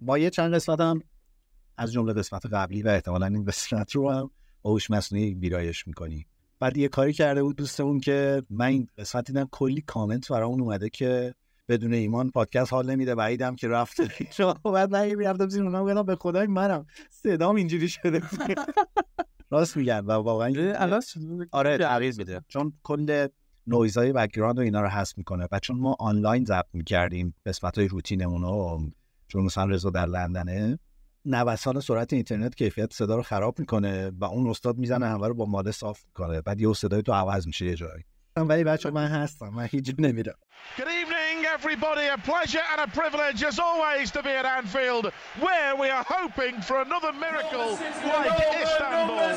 [0.00, 1.00] ما یه چند قسمت هم
[1.76, 4.30] از جمله قسمت قبلی و احتمالا این قسمت رو هم
[4.64, 6.26] هوش مصنوعی ویرایش می‌کنیم
[6.60, 10.88] بعد یه کاری کرده بود دوستمون که من این قسمت دیدم کلی کامنت برامون اومده
[10.88, 11.34] که
[11.68, 13.14] بدون ایمان پادکست حال نمیده.
[13.14, 14.10] بعیدم که رفته
[14.74, 16.86] بعد من می‌رفتم زیر اونها به خدا این منم.
[17.10, 18.22] صدام اینجوری شده.
[19.50, 20.52] راست میگن و واقعا
[21.52, 22.40] آره تغییر میده.
[22.48, 23.28] چون کل
[23.66, 27.88] نویزهای background و اینا رو حذف می‌کنه و چون ما آنلاین ضبط می‌کردیم قسمت های
[27.88, 28.80] روتینمون رو
[29.28, 30.78] چون مثلا رضا در لندنه
[31.24, 35.44] نوسان سرعت اینترنت کیفیت صدا رو خراب می‌کنه و اون استاد می‌زنه همه رو با
[35.44, 36.40] ماده صاف می‌کنه.
[36.40, 38.04] بعد یه صدای تو عوض میشه یه جایی.
[38.36, 40.34] ولی بچه من هستم من هیچ نمیرم.
[40.76, 42.06] Good evening everybody.
[42.16, 45.04] A pleasure and a privilege as always to be at Anfield
[45.46, 47.68] where we are hoping for another miracle
[48.12, 49.32] like Istanbul.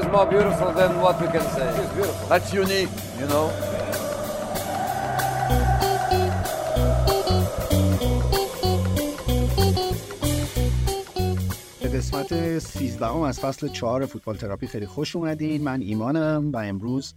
[0.00, 1.68] Is more beautiful than what we can say.
[1.80, 2.26] It's beautiful.
[2.32, 3.46] That's unique, you know.
[11.82, 17.14] به قسمت 13 از فصل 4 فوتبال تراپی خیلی خوش اومدین من ایمانم و امروز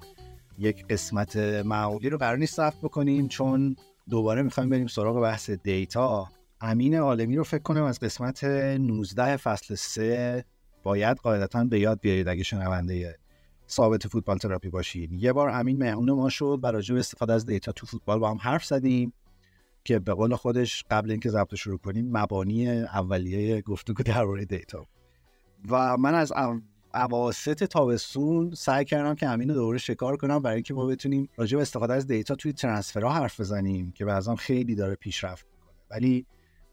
[0.60, 3.76] یک قسمت معمولی رو قرار نیست بکنیم چون
[4.10, 6.28] دوباره می‌خوایم بریم سراغ بحث دیتا
[6.62, 10.46] امین عالمی رو فکر کنم از قسمت 19 فصل 3
[10.84, 13.18] باید قاعدتا به یاد بیارید اگه شنونده
[13.70, 17.72] ثابت فوتبال تراپی باشید یه بار امین مهمون ما شد و راجع استفاده از data
[17.72, 19.14] تو فوتبال با هم حرف زدیم
[19.84, 24.86] که به قول خودش قبل اینکه ضبط شروع کنیم مبانی اولیه گفتگو درباره data.
[25.70, 26.34] و من از
[26.94, 31.56] اواسط تابستون سعی کردم که امین رو دوباره شکار کنم برای اینکه ما بتونیم راجع
[31.56, 35.74] به استفاده از data توی transfer ها حرف بزنیم که بعضا خیلی داره پیشرفت می‌کنه.
[35.92, 36.26] ولی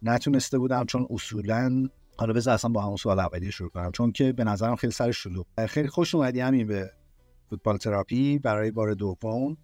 [0.02, 1.88] نتونسته بودم چون اصولا
[2.20, 5.10] حالا بذار اصلا با همون سوال اولی شروع کنم چون که به نظرم خیلی سر
[5.10, 5.46] شلوغ.
[5.66, 6.90] خیلی خوش اومدی امین به
[7.50, 9.56] فوتبال تراپی برای بار دوم.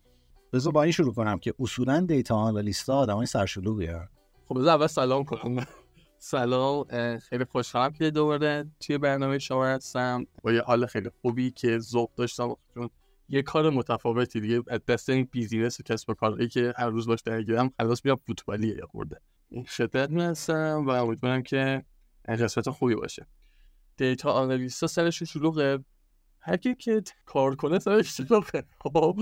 [0.53, 3.89] بذار با این شروع کنم که اصولا data analyst ا آدمای سرشلوغی
[4.49, 5.67] خب بذار اول سلام کنم.
[6.19, 6.85] سلام
[7.19, 10.27] خیلی خوشحالم که دوباره توی برنامه شما هستم.
[10.43, 12.55] با یه حال خیلی خوبی که ذوق داشتم.
[12.75, 12.91] چون
[13.29, 17.21] یه کار متفاوتی دیگه دست این business و کسب و کاری که هر روز باش
[17.21, 19.21] درگیرم خلاص میام فوتبالیه یه خورده
[19.67, 21.85] شدت هستم و امیدوارم که
[22.29, 23.27] قسمت خوبی باشه.
[23.97, 25.85] دیتا آنالیستا سرش شلوغه.
[26.41, 28.65] هر کی که کار کنه سرش شلوغه.
[28.81, 29.19] خب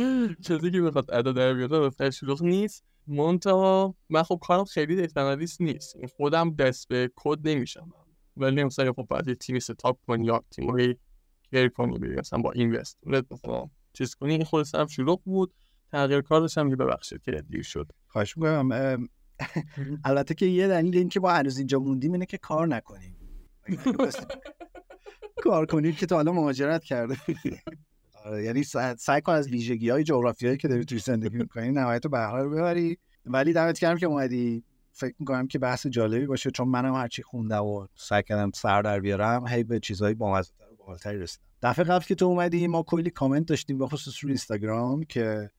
[0.47, 2.85] چیزی که بخواد ادا در بیاره سرش شلوغ نیست.
[3.07, 5.97] مونتا من خب کارم خیلی دیتا آنالیست نیست.
[6.17, 7.91] خودم دست به کد نمیشم.
[8.37, 10.95] ولی مثلا خب بعد تیمی ستاپ کنی یا تیمی
[11.51, 15.55] کیر کنی بری مثلا با اینوست مثلا چیز کنی این خود سرم شلوغ بود.
[15.93, 17.93] تغییر کار داشتم که ببخشید که دیر شد.
[18.07, 19.09] خواهش می‌کنم
[20.05, 23.17] البته که یه دلیل این که با هنوز اینجا موندیم اینه که کار نکنیم.
[25.43, 27.17] کار کنید که تا حالا مهاجرت کرده
[28.25, 28.63] آره، یعنی
[28.99, 32.99] سعی کن از ویژگی های جغرافیایی که داری توی زندگی می‌کنی نهایت به رو ببری.
[33.27, 34.65] ولی دمت کردم که اومدی.
[34.97, 39.01] فکر می‌کنم که بحث جالبی باشه چون منم هرچی خونده و سعی کردم سر در
[39.01, 41.45] بیارم هی به چیزهای بامزه‌تر و بالاتری رسیدم.
[41.63, 45.51] دفعه قبل که تو اومدی ما کلی کامنت داشتیم به خصوص رو اینستاگرام که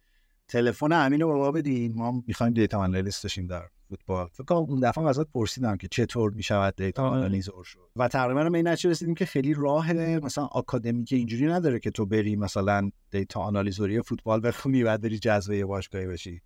[0.47, 1.93] تلفن امین رو به ما بدین.
[1.95, 4.27] ما می‌خوایم data analyst داشتیم در فوتبال.
[4.27, 7.89] فکر کنم اون دفعه ازت پرسیدم که چطور می‌شود data analyzer شد.
[7.95, 12.05] و تقریبا به این نتیجه رسیدیم که خیلی راه مثلا آکادمیک اینجوری نداره که تو
[12.05, 16.41] بری مثلا data analyzer ی فوتبال بخونی بعد بری جذب باشگاهی بشی.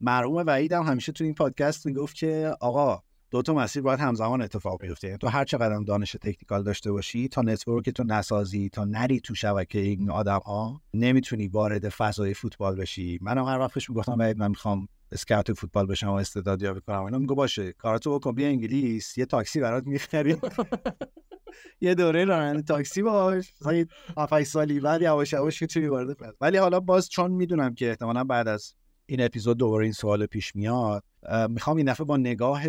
[0.00, 4.42] مرحوم وحید هم همیشه تو این پادکست می‌گفت که آقا دو تا مسیر باید همزمان
[4.42, 5.06] اتفاق بیفته.
[5.08, 9.34] یعنی تو هر چقدر دانش technical داشته باشی تا network تو نسازی تا نری تو
[9.34, 13.18] شبکه این آدم ها نمی‌تونی وارد فضای فوتبال بشی.
[13.22, 17.04] منم هر وقتش می‌گفتم من می‌خوام scout فوتبال بشم و استعدادیابی کنم.
[17.04, 20.36] اینا میگه باشه کاراتو بکن بیا انگلیس یه تاکسی برات می‌خری
[21.80, 23.52] یه دوره راننده تاکسی باش.
[23.60, 23.84] مثلا
[24.18, 28.48] 7 سالی بعد یواش یواش توی وارد ولی حالا باز چون می‌دونم که احتمالا بعد
[28.48, 28.74] از
[29.06, 31.04] این اپیزود دوباره این سوال پیش میاد
[31.48, 32.62] می‌خوام این دفعه با نگاه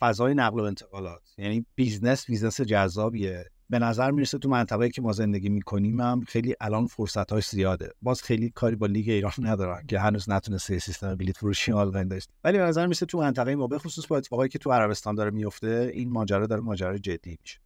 [0.00, 3.44] فضای نقل و انتقالات یعنی business business جذابیه.
[3.70, 7.90] به نظر می‌رسه تو منطقه‌ای که ما زندگی می‌کنیم هم خیلی الان فرصت های زیاده.
[8.02, 12.30] باز خیلی کاری با لیگ ایران ندارن که هنوز نتونسته سیستم بلیت فروشی آنلاین داشت
[12.44, 15.30] ولی به نظر می‌رسه تو منطقه ما به خصوص با اتفاقایی که تو عربستان داره
[15.30, 17.58] میفته این ماجرا داره ماجرا جدی میشه.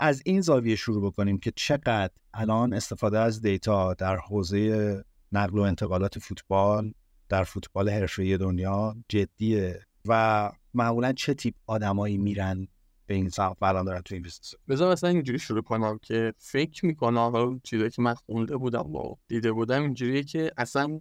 [0.00, 5.62] از این زاویه شروع بکنیم که چقدر الان استفاده از data در حوزه نقل و
[5.62, 6.92] انتقالات فوتبال
[7.30, 12.68] در فوتبال حرفه‌ای دنیا جدیه و معمولا چه تیپ آدمایی میرن
[13.06, 16.86] به این سمت الان دارن تو این business بذار مثلا اینجوری شروع کنم که فکر
[16.86, 21.00] می‌کنم حالا چیزایی که من خونده بودم و دیده بودم اینجوریه که اصلا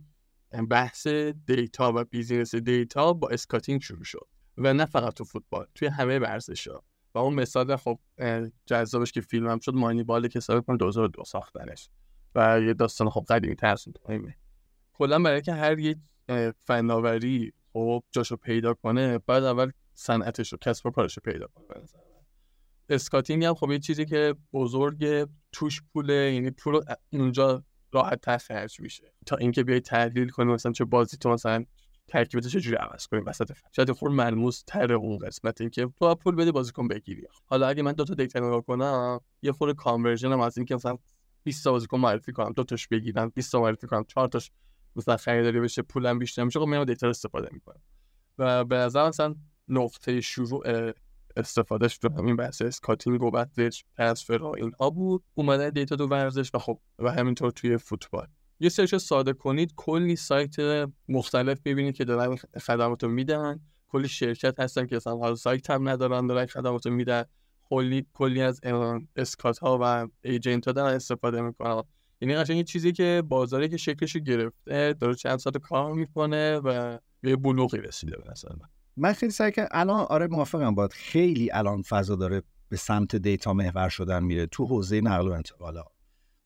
[0.70, 1.08] بحث
[1.48, 4.28] data و business data با scouting شروع شد
[4.58, 6.84] و نه فقط تو فوتبال توی همه ورزش‌ها.
[7.16, 8.00] و اون مثال خب
[8.66, 11.90] جذابش که فیلم هم شد مانی باله که حساب کنم 2002 ساختنش.
[12.36, 14.36] و یه داستان خب قدیمی ترس مهمه
[14.94, 15.98] کلا برای که هر یک
[16.64, 21.84] فناوری خب جاشو پیدا کنه بعد اول صنعتش رو کسب و کارش رو پیدا کنه
[22.90, 26.82] اسکاتینگ هم خب یه چیزی که بزرگ توش پوله یعنی پول
[27.14, 29.14] اونجا راحت تر خرج میشه.
[29.26, 31.66] تا اینکه بیای تحلیل کنی مثلا چه بازی تو مثلا
[32.08, 36.52] ترکیبش چجوری عوض کنیم وسط شاید خورده ملموس تر اون قسمت اینکه تو پول بده
[36.52, 37.28] بازیکن بگیری.
[37.46, 40.98] حالا اگه من دو تا data نگاه کنم یه خورده conversion هم از اینکه مثلا
[41.44, 44.52] 20 تا بازیکن معرفی کنم دو تاش بگیرم 20 تا معرفی کنم 4 تاش
[44.96, 47.82] مثلا خریداری بشه پولم بیشتر میشه خب میام data استفاده می‌کنم.
[48.38, 49.36] و به نظر مثلا
[49.68, 50.64] نقطه شروع
[51.38, 55.24] استفادهش تو همین بحث scouting و بعدش transfer اینها بود.
[55.34, 58.28] اومده data تو ورزش و خب و همینطور توی فوتبال.
[58.60, 60.56] یه search ساده کنید کلی سایت
[61.10, 63.60] مختلف ببینید که دارن خدمات رو میدن.
[63.88, 67.24] کلی شرکت هستن که اصلا حالا سایت هم ندارن دارن خدمات رو میدن.
[67.64, 68.62] کلی کلی از
[69.16, 71.84] scout ها و agent ها دارن استفاده می‌کنن.
[72.22, 76.98] یعنی قشنگ یه چیزی که بازاری که شکلش گرفته داره چند ساعت کار می‌کنه و
[77.22, 78.56] به بلوغی رسیده به مثلا
[78.98, 79.14] من.
[79.14, 83.90] خیلی سعی که الان آره موافقم باد خیلی الان فضا داره به سمت data محور
[83.90, 85.84] شدن میره تو حوزه نقل و انتقالا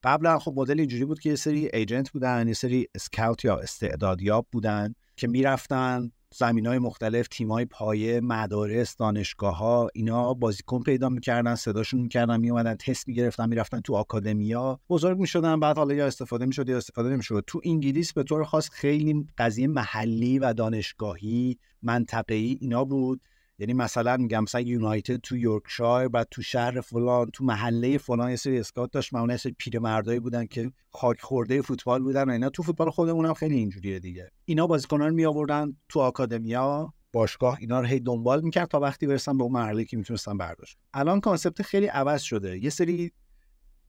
[0.02, 4.46] قبلا خب مدل اینجوری بود که یه سری ایجنت بودن یه سری اسکاوت یا استعدادیاب
[4.52, 11.08] بودن که می‌رفتن زمین های مختلف تیم های پایه مدارس دانشگاه ها اینا بازیکن پیدا
[11.08, 14.80] می‌کردن صداشون می‌کردن میومدن تست می‌گرفتن می‌رفتن تو آکادمیا.
[14.88, 17.44] بزرگ می‌شدن بعد حالا یا استفاده می‌شد یا استفاده نمی‌شد.
[17.46, 23.20] تو انگلیس به طور خاص خیلی قضیه محلی و دانشگاهی منطقه‌ای اینا بود.
[23.58, 28.36] یعنی مثلا میگم مثلا یونایتد تو یورکشایر بعد تو شهر فلان تو محله فلان یه
[28.36, 32.50] سری اسکات داشت معمولا سری پیرمردایی بودن که خاک خورده فوتبال بودن و اینا.
[32.50, 34.30] تو فوتبال خودمون هم خیلی اینجوریه دیگه.
[34.44, 39.38] اینا بازیکنان می آوردن تو آکادمیا باشگاه اینا رو هی دنبال می‌کرد تا وقتی برسن
[39.38, 40.78] به اون مرحله که می‌تونستن برداشت.
[40.94, 42.58] الان concept خیلی عوض شده.
[42.58, 43.12] یه سری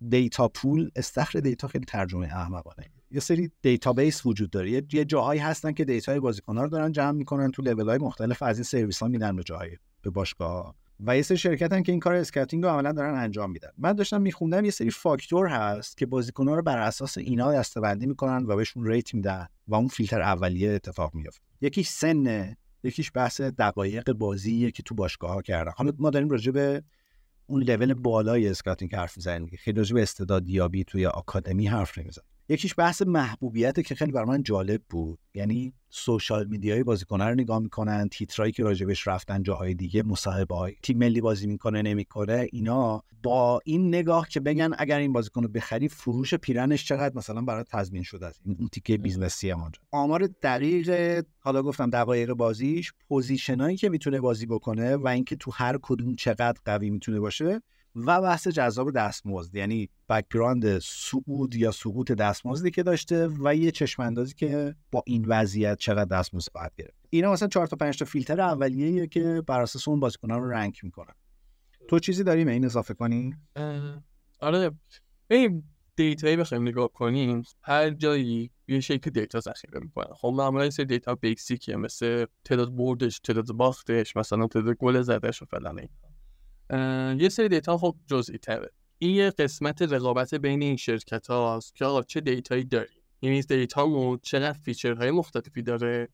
[0.10, 2.95] data pool استخر data خیلی ترجمه احمقانه.
[3.16, 4.72] یه سری database وجود داره.
[4.72, 8.58] یه جاهایی هستن که data ی بازیکن‌ها رو دارن جمع می‌کنن تو لول مختلف از
[8.58, 9.72] این سرویس ها میدن به جاهای
[10.02, 13.52] به باشگاه و یه سری شرکت هم که این کار scouting رو عملا دارن انجام
[13.52, 13.70] میدن.
[13.78, 18.46] من داشتم میخوندم یه سری فاکتور هست که بازیکن‌ها رو بر اساس اینا دسته‌بندی می‌کنن
[18.46, 24.12] و بهشون rate میدن و اون فیلتر اولیه اتفاق میفته یکیش سن یکیش بحث دقایق
[24.12, 25.72] بازیه که تو باشگاه ها کردن.
[25.76, 26.84] حالا ما داریم راجع به
[27.48, 29.50] اون لول بالای scouting حرف می‌زنیم.
[29.60, 32.30] خیلی راجع به استعدادیابی توی آکادمی حرف نمی‌زنیم.
[32.50, 35.20] یکیش بحث محبوبیت که خیلی برا من جالب بود.
[35.34, 40.56] یعنی social media ی بازیکنان رو نگاه می‌کنن تیترایی که راجبش رفتن جاهای دیگه مصاحبه
[40.56, 45.44] های تیم ملی بازی می‌کنه نمی‌کنه اینا با این نگاه که بگن اگر این بازیکن
[45.44, 48.42] رو بخری فروش پیرنش چقدر؟ مثلا برای تضمین شده است.
[48.46, 54.46] این تیکه بیزنسی اونجا آمار دقیق حالا گفتم دقایق بازیش position ایی که می‌تونه بازی
[54.46, 57.62] بکنه و اینکه تو هر کدوم چقدر قوی می‌تونه باشه
[57.96, 64.26] و بحث جذاب دستمزد یعنی background سقف یا سقف دستمزدی که داشته و یه چشم
[64.26, 66.94] که با این وضعیت چقدر دستمزد خواهد گرفت.
[67.10, 70.84] اینا مثلا 4 تا 5 تا فیلتر اولیه‌ایه که بر اساس اون بازیکن‌ها رو rank
[70.84, 71.14] می‌کنن.
[71.88, 73.36] تو چیزی داریم این اضافه کنی؟
[74.40, 74.72] آره.
[75.32, 75.64] این
[75.96, 80.14] data یی بخوایم نگاه کنیم هر جایی یه شکل data ذخیره می‌کنن.
[80.14, 85.42] خب معمولا سری data basic یه مثل تعداد بردش تعداد باختش مثلا تعداد گل زدش
[85.42, 85.80] و فلان
[87.20, 91.86] یه سری data خب جزئی تره این یه قسمت رقابت بین این شرکت هاست که
[91.86, 96.10] آقا چه data یی داریم؟ یعنی data مون چقدر feature های مختلفی داره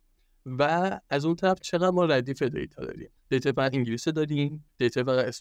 [0.45, 5.35] و از اون طرف چقدر ما ردیف data داریم؟ data فقط انگلیسی داریم data فقط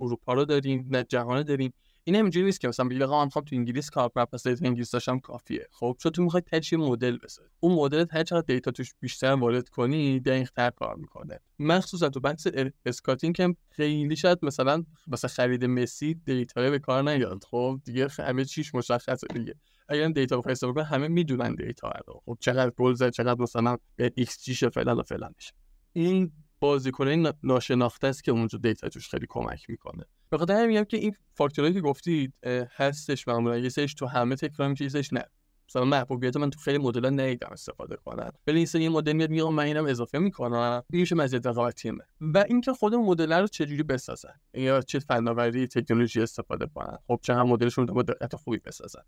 [0.00, 1.72] اروپا رو داریم نه جهان داریم.
[2.04, 4.92] این همینجوری نیست که مثلا بگی آقا من تو انگلیس کار کنم پس data انگلیسی
[4.92, 5.66] داشتم کافیه.
[5.70, 9.68] خب چون تو می‌خوای تجی مدل بسازی اون مدل هر چقدر data توش بیشتر وارد
[9.68, 11.40] کنی دقیق‌تر کار می‌کنه.
[11.58, 12.46] مخصوصا تو بحث
[12.86, 17.44] scouting که خیلی شاید مثلا مثلا خرید مسی data به کار نیاد.
[17.44, 19.54] خب دیگه همه چیش مشخصه دیگه.
[19.88, 22.22] اگر data رو حساب کنه همه می‌دونن data رو.
[22.24, 25.52] خب چقدر گل زد چقدر مثلا ایکس جی فلان و فلان میشه.
[25.92, 30.04] این بازیکن ناشناخته است که اونجا data توش خیلی کمک می‌کنه.
[30.30, 32.34] به خاطر میگم که این فاکتورایی که گفتید
[32.76, 33.58] هستش معمولا.
[33.58, 35.24] یه تو همه تکرار میشه یه نه.
[35.68, 39.54] مثلا محبوبیت من تو خیلی مدل ندیدم استفاده کنن ولی این سری مدل میاد میگم
[39.54, 40.82] من اینم اضافه می‌کنم.
[40.88, 44.34] میشه مزیت رقابتیمه و اینکه خود مدل رو چجوری بسازن.
[44.54, 46.98] یا چه فناوری تکنولوژی استفاده کنن.
[47.06, 49.02] خب چه هم مدلشون رو دقت خوبی بسازن.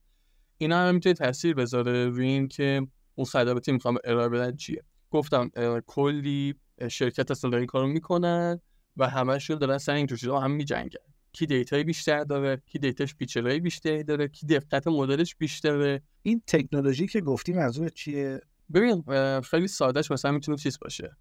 [0.58, 4.84] اینا هم می‌تونه تاثیر بذاره روی این که اون خدماتی می‌خوام ارائه بدن چیه.
[5.10, 5.50] گفتم
[5.86, 6.54] کلی
[6.90, 8.60] شرکت اصلا این کارو می‌کنن
[8.96, 11.11] و همشون دارن سر این چیزا هم میجنگن.
[11.32, 15.36] کی data ی بیشتر داره کی data ش feature های بیشتری داره کی دقت مدلش
[15.36, 16.02] بیشتره.
[16.22, 18.40] این تکنولوژی که گفتی منظور چیه؟
[18.74, 19.04] ببین
[19.40, 21.16] خیلی سادهش مثلا می‌تونه چیز باشه.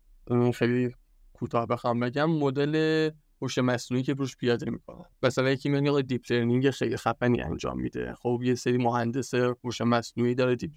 [0.53, 0.95] خیلی
[1.33, 3.09] کوتاه بخوام بگم مدل
[3.41, 5.05] هوش مصنوعی که روش پیاده می‌کنه.
[5.23, 8.13] مثلا یکی میاد یه deep learning خیلی خفنی انجام میده.
[8.13, 10.71] خب یه سری مهندس هوش مصنوعی داره deep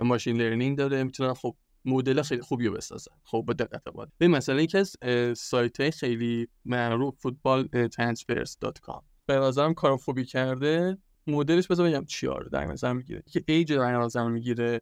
[0.00, 1.04] machine learning داره.
[1.04, 4.96] می‌تونن خب مدل خیلی خوبی رو بسازن خب با دقت باید به مثلا یکی از
[5.38, 10.98] سایت خیلی معروف فوتبال transfers.com به نظرم کار خوبی کرده.
[11.26, 13.22] مدلش بذار بگم چیا رو در نظر می‌گیره.
[13.32, 14.80] که ایج در نظر می‌گیره.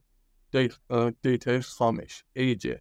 [1.23, 2.25] دیتا خامش.
[2.33, 2.75] ایج.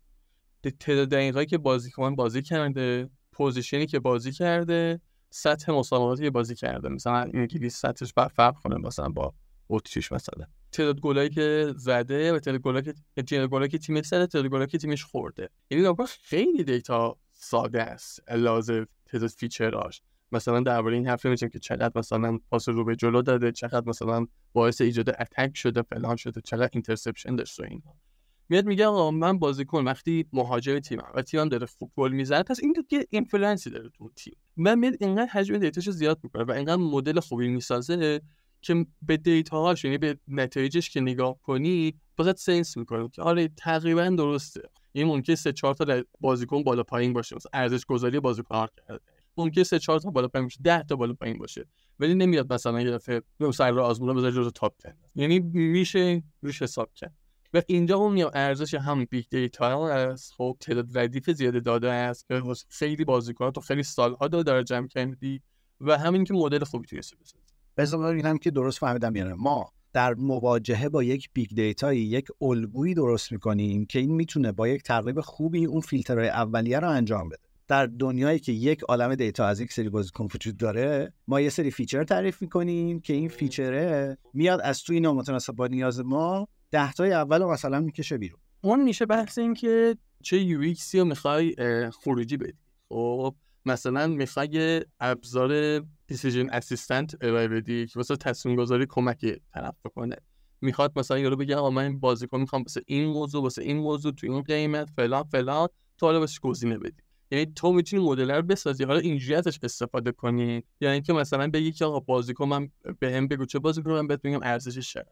[0.79, 3.09] تعداد دقیقایی که بازیکن بازی کرده.
[3.31, 5.01] position ی که بازی کرده.
[5.29, 6.89] سطح مسابقاتی که بازی کرده.
[6.89, 9.33] مثلا انگلیس سطحش فرق کنه مثلا با
[9.69, 10.45] اتریش مثلا.
[10.71, 12.83] تعداد گلایی که زده و تعداد گلایی
[13.15, 15.49] که تعداد گلایی که تیمش زده تعداد گلایی که تیمش خورده.
[15.69, 21.49] یعنی واقعا خیلی دیتا ساده است لازم تعداد feature اش مثلا درباره این حرف می‌زنیم
[21.49, 26.15] که چقدر مثلا پاس رو به جلو داده چقدر مثلا باعث ایجاد attack شده فلان
[26.15, 27.95] شده چقدر interception داشته اینها
[28.49, 32.73] میاد میگه آقا من بازیکن وقتی مهاجم تیمم و تیمم داره فوتبال می‌زنه پس این
[32.73, 34.35] دیگه influence ی داره تو تیم.
[34.57, 38.21] من میاد اینقدر حجم دیتاشو زیاد می‌کنه و اینقدر مدل خوبی می‌سازه
[38.61, 44.09] که به دیتاهاش یعنی به نتایجش که نگاه کنی بازت sense می‌کنه که آره تقریبا
[44.09, 44.61] درسته.
[44.91, 47.35] این ممکنه سه چهار تا بازیکن بالا پایین باشه.
[47.35, 49.01] مثلا ارزش گذاری بازیکن کرده.
[49.37, 51.65] ممکنه سه چهار تا بالا پایین باشه 10 تا بالا پایین باشه.
[51.99, 56.61] ولی نمیاد مثلا یه دفعه یه سردار آزمون بذاره جزو top 10 یعنی میشه روش
[56.61, 57.13] حساب کرد.
[57.53, 62.25] و اینجا اون میام ارزش هم big data است خب تعداد ردیف زیاده داده است.
[62.69, 65.41] خیلی بازیکن تو خیلی سالها داره جمع کردی.
[65.81, 67.48] و همین که مدل خوبی توی بسازی
[67.79, 72.27] بذار ببینم که درست فهمیدم یعنی ما در مواجهه با یک big data یی یک
[72.41, 77.29] الگویی درست می‌کنیم که این می‌تونه با یک تقریب خوبی اون فیلترهای اولیه رو انجام
[77.29, 77.41] بده.
[77.67, 81.71] در دنیایی که یک عالم دیتا از یک سری بازیکن وجود داره ما یه سری
[81.71, 85.13] feature تعریف می‌کنیم که این feature ه میاد از توی اینا.
[85.13, 88.39] متناسب با نیاز ما ده تای اول رو مثلا می‌کشه بیرون.
[88.61, 91.55] اون میشه بحث این که چه یو رو می‌خوای
[91.91, 92.59] خروجی بدی.
[92.89, 100.15] خب مثلا می‌خوای ابزار دیسیژن اسیستنت ارائه بدی که واسه تصمیم گذاری کمک طرف بکنه.
[100.61, 104.27] می‌خواد مثلا یارو بگه آقا من بازیکن می‌خوام واسه این موضوع واسه این موضوع تو
[104.27, 107.01] این قیمت فلان فلان تو حالا واسه گزینه بدی.
[107.31, 108.83] یعنی تو می‌تونی مدل رو بسازی.
[108.83, 113.45] حالا اینجوری ازش استفاده کنی؟ یعنی اینکه مثلا بگی که آقا بازیکن من بهم بگو
[113.45, 115.07] چه بازیکن من بهت میگم ارزشش چقدر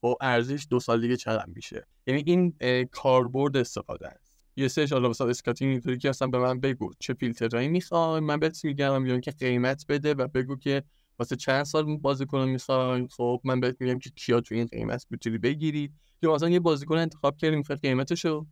[0.00, 2.54] خب ارزش دو سال دیگه چقدر میشه؟ یعنی این
[2.92, 4.29] کاربرد استفاده است.
[4.60, 8.38] یه سرش حالا مثلا scouting اینطوری که اصلا به من بگو چه فیلترایی می‌خوای؟ من
[8.38, 10.82] بهت میگم میگم که قیمت بده و بگو که
[11.18, 13.08] واسه چند سال بازیکن می‌خوای.
[13.10, 16.96] خب من بهت میگم که کیا تو این قیمت می‌تونی بگیری یا مثلا یه بازیکن
[16.96, 18.46] انتخاب کردی می‌خوای قیمتشو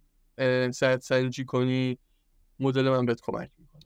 [0.72, 1.98] سر سنجی کنی
[2.60, 3.82] مدل من بهت کمک می‌کنه.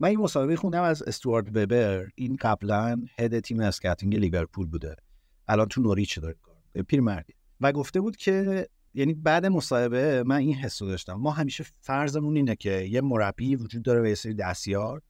[0.00, 4.96] من این مصاحبه خوندم از استوارت ببر این قبلا head تیم scouting لیورپول بوده.
[5.48, 7.34] الان تو نوریچ داره کار پیرمردی.
[7.60, 11.14] و گفته بود که یعنی بعد مصاحبه من این حس داشتم.
[11.14, 15.02] ما همیشه فرضمون اینه که یه مربی وجود داره و یه سری دستیار.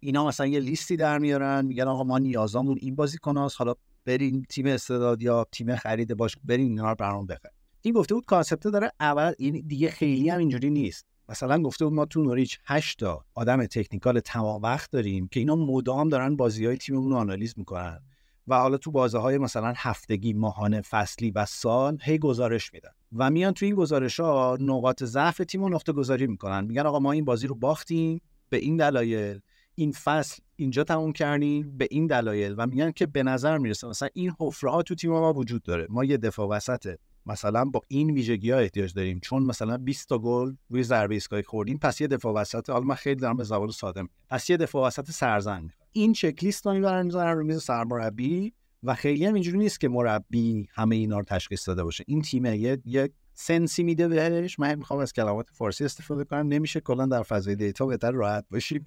[0.00, 3.74] اینا مثلا یه لیستی در میارن میگن آقا ما نیازامون این بازیکناست حالا
[4.04, 7.48] برین تیم استعداد یا تیم خرید باش برین اینا رو برام بخر.
[7.82, 11.06] این گفته بود کانسپت داره اول این دیگه خیلی هم اینجوری نیست.
[11.28, 15.56] مثلا گفته بود ما تو نوریچ 8 تا آدم تکنیکال تمام وقت داریم که اینا
[15.56, 18.00] مدام دارن بازی های تیممون رو آنالیز می‌کنن.
[18.48, 22.90] و حالا تو بازه های مثلا هفتگی ماهانه فصلی و سال هی گزارش میدن.
[23.16, 26.64] و میان تو این گزارش ها نقاط ضعف تیم رو نقطه گذاری می‌کنن.
[26.64, 29.40] میگن آقا ما این بازی رو باختیم به این دلایل
[29.74, 32.54] این فصل اینجا تموم کردیم به این دلایل.
[32.58, 35.86] و میگن که به نظر می‌رسه مثلا این حفره ها تو تیم ما وجود داره.
[35.90, 36.96] ما یه دفاع وسط
[37.26, 39.20] مثلا با این ویژگی ها احتیاج داریم.
[39.20, 42.94] چون مثلا 20 تا گل روی ضربه ایستگاهی خوردیم پس یه دفاع وسط حالا من
[42.94, 44.14] خیلی دارم به زبان ساده میگم.
[44.28, 48.52] پس یه دفاع وسط سرزن این چک لیست رو می‌برن رو میز سرمربی
[48.82, 52.04] و خیلی هم اینجوری نیست که مربی همه اینا رو تشخیص داده باشه.
[52.06, 54.58] این تیم یه یک سنسی میده بهش.
[54.58, 56.48] من می‌خوام از کلمات فارسی استفاده کنم.
[56.48, 58.84] نمیشه کلا در فضای دیتا بهتر راحت باشیم.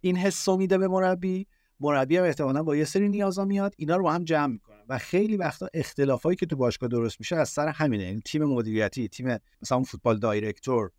[0.00, 1.46] این حسو میده به مربی.
[1.82, 4.76] مربی هم احتمالا با یه سری نیازا میاد اینا رو هم جمع می‌کنن.
[4.88, 8.04] و خیلی وقتا اختلافایی که تو باشگاه درست میشه از سر همینه.
[8.04, 10.90] این تیم مدیریتی تیم مثلا فوتبال دایرکتور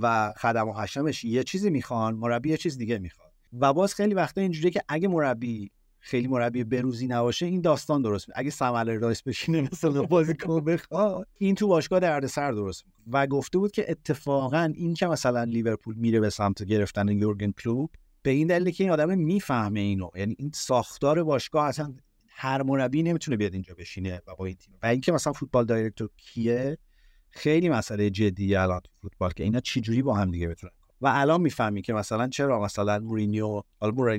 [0.00, 3.32] و خدم و حشمش یه چیزی می‌خوان مربی یه چیز دیگه می‌خواد.
[3.60, 5.70] و باز خیلی وقتا اینجوریه که اگه مربی
[6.00, 11.28] خیلی مربی بروزی نباشه این داستان درست میشه اگه سمل رایس بشینه مثلا بازیکن بخواد
[11.38, 13.04] این تو باشگاه سر درست می‌کنه.
[13.12, 17.90] و گفته بود که اتفاقا این که مثلا لیورپول میره به سمت گرفتن یورگن کلوب
[18.28, 20.10] به این دلیل که این آدم می‌فهمه اینو.
[20.14, 21.94] یعنی این ساختار باشگاه اصلا
[22.28, 24.74] هر مربی نمی‌تونه بیاد اینجا بشینه و با این تیم.
[24.82, 26.78] و اینکه مثلا فوتبال دایرکتور کیه
[27.30, 31.82] خیلی مسئله جدیه الان فوتبال که اینا چجوری با هم دیگه بتونن و الان می‌فهمی
[31.82, 33.62] که مثلا چرا مثلا مورینیو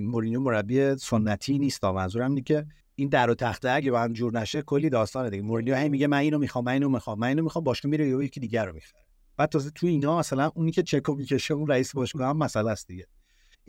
[0.01, 4.39] مورینیو مربی سنتی نیست منظورم اینه که این در و تخته اگه با هم جور
[4.39, 5.43] نشه کلی داستانه دیگه.
[5.43, 8.39] مورینیو هی میگه من اینو می‌خوام من اینو می‌خوام من اینو می‌خوام باشگاه میره یکی
[8.39, 9.05] دیگر رو می‌خره.
[9.37, 12.87] بعد تازه تو اینا مثلا اونی که چکو می‌کشه اون رئیس باشگاه هم مسئله است
[12.87, 13.07] دیگه.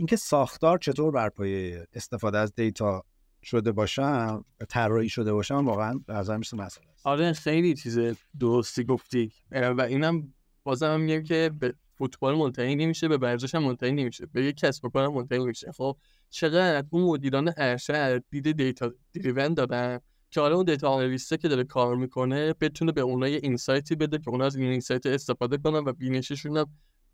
[0.00, 3.04] اینکه ساختار چطور بر پایه استفاده از دیتا
[3.42, 7.06] شده باشم طراحی شده باشم واقعا نظرم یه مسئله است.
[7.06, 7.98] آره خیلی چیز
[8.40, 9.32] درستی گفتی.
[9.52, 14.44] و اینم بازم میگم که به فوتبال منتهی نمیشه به ورزش هم منتهی نمیشه به
[14.44, 15.72] یک کسب و کار منتهی نمیشه.
[15.72, 15.96] خب
[16.30, 19.98] چقدر اون مدیران ارشد دید data driven دادن
[20.30, 23.88] که حالا اون data analyst ه که داره کار می‌کنه بتونه به اونها یه insight
[23.88, 26.66] ی بده که اونا از این insight استفاده کنن و بینششون هم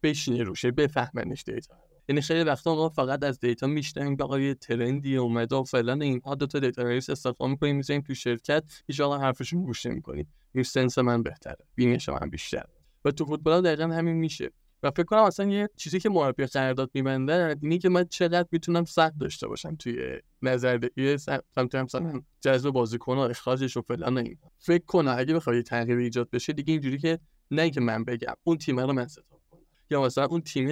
[0.03, 1.77] بشینه روشه بفهمنش دیتا
[2.09, 5.93] یعنی خیلی وقتا ما فقط از دیتا میشنیم که یه trend ی اومده و فعلا
[5.93, 8.65] اینها دو تا data analyst استفاده می‌کنیم می‌ذاریم تو شرکت.
[9.03, 10.33] آقا حرفشون گوش نمی‌کنیم.
[10.55, 11.67] این سنس من بهتره.
[11.75, 12.65] بینش من بیشتر
[13.05, 14.51] و تو فوتبال دقیقا همین میشه.
[14.83, 18.85] و فکر کنم اصلا یه چیزی که مربی قرارداد میبنده اینه که من چقدر می‌تونم
[18.85, 24.85] سخت داشته باشم توی نظردهی سمت مثلا جذب بازیکن و اخراجش و فلان این فکر
[24.85, 27.19] کنم اگه بخواد تغییر ایجاد بشه دیگه اینجوری که
[27.51, 29.61] نه که من بگم اون تیم رو من ستاب کنم.
[29.91, 30.69] یا مثلا اون تیم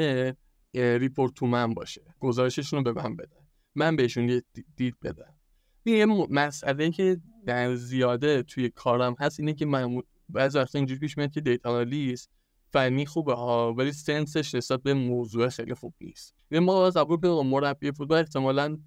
[0.75, 2.03] ریپورت تو من باشه.
[2.21, 4.43] گزارششون رو به من بدن من بهشون یه
[4.77, 5.35] دید بدم.
[5.85, 11.19] یه مسئله که در زیاده توی کارم هست اینه که من بعضی وقتا اینجوری پیش
[11.19, 12.31] میاد که دیتا آنالیست
[12.73, 16.35] فنی خوبه ها ولی سنسش نسبت به موضوع خیلی خوب نیست.
[16.51, 18.79] و ما از به مربی فوتبال احتمالا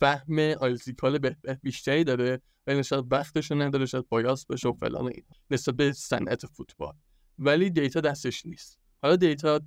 [0.00, 1.18] فهم آیزیکال
[1.62, 5.12] بیشتری داره ولی نشاید وقتشو نداره شاید بایاس بشه و فلان
[5.50, 6.94] نسبت به صنعت فوتبال.
[7.38, 8.78] ولی دیتا دستش نیست.
[9.02, 9.60] حالا دیتا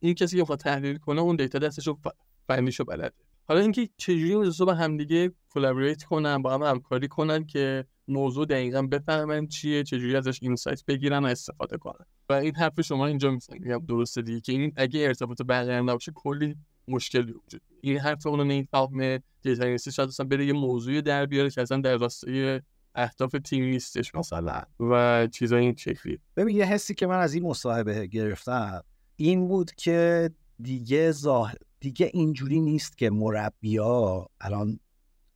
[0.00, 1.98] این کسی که می‌خواد تحلیل کنه اون دیتا دستش رو
[2.86, 3.12] بلده.
[3.44, 8.82] حالا اینکه چجوری اون با همدیگه collaborate کنن با هم همکاری کنن که موضوع دقیقا
[8.82, 12.06] بفهمن چیه چجوری ازش insight بگیرن و استفاده کنن.
[12.28, 16.56] و این حرف شما اینجا میگم درسته دیگه که این اگه ارتباط برقرار نباشه کلی
[16.88, 21.26] مشکلی وجود این حرف اون نمی‌فهمه data analyst ی شاید اصلا بره یه موضوعی در
[21.26, 22.60] بیاره که اصلا در راستای
[22.94, 24.62] اهداف تیم نیستش مثلا.
[24.80, 28.82] و چیزای این شکلی ببین یه حسی که من از این مصاحبه گرفتم
[29.16, 30.30] این بود که
[30.62, 34.80] دیگه ظاهر دیگه اینجوری نیست که مربیا الان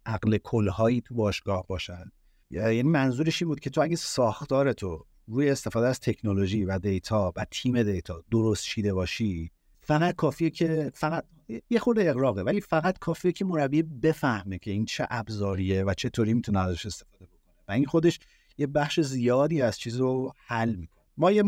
[0.06, 2.04] عقل کلهایی تو باشگاه باشن.
[2.50, 7.32] یعنی منظورش این بود که تو اگه ساختار تو روی استفاده از تکنولوژی و دیتا
[7.36, 11.24] و تیم دیتا درست شیده باشی فقط کافیه که فقط
[11.70, 16.34] یه خورده اقراقه ولی فقط کافیه که مربی بفهمه که این چه ابزاریه و چطوری
[16.34, 17.54] می‌تونه ازش استفاده بکنه.
[17.68, 18.18] و این خودش
[18.58, 20.99] یه بخش زیادی از چیز رو حل می‌کنه.
[21.20, 21.44] ما یه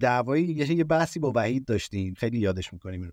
[0.00, 2.14] دعوایی یه بحثی با وحید داشتیم.
[2.14, 3.12] خیلی یادش می‌کنیم این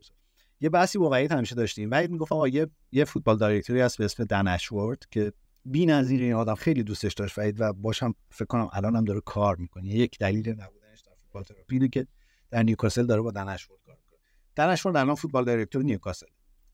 [0.61, 1.91] یه بحثی با وحید همیشه داشتیم.
[1.91, 5.33] وحید می‌گفت آقا یه یه football director ی هست به اسم دن اشورد که
[5.65, 9.55] بی‌نظیر این آدم خیلی دوستش داشت وحید و باشم فکر کنم الان هم داره کار
[9.55, 9.89] می‌کنه.
[9.89, 12.07] یک دلیل نبودنش در فوتبال تراپی که
[12.51, 14.19] در نیوکاسل داره با دن اشورد کار می‌کنه.
[14.55, 16.27] دن اشورد الان football director نیوکاسل.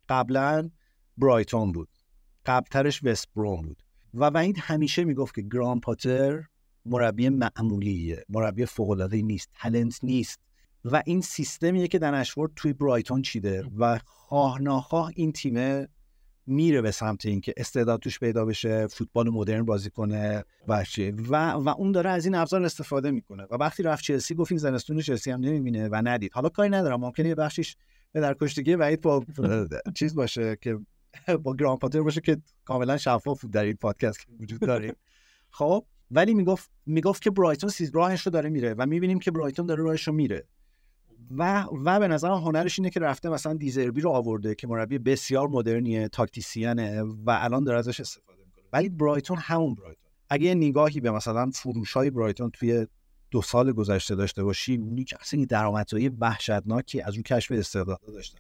[0.10, 0.70] قبلا
[1.18, 1.90] برایتون بود.
[2.46, 3.84] قبلترش وست‌بروم بود.
[4.14, 6.44] و وحید همیشه می‌گفت که گراهام پاتر
[6.86, 10.40] مربی معمولیه مربی فوق العاده نیست تلنت نیست.
[10.86, 15.88] و این سیستمیه که دنشورد توی برایتون چیده و خواه ناخواه این تیمه
[16.48, 20.84] میره به سمت اینکه استعداد توش پیدا بشه فوتبال مدرن بازی کنه و
[21.30, 23.44] و و اون داره از این ابزار استفاده می‌کنه.
[23.44, 26.34] و وقتی رفت چلسی گفت این زنستون چلسی هم نمی‌بینه و ندید.
[26.34, 27.00] حالا کاری ندارم.
[27.00, 27.76] ممکنه یه بخشیش
[28.12, 29.26] به در کشتگی وحید با
[29.98, 30.80] چیز باشه که
[31.44, 34.96] با گرام پاتر باشه که کاملا شفاف در این پادکست وجود داره.
[35.52, 39.66] خب ولی می‌گفت می‌گفت که برایتون سیز راهش رو داره میره و می‌بینیم که برایتون
[39.66, 40.48] داره راهش رو میره.
[41.38, 45.48] و و به نظر هنرش اینه که رفته مثلا دیزربی رو آورده که مربی بسیار
[45.48, 48.64] مدرنیه تاکتیسیانه و الان داره ازش استفاده می‌کنه.
[48.74, 52.88] ولی برایتون همون برایتون اگه نگاهی به مثلا فروش های برایتون توی
[53.32, 58.40] دو سال گذشته داشته باشی می‌بینی که اصلا درآمدزایی وحشتناکی از اون کشف استعداد داشتن.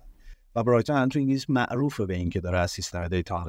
[0.56, 3.46] و برایتون الان تو انگلیس معروفه به اینکه داره از سیستم دیتا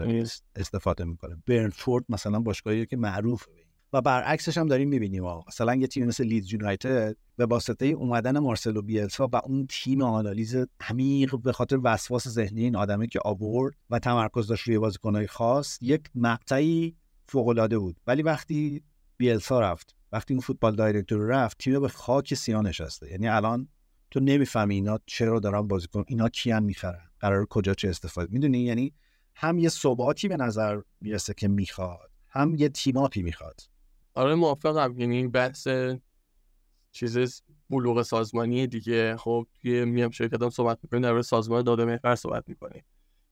[0.57, 1.37] استفاده می‌کنه.
[1.47, 3.51] برنفورد مثلا باشگاهی که معروفه
[3.93, 8.83] و برعکسش هم داریم می‌بینیم مثلا یه تیم مثل لیدز یونایتد به واسطه اومدن مارسلو
[8.83, 13.99] بیلسا و اون تیم آنالیز عمیق به خاطر وسواس ذهنی این آدمه که آورد و
[13.99, 16.97] تمرکز داشت روی بازیکنهای خاص یک مقطعی
[17.29, 18.01] فوق بود.
[18.07, 18.83] ولی وقتی
[19.17, 23.11] بیلسا رفت وقتی اون فوتبال دایرکتور رفت تیم به خاک سیاه نشسته.
[23.11, 23.69] یعنی الان
[24.11, 28.33] تو نمی‌فهمی اینا چرا دارن بازیکن اینا کیان می‌خرن قرار کجا چه استفاده.
[28.33, 28.95] می‌دونی؟ یعنی
[29.35, 33.61] هم یه ثباتی به نظر می‌رسه که می‌خواد هم یه تیماپی می‌خواد.
[34.15, 34.95] آره موافقم.
[34.99, 35.69] یعنی بحث
[36.93, 39.17] چیز بلوغ سازمانی دیگه.
[39.17, 42.85] خب توی میام شرکت هم صحبت می‌کنیم در سازمان داده محور صحبت می‌کنیم.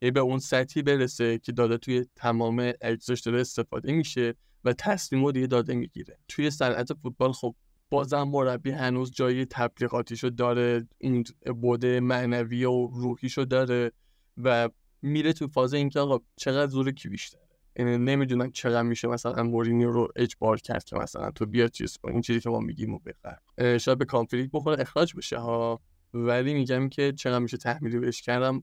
[0.03, 5.31] یعنی به اون سطحی برسه که داده توی تمام اجزاش داره استفاده میشه و تصمیم
[5.31, 6.19] دیگه داده می‌گیره.
[6.29, 7.55] توی صنعت فوتبال خب
[7.91, 11.25] بازم مربی هنوز جای تبلیغاتیشو داره این
[11.61, 13.93] بود معنوی و روحیشو داره
[14.37, 14.69] و
[15.03, 17.48] میره تو فاز اینکه آقا چقدر زور کی بیشتره یعنی
[17.85, 22.21] نمی‌دونم چقدر میشه مثلا مورینی رو اجبار کرد که مثلا تو بیا چیز کن این
[22.21, 25.81] چیزی که ما میگیم و بخر شاید به کانفلیکت بخوره اخراج بشه ها.
[26.15, 28.63] ولی میگم که چقدر میشه تحمیلی بهش کردم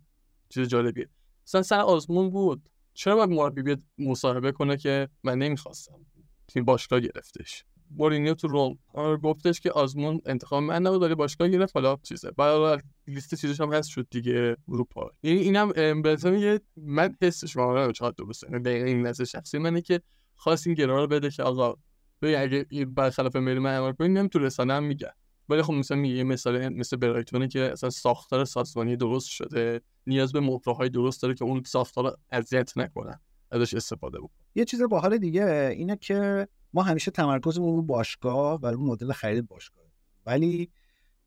[0.49, 1.09] چیز جالبیه.
[1.47, 2.69] مثلا سر آزمون بود.
[2.93, 6.05] چرا باید مربی بیاد مصاحبه کنه که من نمی‌خواستم؟
[6.47, 7.65] تیم باشگاه گرفتش.
[7.91, 8.77] مورینیو تو روم
[9.23, 12.31] گفتش که آزمون انتخاب من نبود ولی باشگاه گرفت حالا چیزه.
[12.31, 15.11] بعد لیست چیزش هم هست شد دیگه اروپا.
[15.23, 18.47] یعنی اینم بهتون میگه من حسش واقعا چهار درسته.
[18.51, 20.01] یعنی دقیقا این نظر شخصی منه که
[20.35, 21.75] خواست این گرار رو بده که آقا
[22.21, 25.11] بگه اگه برخلاف میل من عمل کنی نم تو رسانه میگه.
[25.49, 30.39] ولی خب مثلا میگه مثال مثل برایتونه که اصلا ساختار سازمانی درست شده نیاز به
[30.39, 33.19] مهره‌های درست داره که اون ساختار اذیت نکنن
[33.51, 38.67] ازش استفاده بکنه یه چیز باحال دیگه اینه که ما همیشه تمرکزمون رو باشگاه و
[38.67, 39.85] رو مدل خرید باشگاه.
[40.25, 40.71] ولی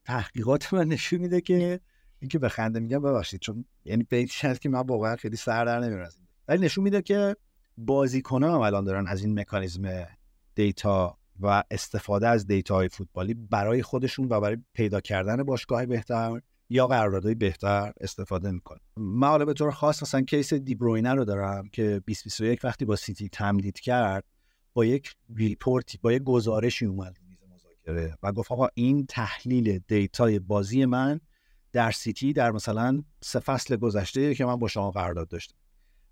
[0.05, 1.81] تحقیقات من نشون میده که
[2.21, 5.81] اینکه به خنده میگم ببخشید چون یعنی به شرط که من واقعا خیلی سر در
[5.81, 6.11] نمیارم
[6.49, 7.37] ولی نشون میده که
[7.77, 10.07] بازیکنان هم الان دارن از این مکانیزم
[10.55, 16.87] دیتا و استفاده از دیتاهای فوتبالی برای خودشون و برای پیدا کردن باشگاه بهتر یا
[16.87, 18.81] قراردادهای بهتر استفاده می‌کنه.
[18.97, 23.29] من حالا به طور خاص مثلا case دیبروینه رو دارم که 2021 وقتی با سیتی
[23.29, 24.25] تمدید کرد
[24.75, 30.39] با یک ریپورتی با یک گزارشی اومد میز مذاکره و گفت آقا این تحلیل دیتای
[30.39, 31.21] بازی من
[31.73, 35.55] در سیتی در مثلا سه فصل گذشته که من با شما قرارداد داشتم.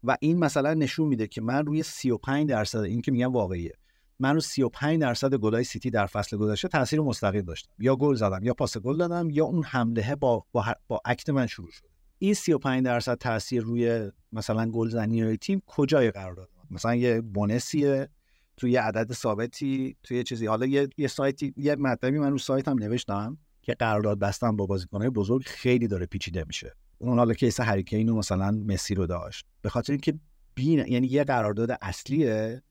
[0.05, 3.73] و این مثلا نشون میده که من روی 35 درصد این که میگم واقعیه.
[4.19, 7.73] من رو 35 درصد گلای سیتی در فصل گذشته تاثیر مستقیم داشتم.
[7.79, 11.47] یا گل زدم یا پاس گل دادم یا اون حمله با با, با اکت من
[11.47, 11.87] شروع شد.
[12.19, 18.09] این 35 درصد تاثیر روی مثلا گلزنی تیم کجای قرار داد مثلا یه بونسیه
[18.57, 20.47] توی یه عدد ثابتی توی چیزی.
[20.47, 25.11] حالا یه, یه سایتی یه مطلبی من رو سایتم نوشتم که قرارداد بستن با بازیکنهای
[25.11, 26.75] بزرگ خیلی داره پیچیده میشه.
[26.99, 29.47] اون حالا کیس هریکین مثلا مسی رو داشت.
[29.63, 30.15] به خاطر اینکه
[30.55, 32.63] بین یعنی یه قرارداد اصلیه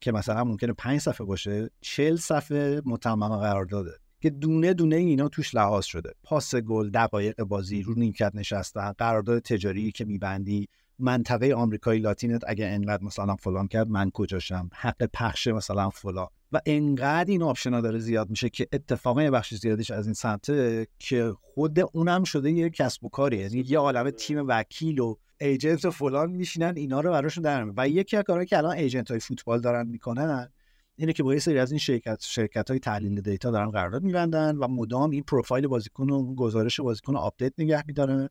[0.00, 5.28] که مثلا ممکنه پنج صفحه باشه چل صفحه متمم قرار داده که دونه دونه اینا
[5.28, 6.14] توش لحاظ شده.
[6.22, 10.68] پاس گل دقایق بازی رو نیمکت نشستن قرارداد تجاری که میبندی.
[10.98, 16.28] منطقه آمریکای لاتینت اگه انقدر مثلا فلان کرد من کجاشم؟ حق پخش مثلا فلان.
[16.52, 20.86] و انقدر این آپشنا داره زیاد میشه که اتفاقا یه بخش زیادیش از این سمته
[20.98, 25.84] که خود اونم شده یه کسب و کاری یعنی یه عالمه تیم وکیل و agent
[25.84, 29.20] و فلان میشینن اینا رو براشون در و یکی از کارهایی که الان agent های
[29.20, 30.52] فوتبال دارن می‌کنن
[30.96, 34.56] اینه که با یه سری از این شرکت شرکت های تحلیل دیتا دارن قرارداد میبندن
[34.56, 38.28] و مدام این پروفایل بازیکن و گزارش بازیکن update نگه میدارن.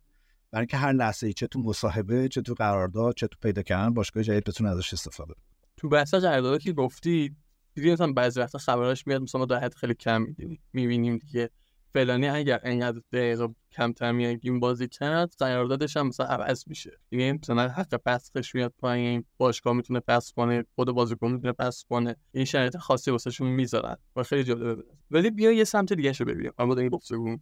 [0.54, 4.24] برای اینکه هر لحظه چه تو مصاحبه چه تو قرارداد چه تو پیدا کردن باشگاه
[4.24, 5.34] جدید بتونه ازش استفاده
[5.78, 7.36] تو بحث قرارداد که گفتی
[7.74, 10.36] دیدی مثلا بعضی وقتا خبراش میاد مثلا در حد خیلی کم
[10.74, 11.50] می‌بینیم دیگه.
[11.94, 17.00] فلانی اگر انقدر دقیقه کمتر میگیم بازی کرد قراردادش هم مثلا عوض میشه.
[17.12, 22.16] یعنی مثلا حق پسش میاد پایین باشگاه می‌تونه پس کنه خود بازیکن می‌تونه پس کنه.
[22.32, 23.98] این شرایط خاصی واسهشون می‌ذارن.
[24.16, 24.84] و خیلی جالبه.
[25.12, 26.52] ولی بیا یه سمت دیگه شو ببینیم.
[26.58, 27.38] اما این گفتگو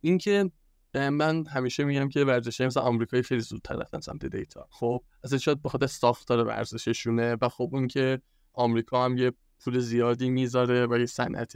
[0.00, 0.50] اینکه
[0.94, 4.66] من همیشه میگم که ورزش مثلا آمریکایی خیلی زودتر رفتن سمت دیتا.
[4.70, 10.30] خب اصلا شاید بخاطر ساختار ورزششونه و خب اون که آمریکا هم یه پول زیادی
[10.30, 11.52] می‌ذاره و یه صنعت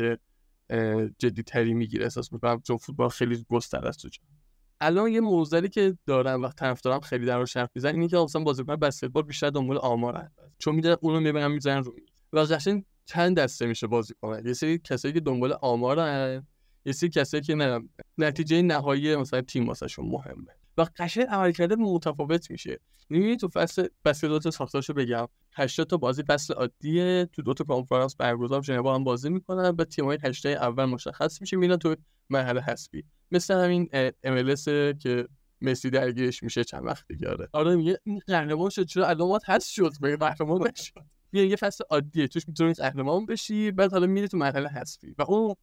[1.19, 4.07] جدی تری می‌گیره احساس می‌کنم چون فوتبال خیلی گسترده است
[4.81, 6.51] الان یه موزلی که دارم و
[6.83, 10.97] دارم خیلی در حرف می‌زنن اینه که مثلا بازیکن بسکتبال بیشتر دنبال آمارن چون می‌دونن
[11.01, 12.47] اونو می‌برن می‌زنن روی و
[13.07, 16.47] چند دسته میشه بازیکن یه سری کسایی که دنبال آمارن
[16.85, 20.53] یه سری کسایی که نه نتیجه نهایی مثلا تیم واسهشون مهمه.
[20.79, 22.81] و قشنگ عملکرد متفاوت میشه.
[23.09, 23.49] می‌بینی تو
[24.05, 25.27] فصل تا ساختارشو بگم.
[25.53, 27.29] 80 تا بازی فصل عادیه.
[27.33, 28.81] تو دو تا کنفرانس برگزار میشه.
[28.81, 29.75] با هم بازی می‌کنن.
[29.79, 31.57] و تیم‌های 8 اول مشخص میشه.
[31.57, 31.97] میرن تو
[32.31, 33.05] مرحله حذفی.
[33.31, 33.89] مثل همین
[34.27, 34.65] MLS
[35.03, 35.29] که
[35.61, 37.29] مسی درگیرش میشه چند وقت دیگه.
[37.29, 37.49] آره.
[37.53, 38.85] آره میگه این قهرمان شد.
[38.85, 40.93] چرا علامات هست شد؟ به قهرمان نشد؟
[41.33, 42.29] یه فصل عادیه.
[42.29, 43.71] توش می‌تونی قهرمان بشی.
[43.71, 45.15] بعد حالا میری تو مرحله حذفی.
[45.19, 45.55] و اون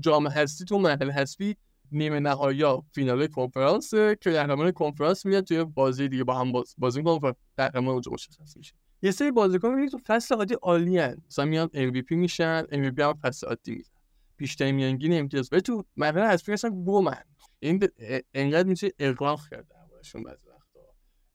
[0.00, 1.56] جام هستی تو مرحله حذفی
[1.92, 7.02] نیمه نهایی فینال کنفرانس که قهرمان کنفرانس میاد توی بازی دیگه با هم باز بازی
[7.02, 8.74] کنفرانس قهرمان اونجا مشخص میشه.
[9.02, 12.64] یه سری بازیکن می‌بینید تو فصل عادی عالی ان مثلا میان ام وی پی میشن
[12.70, 13.92] ام وی پی هم فصل عادی میزن
[14.36, 15.48] بیشتر میانگین امتیاز.
[15.52, 17.24] ولی تو مرحله حذفی اصلا گمن
[17.60, 17.88] این
[18.34, 20.80] انقدر میشه اغراق کرده دربارشون بعضی وقتا.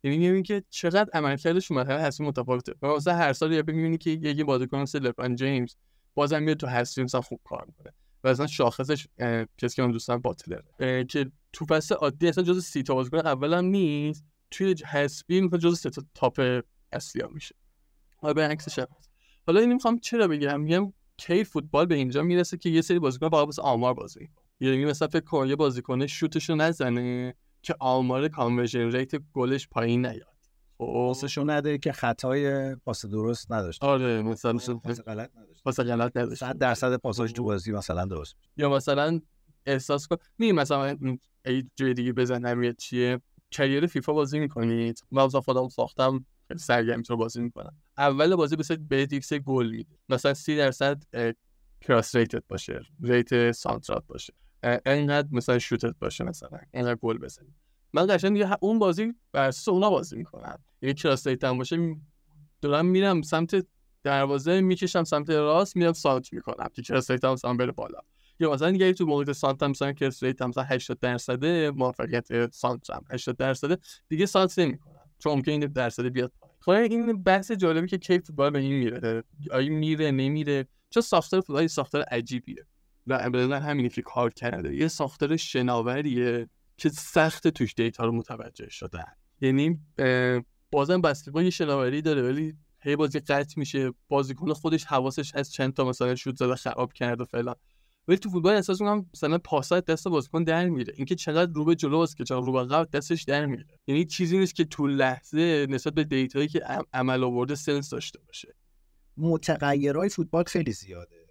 [0.04, 2.74] یعنی می‌بینی که چقدر عملکردشون مرحله حذفی متفاوته.
[2.82, 5.76] مثلا هر سال یه می‌بینی که یه بازیکن مثل لبران جیمز
[6.14, 7.94] بازم میاد تو حذفی مثلا خوب کار می‌کنه.
[8.24, 9.08] و اصلا شاخصش
[9.58, 13.62] کسی که من دوستم باتلره که تو فصل عادی اصلا جز سی تا بازیکن اول
[13.62, 17.56] نیست توی حسبی می‌کنه جز سه تاپ اصلی ها میشه
[18.16, 18.86] حالا برعکسش
[19.48, 23.30] حالا این می‌خوام چرا بگم؟ میگم کی فوتبال به اینجا می‌رسه که یه سری بازیکن
[23.30, 28.92] فقط واسه آمار بازی یعنی مثلا فکر کن یه بازیکن شوتشو نزنه که آمار conversion
[28.92, 30.33] rate گلش پایین نیاد.
[30.86, 36.40] پاسشو نده که خطای پاس درست نداشته آره مثلا پاس غلط نداشته پاس غلط نداشت
[36.40, 39.20] 100 درصد پاساش تو بازی مثلا درست یا مثلا
[39.66, 40.98] احساس کن می مثلا
[41.46, 45.04] ای جای دیگه بزنم یه چیه؟ کریر فیفا بازی می‌کنید.
[45.12, 46.26] من مثلا خودم ساختم
[46.58, 47.78] سرگرم رو بازی می‌کنم.
[47.98, 49.96] اول بازی بسید به دیکس گل میده.
[50.10, 51.04] مثلا 30 درصد
[51.82, 54.34] کراس ریتد باشه ریت سانترات باشه.
[54.64, 57.56] اه، انقدر مثلا شوتت باشه مثلا انقدر گل بزنی.
[57.94, 60.60] من قشنگ دیگه اون بازی بر اساس اونا بازی می‌کنم.
[60.82, 61.96] یعنی cross rate هم باشه
[62.62, 63.66] دارم میرم سمت
[64.04, 66.68] دروازه می‌کشم سمت راست میرم سانتر می‌کنم.
[66.74, 68.00] که cross rate هم مثلا بره بالا؟
[68.40, 72.52] یا مثلا دیگه تو موقع سانتر هم مثلا cross rate هم مثلا 80 درصد موفقیت
[72.52, 73.80] سانتر هم 80 درصد
[74.10, 74.94] دیگه سانتر نمی‌کنم.
[75.20, 79.24] چون ممکنه این درصد بیاد خب این بحث جالبی که کی فوتبال به این میره
[79.52, 82.66] آیا میره نمیره؟ چون ساختار فوتبال ساختار عجیبیه.
[83.08, 83.30] و
[83.60, 84.76] همینی که کار کرده.
[84.76, 86.50] یه ساختار شناوریه.
[86.78, 89.06] که سخت توش دیتا رو متوجه شدن.
[89.42, 89.80] یعنی
[90.72, 95.74] بازم بسکتبال یه شناوری داره ولی هی بازی قطع میشه بازیکن خودش حواسش هست چند
[95.74, 97.56] تا مثلا شوت زده خراب کرد و فلان.
[98.08, 100.94] ولی تو فوتبال احساس می‌کنم مثلا پاسات دست بازیکن در میره.
[100.98, 103.66] اینکه چقدر رو به جلوست که چقدر رو به عقب دستش در میره.
[103.88, 108.20] یعنی چیزی نیست که تو لحظه نسبت به دیتایی که عم- عمل آورده سنس داشته
[108.20, 108.56] باشه.
[109.18, 111.26] متغیرهای فوتبال خیلی زیاده.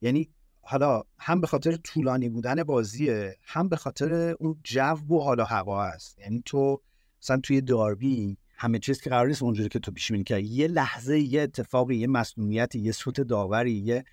[0.00, 0.28] یعنی
[0.68, 5.44] حالا هم به خاطر طولانی بودن بازیه هم به خاطر اون جو و حال و
[5.44, 6.82] هوا است یعنی تو
[7.22, 10.68] مثلا توی داربی همه چیز که قرار نیست اونجوری که تو پیش بینی کردی یه
[10.68, 14.04] لحظه یه اتفاقی یه مسئولیتی یه سوت داوری یه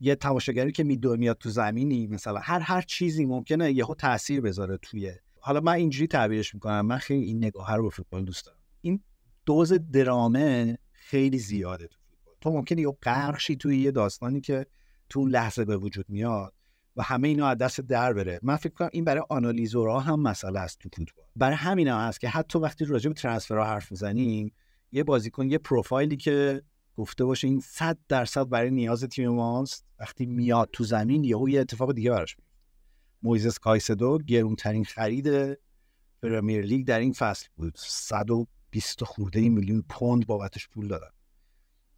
[0.00, 2.38] یه تماشاگری که میدو میاد تو زمینی مثلا.
[2.38, 5.12] هر هر چیزی ممکنه یهو تاثیر بذاره توی.
[5.40, 6.86] حالا من اینجوری تعبیرش می‌کنم.
[6.86, 8.58] من خیلی این نگاه رو به فوتبال دوست دارم.
[8.80, 9.00] این
[9.46, 12.34] دوز درامه خیلی زیاده تو فوتبال.
[12.40, 14.66] تو ممکنه یه غرقشی توی یه داستانی که
[15.10, 16.54] تو لحظه به وجود میاد
[16.96, 18.40] و همه اینا از دست در بره.
[18.42, 21.24] من فکر کنم این برای آنالیزورها هم مسئله است تو فوتبال.
[21.36, 24.52] برای همین هم هست که حتی وقتی راجع به ترنسفرها حرف می‌زنیم
[24.92, 26.62] یه بازیکن یه پروفایلی که
[26.96, 31.60] گفته باشه این 100 درصد برای نیاز تیم ماست وقتی میاد تو زمین یهو یه
[31.60, 32.50] اتفاق دیگه براش میفته
[33.22, 35.58] مویزس کایسدو گرونترین خرید
[36.22, 37.74] پرمیر لیگ در این فصل بود.
[37.76, 41.10] 120 خورده میلیون پوند بابتش پول دادن.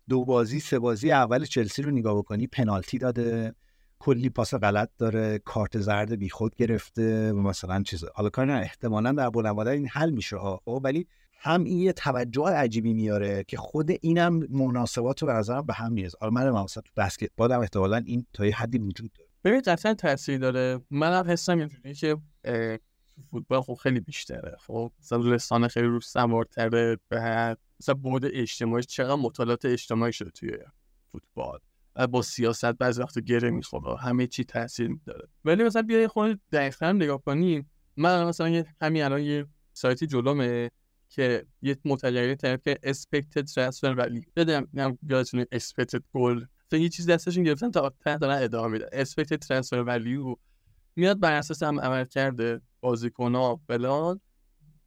[0.09, 3.55] دو بازی سه بازی اول چلسی رو نگاه بکنی پنالتی داده
[3.99, 8.05] کلی پاس غلط داره کارت زرد بیخود گرفته و مثلا چیز.
[8.15, 10.61] حالا کار نه احتمالا در بلند این حل میشه ها.
[10.65, 11.07] خب ولی
[11.39, 16.19] هم این یه توجه عجیبی میاره که خود اینم مناسبات رو به به هم می‌رسه
[16.21, 19.29] حالا من مثلا تو بسکتبال هم احتمالا این تا یه حدی وجود داره.
[19.45, 20.81] ببین قطعا تاثیر داره.
[20.91, 22.17] منم حسم اینجوریه که
[23.31, 24.57] فوتبال خب خیلی بیشتره.
[24.61, 30.59] خب مثلا رسانه خیلی رو سوارتره بعد مثلا بعد اجتماعی چقدر مطالعات اجتماعی شده توی
[31.13, 31.59] فوتبال
[31.97, 35.29] و با سیاست بعضی وقت گره می‌خوره همه چی تاثیر میداره.
[35.45, 40.71] ولی مثلا بیا یه خورده دقیق‌تر نگاه کنیم من مثلا همین الان یه سایتی جلومه
[41.09, 46.47] که یه متغیری طرف که expected transfer value بدم نم یادتونه expected goal.
[46.71, 50.37] تا یه چیز دستشون گرفتن تا ته دارن ادامه میدن expected transfer value
[50.97, 52.61] میاد بر اساس هم عمل کرده.
[52.83, 54.21] بازیکن ها فلان.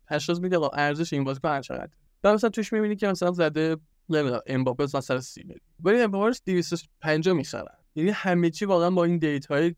[0.07, 1.89] تشخیص میده آقا ارزش این بازیکن هر چقدر.
[2.21, 3.77] بعد مثلا توش می‌بینی که مثلا زده
[4.09, 7.77] نمی‌دونم امباپه مثلا 130 میلیون ولی امباپه رو 250 می‌خرن.
[7.95, 9.75] یعنی همه چی واقعا با این دیتای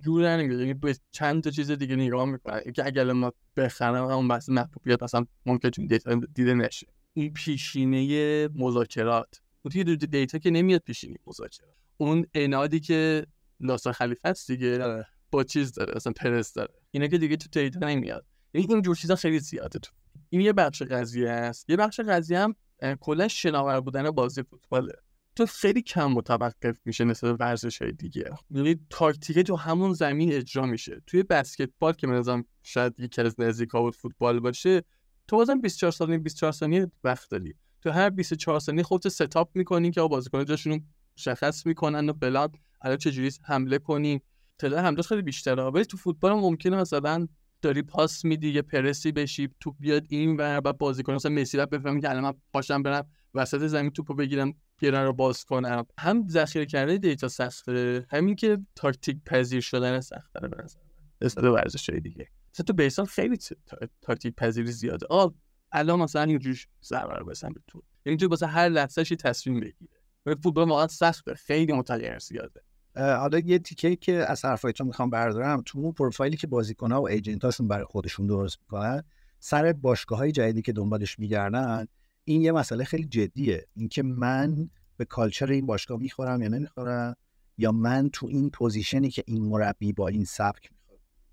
[0.00, 0.60] جور نمی‌گیره.
[0.60, 2.60] یعنی به چند تا چیز دیگه نگاه می‌کنن.
[2.60, 6.86] که اگر ما بخرم اون بحث محبوبیت مثلا ممکن این دیتا دیده نشه.
[7.12, 9.40] این پیشینه مذاکرات.
[9.62, 11.74] اون توی دیتا که نمیاد پیشینه مذاکرات.
[11.96, 13.26] اون انادی که
[13.60, 15.04] ناصر خلیفه است دیگه.
[15.30, 16.74] با چیز داره مثلا پرس داره.
[16.90, 18.26] اینا که دیگه تو دیتا نمیاد.
[18.54, 19.92] یعنی این جور چیزا خیلی زیاده تو.
[20.28, 21.70] این یه بخش قضیه است.
[21.70, 22.54] یه بخش قضیه هم
[23.00, 24.92] کلا شناور بودن بازی فوتباله.
[25.36, 28.30] تو خیلی کم متوقف میشه نسبت به ورزش های دیگه.
[28.50, 31.02] یعنی تاکتیک تو همون زمین اجرا میشه.
[31.06, 34.82] توی بسکتبال که منظرم شاید یکی از نزدیکا بود فوتبال باشه
[35.28, 37.54] تو بازم 24 ثانیه 24 ثانیه وقت داری.
[37.82, 40.84] تو هر 24 ثانیه خودت ستاپ می‌کنی که بازیکن جاشون
[41.18, 44.22] مشخص می‌کنن و بلاد الان چجوری حمله کنی.
[44.60, 45.62] تعداد حملات خیلی بیشتره.
[45.62, 47.28] ولی تو فوتبال هم ممکنه مثلا
[47.62, 51.66] داری پاس میدی یه پرسی بشی توپ بیاد این و بعد بازیکن مثلا مسی رو
[51.66, 55.86] بفهمی که الان من پاشم برم وسط زمین توپو بگیرم پیرن رو باز کنم.
[55.98, 58.06] هم ذخیره کرده دیتا سخته.
[58.10, 62.28] همین که تاکتیک پذیر شدن سخته به نظر به ورزش‌های دیگه.
[62.54, 65.06] مثلا تو بیسال خیلی تا- تا- تاکتیک پذیری زیاده.
[65.10, 65.28] آ
[65.72, 67.82] الان مثلا اینجوری ضربه بزن به تو.
[68.06, 70.00] یعنی تو واسه هر لحظه‌ش تصمیم بگیره.
[70.42, 71.34] فوتبال واقعا سخته.
[71.34, 72.60] خیلی متغیر زیاده.
[73.00, 77.44] حالا یه تیکه که از حرفایتون می‌خوام بردارم تو اون پروفایلی که بازیکن‌ها و agent
[77.44, 79.02] هاشون برای خودشون درست می‌کنن
[79.38, 81.86] سر باشگاه های جدیدی که دنبالش میگردن
[82.24, 83.66] این یه مسئله خیلی جدیه.
[83.76, 87.16] اینکه من به culture این باشگاه می‌خورم یا نمی‌خورم
[87.58, 90.70] یا من تو این position ی که این مربی با این سبک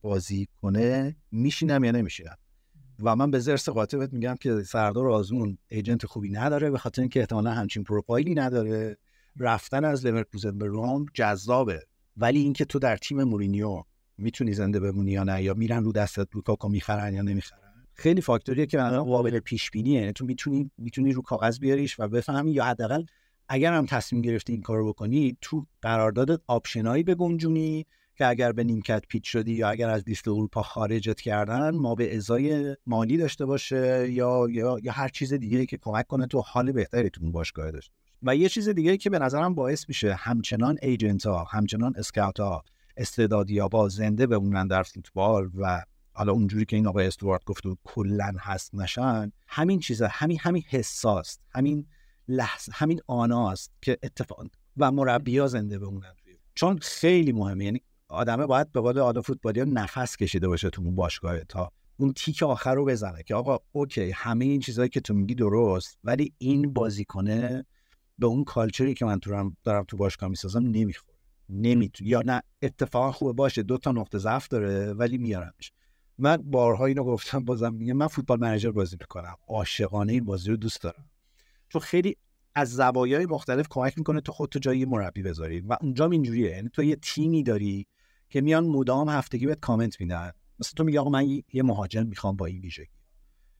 [0.01, 2.37] بازی کنه میشینم یا نمیشینم.
[3.03, 7.01] و من به ضرس قاطع بهت میگم که سردار آزمون agent خوبی نداره به خاطر
[7.01, 8.97] اینکه احتمالا همچین پروفایلی نداره.
[9.39, 11.79] رفتن از لورکوزن به روم جذابه.
[12.17, 13.83] ولی اینکه تو در تیم مورینیو
[14.17, 17.59] می‌تونی زنده بمونی یا نه یا میرن رو دستت لوکاکو می‌خرن یا نمی‌خرن؟
[17.93, 22.07] خیلی فاکتوریه که مثلا قابل پیش بینیه یعنی تو می‌تونی می‌تونی رو کاغذ بیاریش و
[22.07, 23.03] بفهمی یا حداقل
[23.49, 29.03] اگر هم تصمیم گرفتی این کارو بکنی تو قراردادت آپشنایی بگنجونی که اگر به نیمکت
[29.07, 34.11] پیچ شدی یا اگر از لیست اروپا خارجت کردن ما به ازای مالی داشته باشه
[34.11, 37.93] یا یا, یا هر چیز دیگه که کمک کنه تو حال بهتری تو باشگاه داشته
[38.23, 42.63] و یه چیز دیگه که به نظرم باعث میشه همچنان ایجنت ها همچنان اسکاوت ها
[42.97, 47.65] استعدادی ها با زنده بمونن در فوتبال و حالا اونجوری که این آقای استوارت گفت
[47.65, 51.85] و کلا هست نشن همین چیزا همین همین حساست همین
[52.27, 54.45] لحظه همین آناست که اتفاق
[54.77, 56.13] و مربی زنده بمونن
[56.55, 60.95] چون خیلی مهمه یعنی آدمه باید به قول آدم فوتبالی نفس کشیده باشه تو اون
[60.95, 65.13] باشگاه تا اون تیک آخر رو بزنه که آقا اوکی همه این چیزهایی که تو
[65.13, 67.65] میگی درست ولی این بازیکنه
[68.19, 71.17] به اون کالچری که من تو دارم تو باشگاه می‌سازم نمی‌خوره.
[71.49, 75.71] نمی‌تونه یا نه اتفاقا خوبه باشه دو تا نقطه ضعف داره ولی میارمش.
[76.17, 79.35] من بارها اینو گفتم بازم میگم من فوتبال منیجر بازی می‌کنم.
[79.47, 81.09] عاشقانه این بازی رو دوست دارم.
[81.69, 82.17] چون خیلی
[82.55, 85.59] از زوایای مختلف کمک می‌کنه تو خودتو جای مربی بذاری.
[85.59, 86.49] و اونجا اینجوریه.
[86.49, 87.87] یعنی تو یه تیمی داری
[88.29, 90.31] که میان مدام هفتگی بهت کامنت میدن.
[90.59, 92.87] مثلا تو میگی آقا من یه مهاجم می‌خوام با این ویژگی.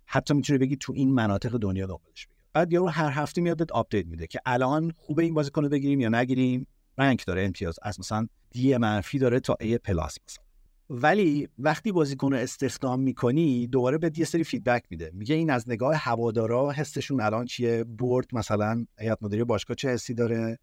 [0.06, 3.72] حتی می‌تونی بگی تو این مناطق دنیا دنبالش بگرد بعد یارو هر هفته میاد بهت
[3.72, 6.68] update میده که الان خوبه این بازیکن رو بگیریم یا نگیریم؟
[6.98, 10.44] رنگ داره امتیاز از مثلا D منفی داره تا A plus مثلا.
[10.90, 15.12] ولی وقتی بازیکن رو استخدام می‌کنی دوباره به یه سری feedback میده.
[15.14, 20.14] میگه این از نگاه هوادارا حسشون الان چیه؟ board مثلا هیئت مدیره باشگاه چه حسی
[20.14, 20.60] داره؟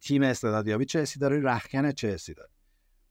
[0.00, 2.50] تیم استعدادیابی چه حسی داره؟ رخکن چه حسی داره؟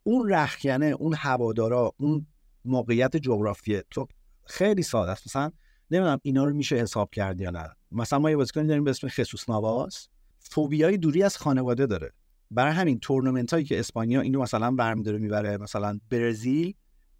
[0.03, 2.27] اون رخکنه اون هوادارا اون
[2.65, 4.07] موقعیت جغرافیه تو
[4.45, 5.27] خیلی ساده است.
[5.27, 5.51] مثلا
[5.91, 7.69] نمی‌دونم اینا رو میشه حساب کرد یا نه.
[7.91, 10.07] مثلا ما یه بازیکن داریم به اسم خصوص نواس.
[10.39, 12.13] فوبیای دوری از خانواده داره.
[12.51, 16.73] برای همین تورنمنت هایی که اسپانیا اینو مثلا برمیداره می‌بره مثلا برزیل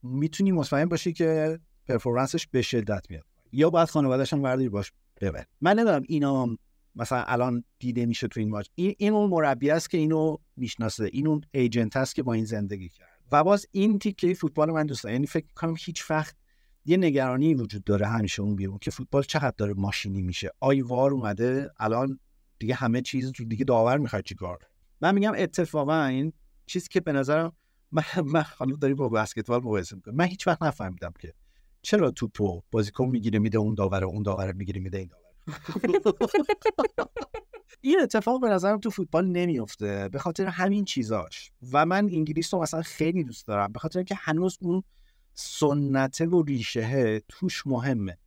[0.04, 3.25] می‌تونی مطمئن باشی که پرفورمنسش به شدت میاد.
[3.51, 6.58] یا باید خانواده‌اش هم وردی باش ببر من نمی‌دونم اینا
[6.95, 11.10] مثلا الان دیده میشه تو این ماچ این این اون مربی است که اینو می‌شناسه.
[11.13, 13.10] این اون ایجنت است که با این زندگی کرد.
[13.32, 16.36] و باز این تیکه فوتبال من دوست یعنی فکر کنم هیچ وقت
[16.86, 20.52] یه نگرانی وجود داره همیشه اون بیرون که فوتبال چقدر داره ماشینی میشه.
[20.60, 22.19] آی وار اومده الان
[22.60, 24.60] دیگه همه چیز دیگه داور می‌خواد چیکار؟
[25.02, 26.34] من میگم اتفاقا این
[26.65, 27.54] چیزی که به نظرم
[27.91, 31.34] من من حالا داری با بسکتبال مقایسه می‌کنم من هیچ وقت نفهمیدم که
[31.82, 35.26] چرا توپو بازیکن می‌گیره میده اون داور اون داور می‌گیره میده این داور
[37.82, 41.52] این اتفاق به نظرم تو فوتبال نمیفته به خاطر همین چیزاش.
[41.71, 44.84] و من انگلیس رو مثلا خیلی دوست دارم به خاطر که هنوز اون
[45.36, 48.17] سنته و ریشه توش مهمه.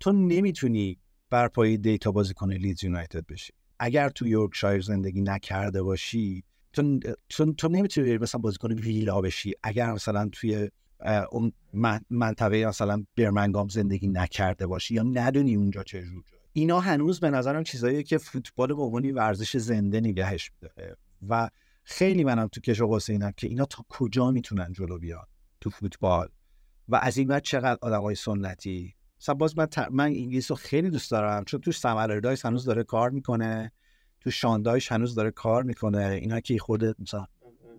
[0.00, 0.98] تو نمی‌تونی
[1.30, 3.52] بر پایه دیتا بازی کنه لیدز یونایتد بشی.
[3.78, 9.54] اگر تو یورکشایر زندگی نکرده باشی تو, تو, تو نمی‌تونی مثلا بازیکن ویلا بشی.
[9.62, 10.68] اگر مثلا توی
[11.30, 11.52] اون
[12.10, 17.62] منطقه مثلا برمنگام زندگی نکرده باشی یا ندونی اونجا چه جور اینا هنوز به نظرم
[17.62, 20.96] چیزایی که فوتبال به عنوان ورزش زنده نگهش میده
[21.28, 21.50] و
[21.82, 22.98] خیلی منم تو کش و
[23.36, 25.26] که اینا تا کجا می‌تونن جلو بیان
[25.60, 26.28] تو فوتبال.
[26.88, 31.10] و از این بعد چقدر آدمای سنتی؟ مثلا باز من, من انگلیس رو خیلی دوست
[31.10, 33.72] دارم چون توش سمر دایس هنوز داره کار می‌کنه
[34.20, 37.26] تو شاندایش هنوز داره کار می‌کنه اینا که خود مثلا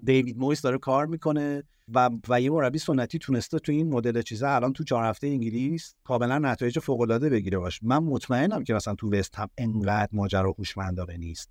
[0.04, 4.56] دیوید مویس داره کار می‌کنه و و یه مربی سنتی تونسته تو این مدل چیزا
[4.56, 7.84] الان تو چهار هفته انگلیس کاملا نتایج فوق العاده بگیره باش.
[7.84, 11.50] من مطمئنم که مثلا تو وست هم انقدر ماجرا هوشمندانه نیست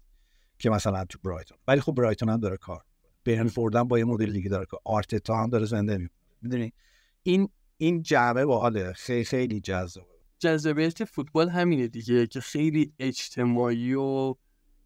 [0.59, 1.59] که مثلا تو برایتون.
[1.69, 2.83] ولی خب برایتون هم داره کار.
[3.25, 4.81] برنفورد هم با یه مدل دیگه داره کار.
[4.85, 6.11] آرتتا هم داره زنده
[6.43, 6.73] می‌دونی؟
[7.23, 10.07] این این جعبه باحاله خیلی خیلی جذاب
[10.39, 14.35] جذابیت فوتبال همینه دیگه که خیلی اجتماعی و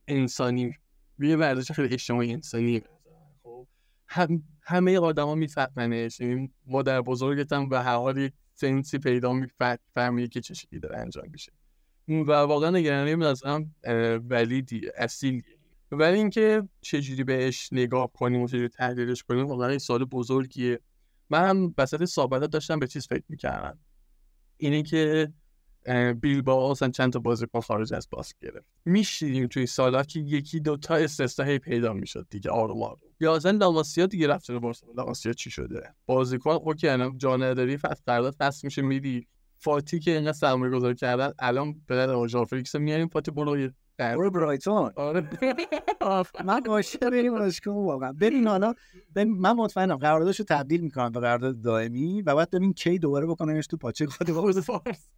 [0.08, 0.74] انسانی
[1.18, 2.82] یه ورزش خیلی اجتماعی انسانی
[3.42, 3.66] خب.
[4.08, 10.28] هم همه آدما میفهمنش این مادر بزرگت هم به هر حال یک سنسی پیدا می‌فهمی
[10.28, 11.52] که چه شکلی داره انجام میشه.
[12.08, 13.74] و واقعا نگرانی هم
[14.30, 15.42] ولیدی اصیل
[15.90, 20.80] ولی اینکه چجوری بهش نگاه کنیم و چجوری تحلیلش کنیم واقعا این سال بزرگیه.
[21.30, 23.78] من هم وسط صحبت داشتم به چیز فکر می‌کردم.
[24.56, 25.32] اینه که
[26.20, 28.66] بیل با اصلا چند تا بازیکن خارج از باس گرفت.
[28.84, 33.50] میشیدیم توی سالا که یکی دو تا استثنایی پیدا می‌شد دیگه آروم آروم یا اصلا
[33.50, 38.34] لاماسیا دیگه رفت رو بارسا لاماسیا چی شده؟ بازیکن اوکی الان جا نداری فصل قرارداد
[38.38, 39.26] فصل میشه میری.
[39.58, 43.68] فاتی که اینقدر سرمایه گذاری کردن الان به در آجار فلیکس میاریم فاتی برو
[43.98, 44.92] برو برایتون.
[44.96, 45.28] آره.
[46.44, 48.12] من عاشق این باشگاه واقعا.
[48.12, 48.74] ببین حالا
[49.16, 53.76] من مطمئنم قراردادشو تبدیل می‌کنم به قرارداد دائمی و بعد ببین کی دوباره بکننش تو
[53.76, 55.08] پاچه خود حوزه فارس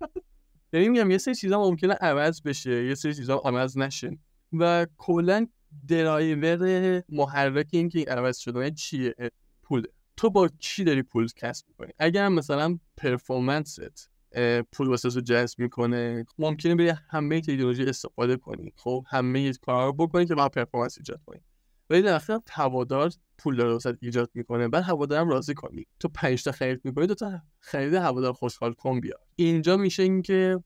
[0.72, 4.18] یعنی میگم یه سری چیزا ممکنه عوض بشه یه سری چیزا عوض نشه
[4.52, 5.46] و کلا
[5.88, 9.14] درایور محرک این که عوض شده یعنی چیه؟
[9.62, 9.82] پول
[10.16, 14.10] تو با چی داری پول کسب می‌کنی؟ اگر مثلا performance ت
[14.72, 16.26] پول واسه رو جذب می‌کنه.
[16.38, 18.72] ممکنه بری همه تکنولوژی استفاده کنی.
[18.76, 21.40] خب همه کارا رو بکنی که با performance ایجاد کنی.
[21.90, 24.68] ولی در اصل هوادار پول داره واسه ایجاد می‌کنه.
[24.68, 25.86] بعد هوادارم راضی کنی.
[26.00, 30.64] تو پنج تا خرید می‌کنی دو تا خرید هوادار خوشحال کن بیا اینجا میشه اینکه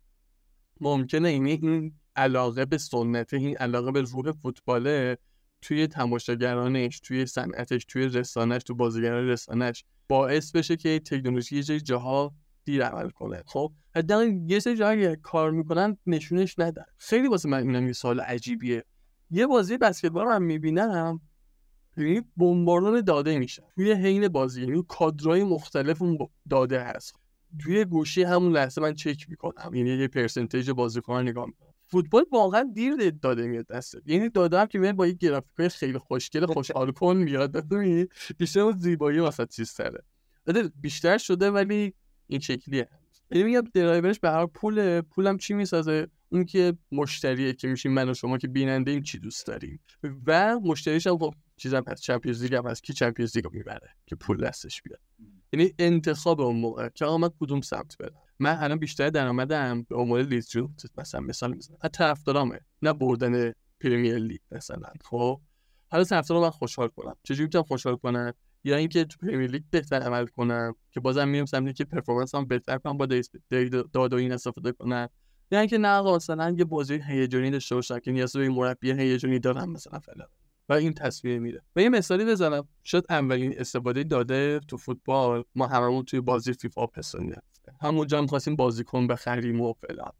[0.80, 5.18] ممکنه این این علاقه به سنت این علاقه به روح فوتباله
[5.62, 12.34] توی تماشاگرانش توی صنعتش توی رسانش تو بازیگران رسانش باعث بشه که تکنولوژی یه جاها
[12.64, 13.42] دیر عمل کنه.
[13.46, 16.84] خب حداقل یه سری جایی کار می‌کنن نشونش ندن.
[16.98, 18.84] خیلی واسه من اینم یه سال عجیبیه.
[19.30, 21.20] یه بازی بسکتبال هم می‌بینم
[21.96, 26.18] یعنی بمباران داده میشه توی حین بازی یعنی کادرای مختلف اون
[26.50, 27.14] داده هست.
[27.58, 31.72] توی گوشی همون لحظه من چک می‌کنم یعنی یه پرسنتیج بازیکن نگاه می‌کنم.
[31.92, 36.46] فوتبال واقعا دیر داده میاد دست یعنی داده هم که با یه گرافیک خیلی خوشگل
[36.46, 37.66] خوشحال کن میاد.
[38.38, 40.04] بیشتر زیبایی واسه چیز سره
[40.80, 41.94] بیشتر شده ولی
[42.26, 42.88] این شکلیه.
[43.30, 48.08] یعنی میگم درایورش به هر پول پولم چی می‌سازه؟ اون که مشتریه که میشیم من
[48.08, 49.80] و شما که بیننده این چی دوست داریم؟
[50.26, 54.16] و مشتریش هم خب چیزم هست چمپیونز لیگ هم هست کی چمپیونز لیگ می‌بره که
[54.16, 55.00] پول دستش بیاد.
[55.52, 56.88] یعنی انتخاب اون موقع.
[56.88, 61.54] که آقا من کدوم سمت برم؟ من الان بیشتر درآمدم به عنوان جون مثلا مثال
[61.54, 61.76] می‌زنم.
[61.92, 64.92] طرفدارامه نه بردن پرمیر لیگ مثلا.
[65.04, 65.40] خب؟
[65.88, 67.16] حالا طرفدارم من خوشحال کنم.
[67.22, 68.32] چجوری می‌تونم خوشحال کنم؟
[68.64, 72.44] یا اینکه تو پرمیر لیگ بهتر عمل کنم که بازم میرم سمتی که performance هم
[72.44, 73.06] بهتر کنم با
[73.92, 75.08] دیتا و این استفاده کنم
[75.50, 79.70] یا اینکه نه مثلا یه بازی هیجانی داشته باشم که نیاز به مربی هیجانی دارم
[79.70, 80.28] مثلا فلان.
[80.68, 82.68] و این تصویر میره و یه مثالی بزنم.
[82.84, 87.32] شاید اولین استفاده داده تو فوتبال ما هممون توی بازی فیفا پسونی
[87.80, 90.12] همونجا هم خواستیم بازیکن بخریم و فلان.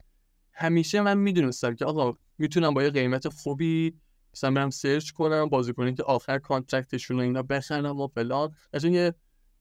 [0.53, 3.93] همیشه من می‌دونستم که آقا می‌تونم با یه قیمت خوبی
[4.33, 8.55] مثلا برم سرچ کنم بازیکنی که آخر کانترکتشون رو اینا بخرم و فلان.
[8.73, 9.13] از یه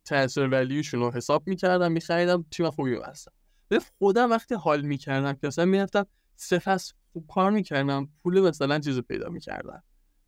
[0.04, 3.32] تاثیر ولیوشون رو حساب می‌کردم میخریدم تیم خوبی هستم
[3.68, 6.06] به خودم وقتی حال می‌کردم که مثلا می‌رفتم
[6.36, 6.78] سه
[7.12, 9.82] خوب کار می‌کردم پول مثلا چیز رو پیدا می‌کردم.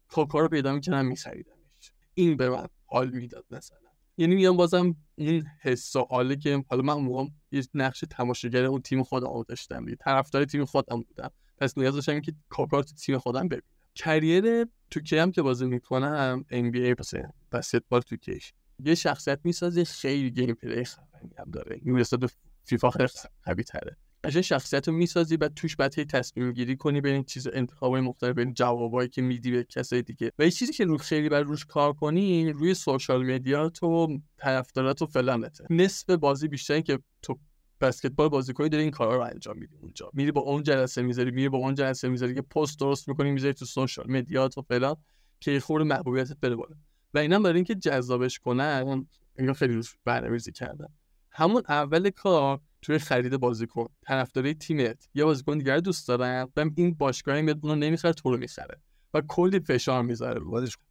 [0.09, 1.93] کار رو پیدا می‌کردم میخریدمش.
[2.15, 3.79] این به من حال می‌داد مثلا.
[4.17, 8.83] یعنی میگم بازم این حس و حاله که حالا من موقع یه نقش تماشاگر اون
[8.83, 9.87] تیم خودم داشتم.
[10.01, 11.31] طرفدار تیم خودم بودم.
[11.59, 13.74] پس نیاز داشتم که کار تو تیم خودم ببینم.
[13.95, 17.15] career 2K هم که بازی می‌کنم NBA پس
[17.53, 18.53] بسکتبال 2K ش
[18.85, 21.81] یه شخصیت می‌سازه خیلی gameplay خفنی هم داره.
[21.83, 22.29] این به
[22.65, 28.01] فیفا خیلی تره قشنگ شخصیت می‌سازی و توش بعد تصمیم گیری کنی بین چیز انتخابای
[28.01, 30.33] مختلف بین جوابایی که میدی به کسای دیگه.
[30.39, 35.03] و یه چیزی که رو خیلی بر روش کار کنی روی سوشال میدیا تو طرفدارات
[35.03, 35.65] و فلانته.
[35.71, 37.39] نصف بازی بیشتری که تو
[37.81, 40.11] بسکتبال بازیکنی داره این کارا رو انجام میدی اونجا.
[40.13, 43.55] میری با اون جلسه می‌ذاری میری با اون جلسه می‌ذاری که پست درست می‌کنی می‌ذاری
[43.55, 44.97] تو سوشال مدیات و فلان
[45.41, 46.77] که خور محبوبیتت بره بالا.
[47.15, 49.07] و اینا برای اینکه جذابش کنن
[49.39, 50.89] اینا خیلی روش برنامه‌ریزی کردن.
[51.31, 53.87] همون اول کار توی خرید بازیکن.
[54.03, 58.37] طرفدارای تیمت یا بازیکن دیگر دوست دارن و این باشگاهی میاد اونو نمی‌خره تو رو
[58.37, 58.81] می‌خره.
[59.15, 60.41] و کلی فشار می‌ذاره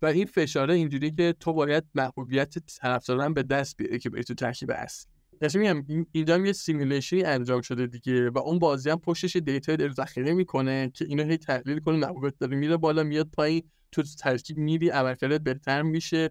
[0.02, 4.34] و این فشاره اینجوری که تو باید محبوبیت طرفداران به دست بیاری که بری تو
[4.34, 5.13] ترکیب اصلی.
[5.44, 9.76] داشتم میگم اینجا یه simulation ی انجام شده دیگه و اون بازی هم پشتش دیتا
[9.76, 14.04] داره ذخیره می‌کنه که اینو هی تحلیل کنه محبوبیت داره میره بالا میاد پایین تو
[14.04, 16.30] ترکیب میری عملکردت بهتر میشه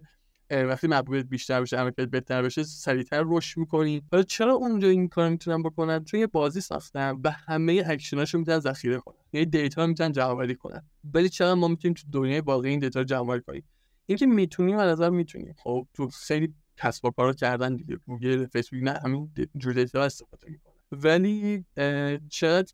[0.51, 4.01] وقتی محبوبیت بیشتر بشه عملکرد بهتر بشه سریعتر رشد می‌کنی.
[4.11, 8.59] حالا چرا اونجا این کار می‌تونن بکنن؟ چون یه بازی ساختن و همه اکشناشو می‌تونن
[8.59, 10.81] ذخیره کنن یعنی دیتا می‌تونن جمع کنن.
[11.13, 13.63] ولی چرا ما می‌تونیم تو دنیای واقعی این دیتا رو جمع کنیم؟
[14.05, 15.55] اینکه می‌تونیم از نظر می‌تونیم.
[15.57, 17.95] خب تو خیلی کسب و کار کردن دیگه.
[17.95, 21.65] گوگل فیسبوک نه همین جور دیتا استفاده می‌کنه ولی
[22.29, 22.73] چقدر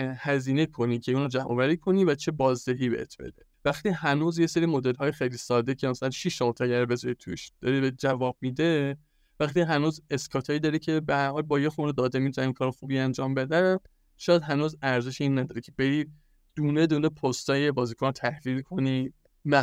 [0.00, 3.42] هزینه کنی که اونو جمع آوری کنی و چه بازدهی بهت بده.
[3.64, 7.50] وقتی هنوز یه سری مدل های خیلی ساده که مثلا 6 تا تگر بذاری توش
[7.60, 8.96] داری به جواب میده
[9.40, 12.98] وقتی هنوز اسکاتایی داری که به هر حال با یه خورده داده می‌تونیم کار خوبی
[12.98, 13.80] انجام بده
[14.16, 16.06] شاید هنوز ارزش این نداره که بری
[16.56, 19.12] دونه دونه پستای بازیکن تحلیل کنی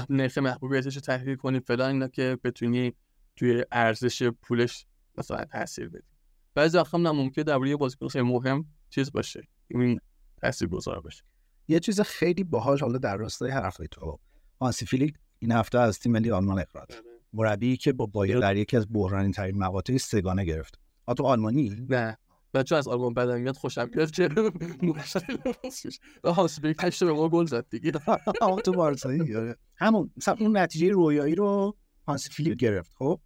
[0.09, 2.93] نرخ محبوبیتش رو تحلیل کنی فلان اینا که بتونی
[3.35, 4.85] توی ارزش پولش
[5.17, 6.03] مثلا تاثیر بدی
[6.55, 9.47] بعضی وقتا هم ممکنه درباره یه بازیکن خیلی مهم چیز باشه.
[9.67, 9.99] این
[10.41, 11.23] تاثیرگذار باشه.
[11.67, 14.19] یه چیز خیلی باحال حالا در راستای حرفای تو.
[14.61, 16.87] هانسی فیلیک این هفته از تیم ملی آلمان اخراج.
[16.89, 17.01] بله.
[17.33, 20.79] مربی که با بایر در یکی از بحرانی ترین مقاطع سگانه گرفت.
[21.17, 22.17] تو آلمانی؟ نه.
[22.53, 24.29] بچه از آلمان بدم میاد خوشم بیاد چه
[26.25, 27.91] هاسبیک هشت به ما گل زد دیگه.
[28.63, 29.55] تو بارسایی؟ آره.
[29.75, 31.77] همون مثلا اون نتیجه رویایی رو
[32.07, 32.91] هانسی فیلیپ گرفت.
[32.95, 33.19] خب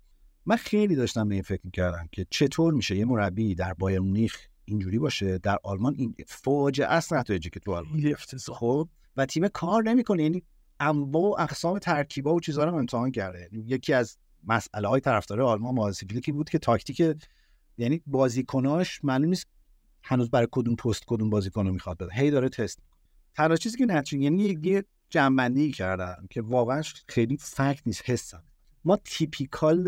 [0.45, 4.37] من خیلی داشتم به این فکر می‌کردم که چطور میشه یه مربی در بایر مونیخ
[4.65, 8.15] اینجوری باشه در آلمان این فاجعه است نتایجی که تو آلمان.
[8.53, 10.23] خب و تیم کار نمی‌کنه.
[10.23, 10.43] یعنی
[10.79, 13.49] انواع و اقسام ترکیبا و چیزها رو امتحان کرده.
[13.51, 17.01] یکی از مسئله های طرفدار آلمان مازیگلیکی بود که تاکتیک
[17.77, 19.47] یعنی بازیکناش معلوم نیست
[20.03, 22.13] هنوز برای کدوم پست کدوم بازیکن رو می‌خواد بده.
[22.13, 22.79] هی داره تست
[23.35, 28.43] تنها چیزی که نتیجه یعنی یه جنبندی کردم که واقعا خیلی fact نیست حسم.
[28.87, 29.87] ما typical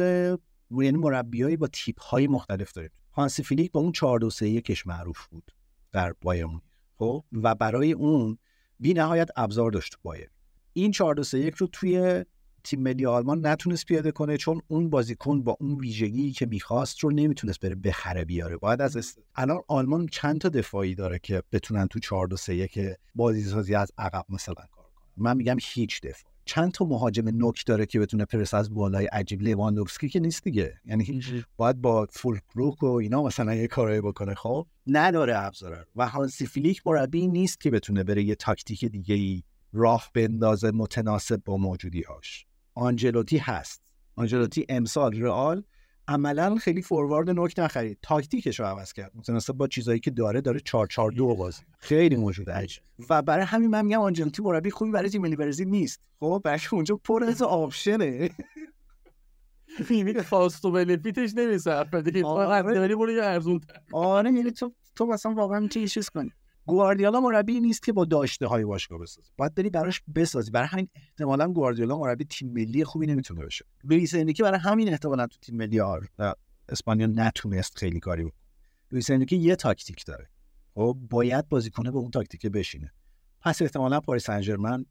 [0.71, 2.91] یعنی مربیایی با تیپ های مختلف داریم.
[3.11, 5.51] هانسی فلیک با اون 4 2 3 1 معروف بود
[5.91, 6.47] در بایرن
[6.95, 8.37] خب؟ و برای اون
[8.79, 10.29] بی نهایت ابزار داشت بایرن
[10.73, 12.25] این 4 2 3 1 رو توی
[12.63, 17.11] تیم ملی آلمان نتونست پیاده کنه چون اون بازیکن با اون ویژگی که می‌خواست رو
[17.11, 18.57] نمی‌تونست بره بخره بیاره.
[18.57, 19.19] باید از است...
[19.35, 22.79] الان آلمان چند تا دفاعی داره که بتونن تو 4 2 3 1
[23.15, 27.65] بازی سازی از عقب مثلا کار کنن؟ من میگم هیچ دفاع چند تا مهاجم نوک
[27.65, 30.73] داره که بتونه پرس از بالای عجیب لواندوفسکی که نیست دیگه.
[30.85, 31.21] یعنی
[31.57, 34.35] باید با فولکروگ و اینا مثلا یه کارایی بکنه.
[34.35, 39.43] خب نداره ابزار و هانسی فلیک مربی نیست که بتونه بره یه تاکتیک دیگه ای
[39.73, 43.81] راه بندازه متناسب با موجودی هاش آنجلوتی هست.
[44.15, 45.63] آنجلوتی امسال رئال
[46.09, 47.97] عملا خیلی فوروارد نوک نخرید.
[48.01, 49.11] تاکتیکش رو عوض کرد.
[49.15, 51.61] متناسب با چیزایی که داره داره 4 4 2 بازی.
[51.79, 55.67] خیلی موجوده عجب و برای همین من میگم آنجلوتی مربی خوبی برای تیم ملی برزیل
[55.67, 56.01] نیست.
[56.19, 58.29] خب برای اونجا پر از آپشنه.
[59.85, 62.95] فیلمی خواست و بنفیتش دیگه آره.
[62.95, 63.61] برو ارزون
[63.93, 66.31] آره یعنی تو تو مثلا واقعا می‌تونی چیز کنی.
[66.65, 70.51] گواردیولا مربی نیست که با داشته های باشگاه بسازی باید بری براش بسازی.
[70.51, 75.27] برای همین احتمالا گواردیولا مربی تیم ملی خوبی نمی‌تونه بشه لوئیس انریکه برای همین احتمالا
[75.27, 76.07] تو تیم ملی آر
[76.69, 78.41] اسپانیا نتونست خیلی کاری بکنه.
[78.91, 80.29] لوئیس انریکه یه تاکتیک داره.
[80.73, 82.93] خب باید بازیکن به اون تاکتیک بشینه.
[83.41, 84.85] پس احتمالا پاریس سن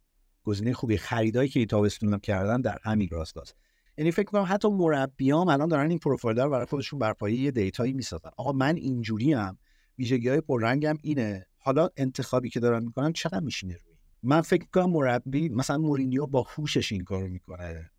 [0.45, 3.57] گزینه خوبی خریدایی که تابستون کردن در همین راستاست.
[3.99, 7.93] یعنی فکر کنم حتی مربیام الان دارن این پروفایل رو برای خودشون برپایی یه دیتایی
[7.93, 8.31] می‌سازن.
[8.37, 9.59] آقا من اینجوری ام
[9.99, 11.47] ویژگی های پررنگم اینه.
[11.59, 16.47] حالا انتخابی که دارن می‌کنن چقدر میشینه روی من فکر کنم مربی مثلا مورینیو با
[16.57, 17.91] هوشش این کارو می‌کنه.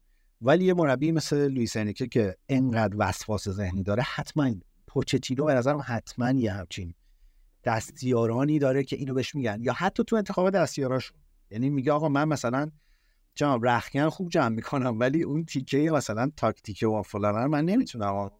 [0.41, 4.55] ولی یه مربی مثل لوئیس انریکه که انقدر وسواس ذهنی داره حتما
[4.87, 6.93] پوچتینو به نظرم حتما یه همچین
[7.63, 9.57] دستیارانی داره که اینو بهش میگن.
[9.61, 11.17] یا حتی تو انتخاب دستیاراشون
[11.51, 12.71] یعنی میگه آقا من مثلا
[13.35, 18.31] جناب رخکن خوب جمع می‌کنم ولی اون تیکه مثلا تاکتیک و فلان من نمی‌تونم.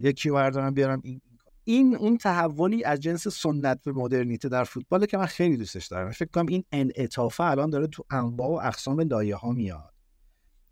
[0.00, 1.20] یکی بردارم بیارم این
[1.64, 6.10] این اون تحولی از جنس سنت به مدرنیته در فوتبال که من خیلی دوستش دارم.
[6.10, 9.94] فکر کنم این انعطافه الان داره تو انواع و اقسام لایه ها میاد.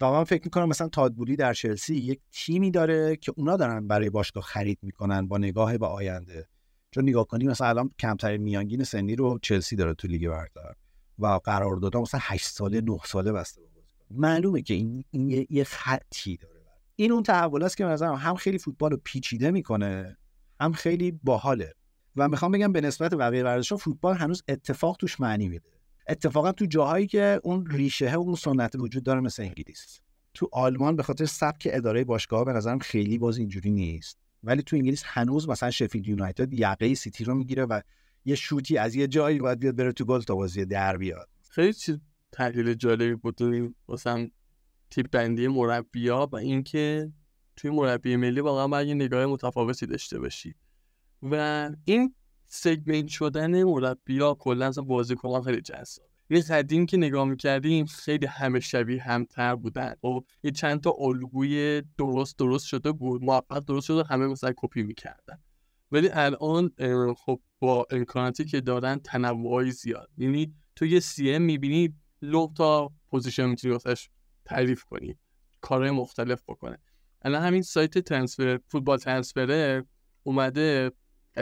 [0.01, 4.11] و من فکر می‌کنم مثلا تادبولی در چلسی یک تیمی داره که اونا دارن برای
[4.11, 6.49] باشگاه خرید می‌کنن با نگاه به آینده.
[6.91, 10.73] چون نگاه کنی مثلا الان کمترین میانگین سنی رو چلسی داره تو لیگ برتر
[11.19, 13.63] و قرار داده مثلا 8 ساله 9 ساله بسته
[14.11, 16.63] معلومه که این, این یه خطی داره.
[16.97, 20.17] این اون تحول است که مثلا هم خیلی فوتبال رو پیچیده می‌کنه
[20.63, 21.75] هم خیلی باحاله.
[22.17, 25.71] و می‌خوام بگم به نسبت بقیه ورزش‌ها فوتبال هنوز اتفاق توش معنی میده.
[26.09, 30.01] اتفاقا تو جاهایی که اون ریشه و اون سنت وجود داره مثل انگلیس.
[30.35, 34.19] تو آلمان به خاطر سبک اداره باشگاه به نظرم خیلی باز اینجوری نیست.
[34.45, 37.81] ولی تو انگلیس هنوز مثلا شفیلد یونایتد یقه سیتی رو می‌گیره و
[38.25, 41.29] یه شوتی از یه جایی باید بیاد بره تو گل تا بازی در بیاد.
[41.51, 41.99] خیلی چیز
[42.33, 43.41] تحلیل جالبی بود.
[43.89, 44.31] واسه
[44.91, 47.13] تیپ بندی مربیا و اینکه
[47.57, 50.55] توی مربی ملی واقعا باید یه نگاه متفاوتی داشته باشی.
[51.23, 52.15] و این
[52.47, 56.07] segment شدن مربی ها کلا از بازیکنان خیلی جذاب.
[56.31, 59.91] یه قدیم که نگاه می‌کردیم خیلی همه شبیه همتر بودن.
[59.93, 64.53] و خب، یه چند تا الگوی درست درست شده بود موفق درست شده همه مثلا
[64.57, 65.43] کپی می‌کردن.
[65.93, 66.71] ولی الان
[67.17, 70.11] خب با امکاناتی که دارن تنوعی زیاد.
[70.19, 73.79] یعنی تو یه سی ام می‌بینی لو تا پوزیشن می‌تونی
[74.45, 75.19] تعریف کنی
[75.61, 76.79] کارهای مختلف بکنه.
[77.25, 79.83] الان همین سایت ترانسفر فوتبال ترانسفر
[80.23, 80.91] اومده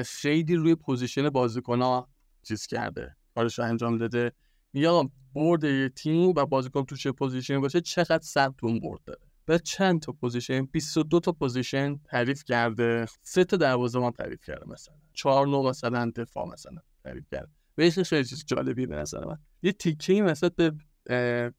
[0.05, 2.03] خیلی روی پوزیشن بازیکن
[2.43, 3.16] چیز کرده.
[3.35, 4.33] کارش رو انجام داده.
[4.74, 9.20] یا برد یه تیم و بازیکن تو چه پوزیشن باشه چقدر ثبت اون برد داره؟
[9.47, 13.07] به چند تا پوزیشن؟ 22 تا پوزیشن تعریف کرده.
[13.22, 14.95] سه تا دروازه‌بان تعریف کرده مثلا.
[15.12, 17.53] چهار نو مثلا دفاع مثلا تعریف کرده.
[17.78, 19.39] و یه خیلی چیز جالبی به نظر من.
[19.62, 20.72] یه تیکه مثلا به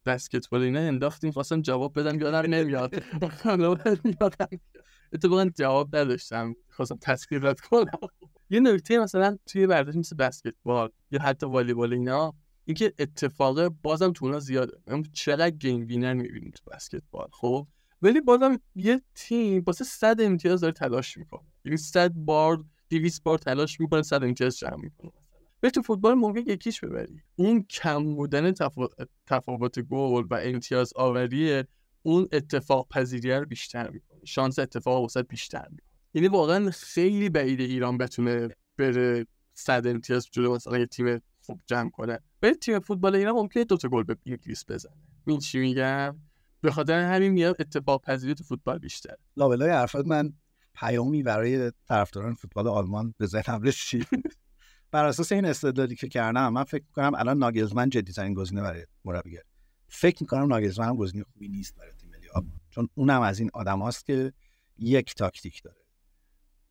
[0.06, 3.02] بسکتبال اینا انداختیم خواستم جواب بدم یادم نمیاد.
[5.12, 6.54] اتفاقا جواب نداشتم.
[6.70, 7.98] خواستم تصویرات کنم.
[8.50, 12.34] یه نکته مثلا توی ورزش مثل بسکتبال یا حتی والیبال اینا
[12.64, 14.78] اینکه اتفاق بازم تو اونا زیاده.
[15.12, 17.66] چقدر گیم وینر می‌بینیم تو بسکتبال خب؟
[18.02, 21.46] ولی بازم یه تیم واسه صد امتیاز داره تلاش می‌کنه.
[21.64, 25.12] یعنی صد بار 200 بار تلاش می‌کنه صد امتیاز جمع می‌کنه.
[25.62, 27.22] به تو فوتبال ممکن یکیش ببری.
[27.36, 28.52] اون کم بودن
[29.26, 31.68] تفاوت گل و امتیاز آوریه
[32.02, 34.20] اون اتفاق پذیری رو بیشتر می‌کنه.
[34.24, 35.90] شانس اتفاق وسط بیشتر می‌کنه.
[36.14, 38.48] یعنی واقعا خیلی بعیده ایران بتونه
[38.78, 42.18] بره صد امتیاز جلو مثلا یه تیم خوب جمع کنه.
[42.40, 44.96] به تیم فوتبال ایران ممکنه دو تا گل به انگلیس بزنه.
[45.26, 46.16] این چی میگم؟
[46.60, 50.32] به خاطر همین میاد اتفاق پذیری تو فوتبال بیشتر لابلای حرفات من
[50.74, 54.06] پیامی برای طرفداران فوتبال آلمان به ذهنم رسید.
[54.92, 58.86] بر اساس این استدلالی که کردم من فکر می‌کنم الان ناگلزمن جدی ترین گزینه برای
[59.04, 59.44] مربیگری
[59.88, 63.78] فکر می‌کنم ناگلزمن هم گزینه خوبی نیست برای تیم ملی چون اونم از این آدم
[63.78, 64.32] هاست که
[64.78, 65.76] یک تاکتیک داره.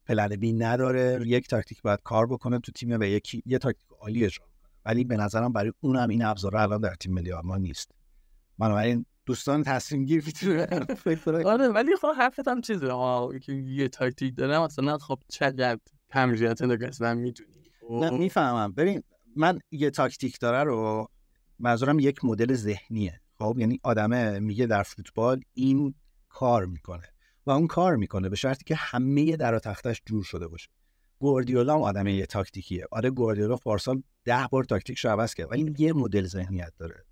[0.05, 4.25] plan B نداره یک تاکتیک باید کار بکنه تو تیم و یکی یه تاکتیک عالی
[4.25, 7.91] اجرا کنه ولی به نظرم برای اونم این ابزار الان در تیم ملی آلمان نیست.
[8.59, 10.67] بنابراین دوستان تصمیم گیر می‌تونه
[11.45, 12.91] آره ولی خب حرفت هم چیزه.
[12.91, 15.77] ها که یه تاکتیک داره مثلا خب چقدر
[16.09, 18.71] تمرینات نگستن می‌دونی نه می‌فهمم.
[18.71, 19.03] ببین
[19.35, 21.07] من یه تاکتیک داره رو
[21.59, 23.21] منظورم یک مدل ذهنیه.
[23.39, 25.93] خب یعنی آدمه میگه در فوتبال این
[26.29, 27.13] کار می‌کنه
[27.45, 30.69] و اون کار می‌کنه به شرطی که همه در تختش جور شده باشه.
[31.19, 32.85] گوردیولا هم آدم یه تاکتیکیه.
[32.91, 37.05] آره گوردیولا پارسال ده بار تاکتیکش عوض کرد ولی یه مدل ذهنیت داره.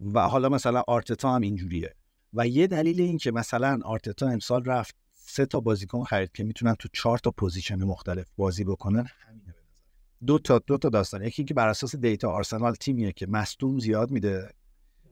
[0.00, 1.94] و حالا مثلا آرتتا هم اینجوریه.
[2.32, 6.74] و یه دلیل این که مثلا آرتتا امسال رفت سه تا بازیکن خرید که می‌تونن
[6.74, 9.47] تو چهار تا position مختلف بازی بکنن همینه به
[10.26, 11.22] دو تا دو تا داستان.
[11.22, 14.50] یکی که بر اساس data آرسنال تیمیه که مصدوم زیاد میده.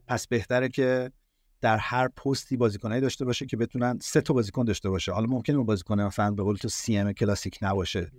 [0.07, 1.13] پس بهتره که
[1.61, 5.13] در هر پستی بازیکنایی داشته باشه که بتونن سه تا بازیکن داشته باشه.
[5.13, 8.11] حالا ممکنه اون بازیکن مثلا به قول تو CM کلاسیک نباشه.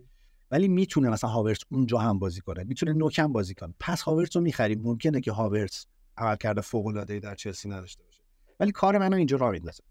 [0.52, 2.64] ولی می‌تونه مثلا هاورتس اونجا هم بازی کنه.
[2.64, 3.74] می‌تونه نوکم بازی کنه.
[3.80, 4.82] پس هاورتس رو می‌خریم.
[4.82, 5.86] ممکنه که هاورتس
[6.18, 8.22] عملکرد فوق العاده در چلسی نداشته باشه.
[8.60, 9.84] ولی کار منو اینجا راه میندازه.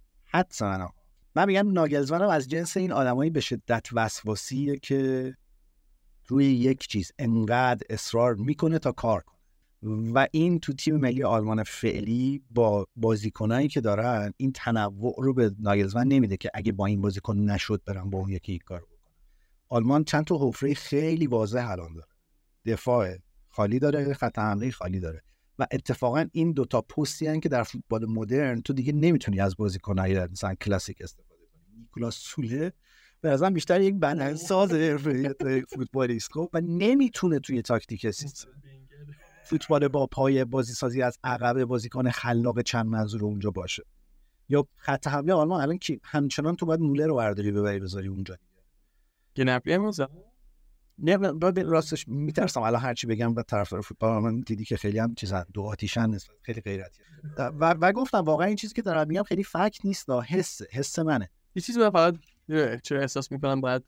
[0.60, 0.88] منو
[1.34, 5.34] من میگم ناگلزمن از جنس این آدمایی به شدت وسواسیه که
[6.28, 9.36] روی یک چیز انقدر اصرار می‌کنه تا کار کنه.
[10.14, 15.50] و این تو تیم ملی آلمان فعلی با بازیکنایی که دارن این تنوع رو به
[15.58, 18.96] ناگلزمن نمیده که اگه با این بازیکن نشد برم با اون یکی کار بکنم
[19.68, 22.08] آلمان چند تا حفره خیلی واضح الان داره.
[22.66, 23.16] دفاع
[23.48, 25.22] خالی داره خط حمله خالی داره.
[25.58, 30.18] و اتفاقا این دوتا پستی هن که در فوتبال مدرن تو دیگه نمی‌تونی از بازیکنایی
[30.18, 31.80] مثلا کلاسیک استفاده کنی.
[31.80, 32.72] نیکولاس سوله
[33.20, 34.72] به نظرم بیشتر یک بلندساز
[35.68, 36.32] فوتبالیست.
[36.32, 38.48] خب و نمی‌تونه توی تاکتیک سیستم
[39.44, 43.82] فوتبال با پای بازی سازی از عقب بازیکن خلاق چند منظور اونجا باشه.
[44.48, 48.36] یا خط حمله آلمان الان کی؟ همچنان تو باید موله رو برداری ببری بذاری اونجا.
[49.36, 49.78] گنبری
[50.98, 51.16] نه
[51.62, 52.60] راستش میترسم.
[52.60, 56.30] الان هرچی بگم به طرفدار فوتبال من دیدی که خیلی هم چیزا دو آتیشن نیست
[56.42, 57.00] خیلی غیرتی.
[57.38, 61.30] و, و گفتم واقعا این چیزی که دارم میگم خیلی فکت نیست حس حس منه.
[61.54, 62.14] یه چیزی من فقط
[62.82, 63.82] چرا احساس می‌کنم باید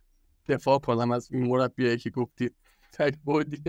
[0.47, 2.51] دفاع کنم از این مربیایی که گفتی؟
[2.93, 3.63] تک بودی.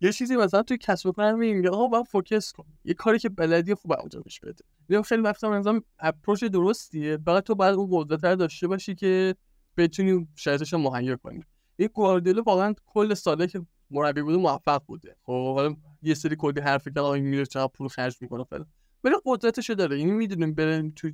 [0.00, 2.64] یه چیزی مثلا توی کسب و کار میگه آقا باید فوکس کن.
[2.84, 4.64] یه کاری که بلدی خوب انجامش بده.
[4.88, 9.34] میگم خیلی وقتا نظام اپروچ درستیه فقط تو باید اون قدرت داشته باشی که
[9.76, 11.40] بتونی شرایطش رو مهیا کنی.
[11.76, 15.16] این گواردیولا واقعا کل ساله که مربی بوده موفق بوده.
[15.22, 18.64] خب یه سری کلی حرف که آقا میره چقدر پول خرج می‌کنه فعلا
[19.04, 19.98] ولی قدرتشو داره.
[19.98, 21.10] یعنی می‌دونیم بریم تو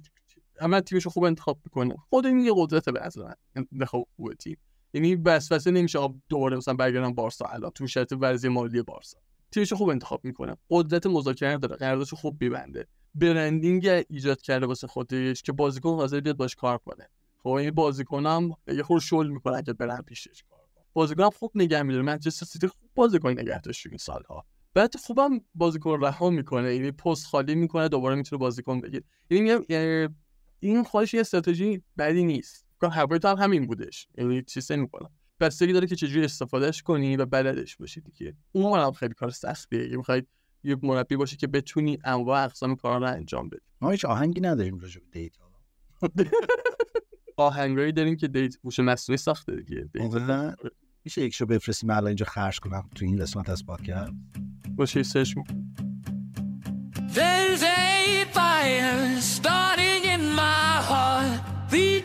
[0.61, 3.19] عمل تیمشو خوب انتخاب می‌کنه خود این یه قدرت به از
[3.57, 4.57] انتخاب خوب تیم.
[4.95, 7.45] یعنی وسوسه نمیشه آب دوباره مثلا برگردن بارسا.
[7.45, 9.19] الان تو شرط وضعی مالی بارسا.
[9.51, 10.57] تیمشو خوب انتخاب می‌کنه.
[10.71, 11.77] قدرت مذاکره داره.
[11.77, 12.87] قراردادشو خوب میبنده.
[13.15, 17.09] برندینگ ایجاد کرده واسه خودش که بازیکن حاضر بیاد باش کار کنه.
[17.43, 20.61] خب این بازیکنم یه خور شل می‌کنه اگه برن پیشش کار
[20.93, 24.45] بازیکن خوب نگه میداره منچستر سیتی خوب بازیکن نگه داشت این سالها.
[24.75, 26.75] بعد خوبم بازیکن رها می‌کنه.
[26.75, 27.89] یعنی پست خالی می‌کنه.
[27.89, 30.15] دوباره می‌تونه بازیکن بگیر یعنی میگم
[30.63, 32.67] این خودش یه استراتژی بدی نیست.
[32.83, 34.09] هاورت هم همین بودش.
[34.19, 35.09] یعنی چیز نمی‌کنه
[35.41, 38.37] بستگی داره که چجوری استفادهش کنی و بلدش باشی دیگه.
[38.53, 39.83] اون هم خیلی کار سختیه.
[39.83, 40.29] یعنی می‌خواید
[40.65, 43.61] یه مربی باشه که بتونی انواع اقسام کارا رو انجام بدی.
[43.81, 45.53] ما هیچ آهنگی نداریم راجع به دیتا.
[47.37, 49.89] آهنگایی داریم که دیت هوش مصنوعی ساخته دیگه.
[51.05, 54.13] میشه یک شو بفرستیم الان اینجا خرج کنم تو این قسمت از پادکست؟
[54.77, 55.35] باشه سرچ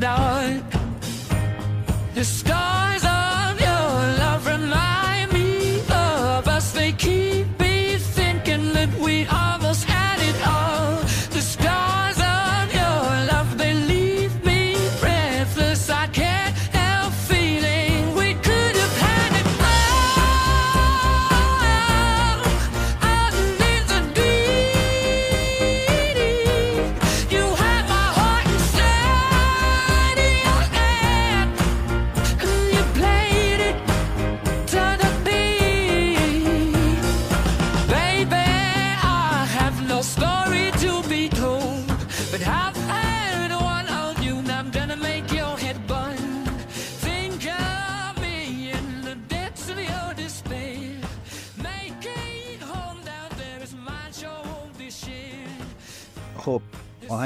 [0.00, 0.62] dark.
[2.14, 2.87] The stars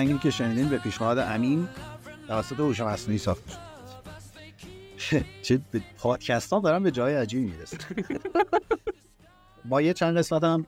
[0.03, 1.69] آهنگی که شنیدین به پیشنهاد امین
[2.29, 3.53] توسط هوش مصنوعی ساخته
[4.99, 5.61] شد چه
[5.99, 7.79] پادکست ها دارن به جای عجیبی می‌رسه
[9.65, 10.67] ما یه چند قسمت هم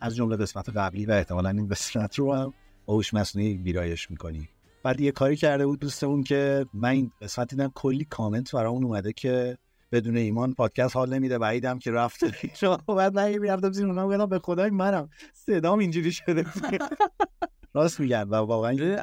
[0.00, 2.54] از جمله قسمت قبلی و احتمالا این قسمت رو هم
[2.88, 4.48] هوش مصنوعی ویرایش می‌کنی
[4.82, 9.12] بعد یه کاری کرده بود دوستمون که من این قسمت دیدم کلی کامنت برامون اومده
[9.12, 9.58] که
[9.92, 11.38] بدون ایمان پادکست حال نمیده.
[11.38, 12.32] بعیدم که رفته
[12.88, 15.08] بعد من می‌رفتم زیر اونا میگم به خدای منم.
[15.34, 16.46] صدام اینجوری شده.
[17.74, 18.96] راست میگن و واقعا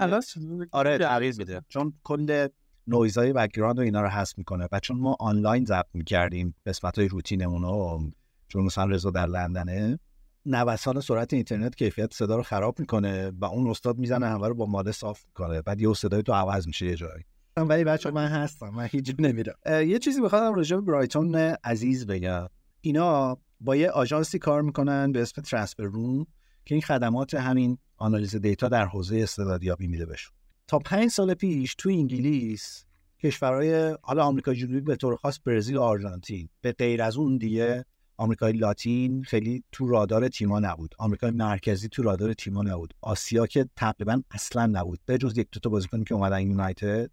[0.71, 1.61] آره تغییر میده.
[1.69, 2.47] چون کل
[2.87, 4.67] noise های background و اینا رو حذف می‌کنه.
[4.71, 8.09] و چون ما آنلاین ضبط می‌کردیم قسمت های روتینمون رو
[8.47, 9.99] چون مثلا رضا در لندنه
[10.45, 14.65] نوسان سرعت اینترنت کیفیت صدا رو خراب می‌کنه و اون استاد می‌زنه همه رو با
[14.65, 15.61] ماده صاف می‌کنه.
[15.61, 17.23] بعد یه صدای تو عوض میشه یه جایی.
[17.57, 19.55] ولی بچه من هستم من هیچ نمیرم.
[19.65, 22.47] یه چیزی می‌خوام راجع به برایتون عزیز بگم.
[22.81, 26.25] اینا با یه آژانسی کار می‌کنن به اسم ترانسفر روم
[26.65, 30.33] که این خدمات همین آنالیز دیتا در حوزه استعدادیابی میده بهشون.
[30.67, 32.85] تا پنج سال پیش تو انگلیس
[33.23, 37.85] کشورهای حالا آمریکا جنوبی به طور خاص برزیل و آرژانتین به غیر از اون دیگه
[38.17, 40.95] آمریکای لاتین خیلی تو رادار تیما نبود.
[40.97, 42.93] آمریکای مرکزی تو رادار تیما نبود.
[43.01, 44.99] آسیا که تقریبا اصلا نبود.
[45.05, 47.11] به جز یک دو تا بازیکن که اومدن یونایتد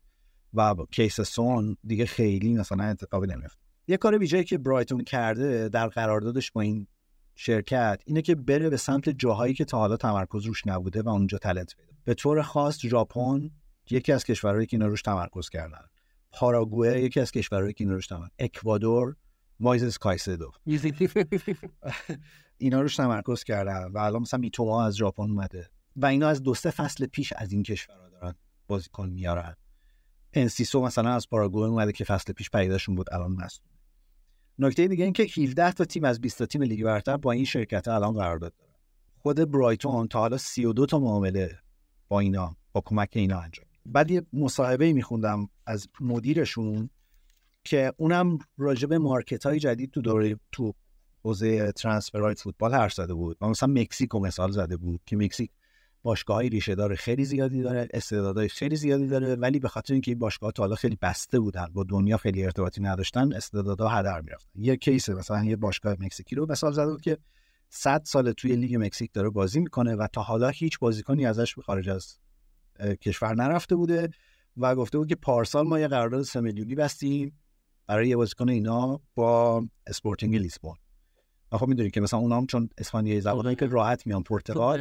[0.55, 5.89] و کیس سون دیگه خیلی مثلا اتفاقی نمیفته یه کار ویژه‌ای که برایتون کرده در
[5.89, 6.87] قراردادش با این
[7.37, 11.39] شرکت اینه که بره به سمت جاهایی که تا حالا تمرکز روش نبوده و اونجا
[11.39, 13.51] تلنت پیدا به طور خاص ژاپن
[13.91, 15.85] یکی از کشورهایی که اینا روش تمرکز کردن.
[16.33, 19.17] پاراگوئه یکی از کشورهایی که اینا روش تمرکز اکوادور
[19.61, 20.53] مایزس کایسدو.
[22.59, 26.55] اینا روش تمرکز کردن و الان مثلا میتوما از ژاپن اومده و اینا از دو
[26.55, 28.35] سه فصل پیش از این کشورها دارن
[28.67, 29.57] بازیکن میارن.
[30.33, 33.76] انسیسو مثلا از پاراگوئه اومده که فصل پیش پیداشون بود الان مصدوم.
[34.59, 37.45] نکته دیگه این که 17 تا تیم از 20 تا تیم لیگ برتر با این
[37.45, 38.73] شرکت الان قرارداد دارن
[39.19, 41.59] خود برایتون تا حالا 32 تا معامله
[42.09, 43.67] با اینا با کمک اینا انجام.
[43.87, 46.91] بعد یه مصاحبه میخوندم از مدیرشون
[47.65, 50.75] که اونم راجع به مارکت های جدید تو دوره تو
[51.25, 55.51] حوزه ترانسفرهای فوتبال حرف زده بود و مثلا مکزیک رو مثال زده بود که مکزیک
[56.07, 60.11] باشگاه های ریشه دار خیلی زیادی داره استعدادهای خیلی زیادی داره ولی به خاطر اینکه
[60.11, 64.49] این باشگاه تا حالا خیلی بسته بودن با دنیا خیلی ارتباطی نداشتن استعدادها هدر می‌رفتن.
[64.55, 67.19] یه کیس مثلا یه باشگاه مکزیکی رو مثال زده بود که
[67.69, 71.63] 100 سال توی لیگ مکزیک داره بازی می‌کنه و تا حالا هیچ بازیکنی ازش به
[71.63, 72.19] خارج از
[73.01, 74.09] کشور نرفته بوده
[74.57, 77.39] و گفته بود که پارسال ما یه قرارداد 3 میلیونی بستیم
[77.87, 80.77] برای یه بازیکن اینا با اسپورتینگ لیسبون.
[81.53, 84.81] و خب می‌دونی که مثلا اونا هم چون اسپانیایی زبانایی که راحت میان تو پرتغال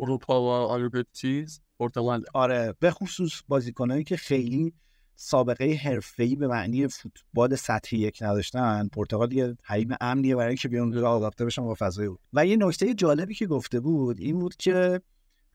[0.00, 2.24] اروپا و چیز پرتغال.
[2.34, 4.72] آره به خصوص بازیکنایی که خیلی
[5.16, 8.88] سابقه حرفه‌ای به معنی فوتبال سطحی یک نداشتن.
[8.88, 12.56] پرتغال یه حریم امنیه برای اینکه بیان رو آداپته بشن با فضای بود و یه
[12.56, 15.00] نکته جالبی که گفته بود این بود که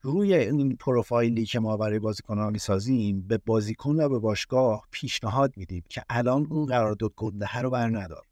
[0.00, 5.84] روی این پروفایلی که ما برای بازیکنان می‌سازیم به بازیکن و به باشگاه پیشنهاد میدیم
[5.88, 8.22] که الان اون قرارداد گنده رو بر ندار.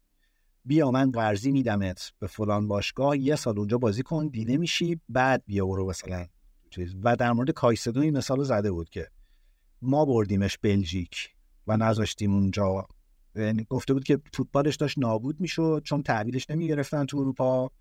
[0.65, 2.11] بیا من قرضی میدمت.
[2.19, 6.27] به فلان باشگاه یه سال اونجا بازی کن دیده میشی بعد بیا برو مثلا.
[6.69, 6.95] چیز.
[7.03, 9.07] و در مورد کایسدو این مثال زده بود که
[9.81, 11.29] ما بردیمش بلژیک
[11.67, 12.87] و نذاشتیم اونجا.
[13.35, 17.71] یعنی گفته بود که فوتبالش داشت نابود می‌شد چون تحویلش نمی‌گرفتن تو اروپا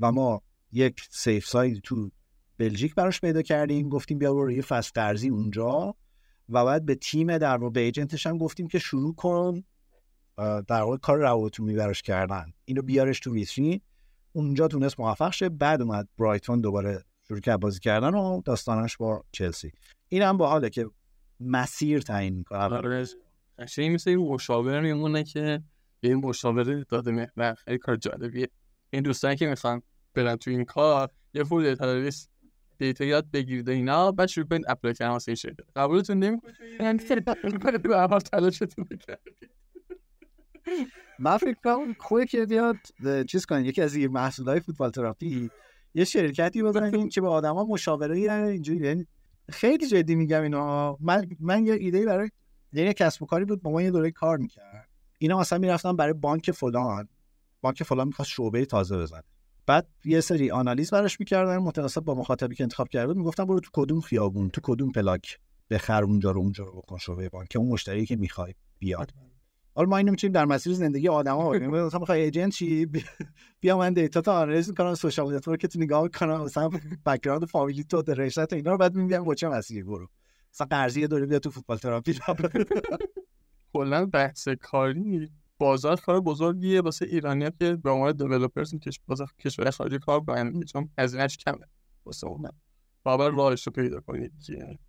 [0.00, 2.10] و ما یک سیف ساید تو
[2.58, 3.88] بلژیک براش پیدا کردیم.
[3.88, 5.94] گفتیم بیا برو یه فصل قرضی اونجا.
[6.48, 9.62] و بعد به تیم در به ایجنتش هم گفتیم که شروع کن.
[10.38, 12.52] در واقع کار روابط براش کردن.
[12.64, 13.80] اینو بیارش تو ویترین
[14.32, 19.24] اونجا تونست موفق شه بعد اومد برایتون دوباره شروع کرد بازی کردن و داستانش با
[19.32, 19.72] چلسی.
[20.08, 20.86] این هم با حاله که
[21.40, 23.06] مسیر تعیین می‌کنه آره
[23.58, 25.62] قشنگ مثل این مشاور میمونه که
[26.00, 27.54] به این مشاوره داده محور.
[27.54, 28.48] خیلی کار جالبیه.
[28.90, 29.82] این دوستانی که می‌خوان
[30.14, 32.10] برن تو این کار یه full data
[32.78, 35.64] data یاد بگیرید اینا بعد شروع کنید apply کردن واسه این شرکت.
[35.76, 36.98] قبولتون نمی‌کنه؟ یعنی
[38.18, 39.50] تلاشتون بکردید
[41.18, 42.76] من فکر کنم خوبه که بیاد
[43.28, 45.50] چیز کنن یکی از این محصولات فوتبال تراپی
[45.94, 48.86] یه شرکتی بزنیم که به آدما مشاوره اینجوری.
[48.86, 49.06] یعنی
[49.50, 52.30] خیلی جدی میگم اینا من من یه ایده برای
[52.72, 54.88] یعنی یه کسب و کاری بود با ما یه دوره کار می‌کرد.
[55.18, 57.08] اینا مثلا می‌رفتن برای بانک فلان.
[57.60, 59.22] بانک فلان می‌خواست شعبه تازه بزنه.
[59.66, 63.16] بعد یه سری آنالیز براش می‌کردن متناسب با مخاطبی که انتخاب کرده بود.
[63.16, 65.38] می‌گفتن برو تو کدوم خیابون تو کدوم پلاک
[65.70, 69.12] بخر اونجا رو اونجا رو بکن شعبه بانک اون مشتری که می‌خوای بیاد.
[69.76, 73.04] حالا ما اینو می‌تونیم در مسیر زندگی آدما بگیم مثلا می‌خوای agent چی؟ بی-
[73.60, 76.70] بیا من data تو آنالیز می‌کنم social network تو نگاه می‌کنم مثلا
[77.06, 80.08] background فامیلی تو رشته اینا رو بعد میگم با چه مسیری برو.
[80.54, 82.18] مثلا قرضی یه دوره بیا تو فوتبال تراپی
[83.72, 85.30] کلا بحث کاری.
[85.58, 86.80] بازار کار بزرگیه.
[86.80, 91.66] واسه ایرانی که به عنوان developers کش بازار کشور خارجی کار کنن چون هزینه‌اش کمه.
[92.06, 92.50] واسه اون
[93.04, 94.32] باید راهش رو پیدا کنید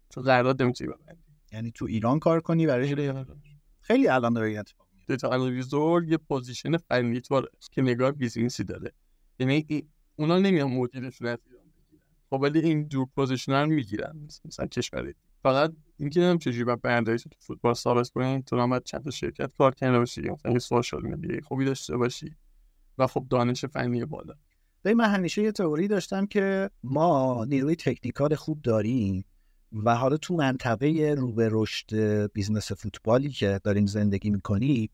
[0.10, 3.57] تو قرارداد نمی‌تونی ببندی؟ یعنی تو ایران کار کنی برای
[3.88, 5.14] خیلی الان داره این اتفاق میفته.
[5.14, 8.92] data analyzer یه position فنی تو که نگاه business ی داره.
[9.40, 12.04] یعنی ای- اونا نمیان مدیرشون از ایران بگیرن.
[12.30, 14.28] خب ولی این دور position رو می‌گیرن.
[14.46, 15.14] مثلا کشور
[15.44, 18.42] فقط اینکه نمی‌دونم چجوری باید برنده‌ای تو فوتبال ثابت کنی.
[18.42, 20.22] تو هم باید چند تا شرکت کار کرده باشی.
[20.22, 22.36] مثلا یه social media خوبی داشته باشی
[22.98, 24.34] و خب دانش فنی بالا.
[24.84, 29.26] ببین من همیشه یه تئوری داشتم که ما نیروی technical خوب داریم.
[29.74, 31.96] و حالا تو منطقه رو به رشد
[32.34, 34.90] business فوتبالی که داریم زندگی می‌کنیم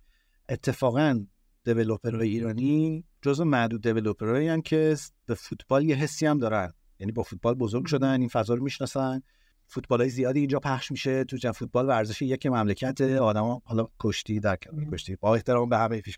[0.50, 1.26] اتفاقا
[1.64, 6.74] developer های ایرانی جزو معدود developer هایی هم که به فوتبال یه حسی هم دارن.
[7.00, 9.22] یعنی با فوتبال بزرگ شدن این فضا رو می‌شناسن.
[9.68, 11.24] فوتبال های زیادی اینجا پخش میشه.
[11.24, 14.58] تو ژن فوتبال ورزش یک مملکت آدما حالا کشتی در
[14.92, 15.16] کشتی.
[15.16, 16.18] با احترام به همه پیش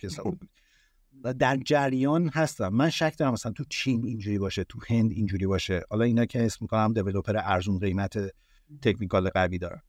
[1.40, 2.68] در جریان هستم.
[2.68, 5.82] من شک دارم مثلا تو چین اینجوری باشه تو هند اینجوری باشه.
[5.90, 8.18] حالا اینا که اسم می‌کنم دیولپر ارزون قیمت
[8.82, 9.82] تکنیکال قوی دارن.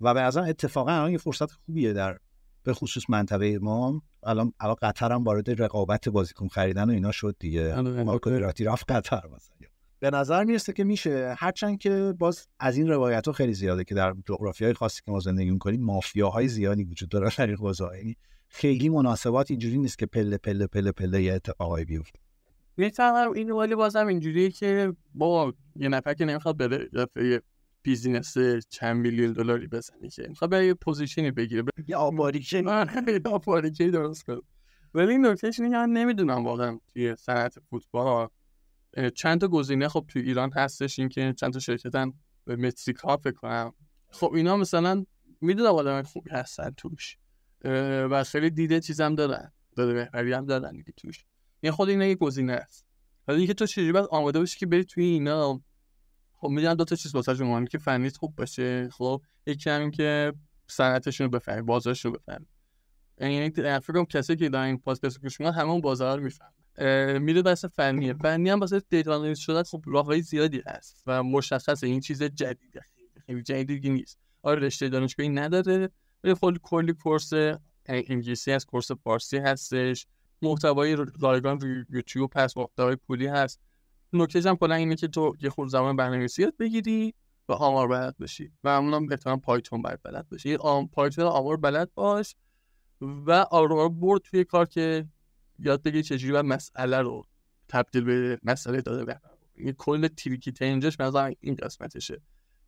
[0.00, 2.18] و به نظرم اتفاقا الان یه فرصت خوبیه در
[2.62, 4.02] به خصوص منطقه ما.
[4.22, 7.80] الان الان قطر هم وارد رقابت بازیکن خریدن و اینا شد دیگه.
[7.80, 9.56] مارکو وراتی رفت قطر مثلا.
[10.00, 11.34] به نظر می‌رسه که میشه.
[11.38, 15.10] هرچند که باز از این روایت ها خیلی زیاده که در جغرافی های خاصی که
[15.10, 18.16] ما زندگی می‌کنیم مافیاهای زیادی وجود داره در این حوزه یعنی
[18.48, 22.18] خیلی مناسبات اینجوری نیست که پله پله پله پله یه اتفاقایی بیفته.
[22.76, 27.42] می‌تونم این ولی بازم اینجوریه که با یه نفر که نمی‌خواد بره یه
[27.82, 28.34] business
[28.68, 30.26] چند میلیون دلاری بزنی که.
[30.28, 31.62] می‌خواد یه position ی بگیره.
[31.62, 32.58] بره یه آباریکه
[33.06, 34.40] یه آپاریکی درست کنه.
[34.94, 38.28] ولی این نکتهش نمی‌دونم واقعا توی صنعت فوتبال
[39.14, 42.14] چند تا گزینه خب توی ایران هستش این که چند تا شرکت هم
[42.44, 43.72] به متریکا فکر کنم.
[44.10, 45.04] خب اینا مثلا
[45.40, 47.16] می‌دونم آدم خوبی هستن توش.
[48.10, 49.52] و خیلی دیده چیزم دارن.
[49.76, 51.24] داده بهبری هم دارن دیگه توش.
[51.60, 52.86] این خود اینا یه گزینه است.
[53.28, 55.60] ولی اینکه تو چجوری باید آماده باشی که بری توی اینا؟
[56.36, 58.88] خب می‌دونم دو تا چیز واسه شما که فنیت خوب باشه.
[58.88, 60.32] خب یکی همین که
[60.68, 62.46] صنعتشون رو بفهمی بازارشون رو بفهمی.
[63.20, 66.50] یعنی فکر کنم کسی که دارن این پادکست گوش می‌کنن همه اون بازار رو می‌فهمن
[67.20, 68.14] میره بحث فنیه.
[68.14, 71.86] فنی هم واسه دیتا آنالیز شدن خب راههای زیادی هست و مشخصه.
[71.86, 72.80] این چیز جدیده.
[72.80, 74.18] خیلی خیلی جدیدی نیست.
[74.42, 75.90] آره رشته دانشگاهی نداره.
[76.24, 77.32] ولی خیلی کلی کورس
[77.86, 80.06] انگلیسی هست کورس فارسی هستش.
[80.42, 83.60] محتوای رایگان روی یوتیوب هست محتوای پولی هست.
[84.12, 87.14] نکتهش هم کلا اینه که تو یه خورده زمان برنامه‌نویسی یاد بگیری
[87.48, 90.48] و آمار بلد باشی و اونم احتمالاً پایتون باید بلد باشی.
[90.48, 92.36] یه آم پایتون آمار بلد باش
[93.00, 95.06] و آمار برد توی کار که
[95.58, 97.26] یاد بگیری چجوری باید مسئله رو
[97.68, 99.20] تبدیل به مسئله داده به
[99.58, 102.22] یه کل تریکی تنجش مثلا این قسمتشه.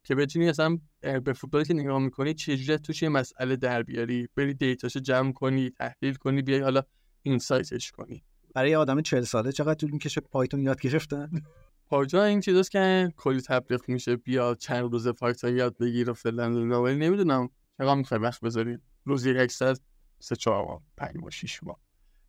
[0.04, 0.78] که بتونی اصلا
[1.24, 5.32] به فوتبالی که نگاه می‌کنی چجوری توش یه مسئله در بیاری؟ بری data شو جمع
[5.32, 6.82] کنی تحلیل کنی بیای حالا
[7.22, 8.24] insight ش کنی.
[8.54, 11.30] برای آدم 40 ساله چقدر طول می‌کشه Python یاد گرفتن؟
[11.86, 14.16] Python این چیزاست که کلی تبلیغ میشه.
[14.16, 18.78] بیا چند روز Python یاد بگیر و فلان ولی نمی‌دونم چقدر می‌خوای وقت بذاری.
[19.04, 19.80] روزی یک ساعت
[20.18, 21.80] سه چهار ماه پنج ماه شیش ماه.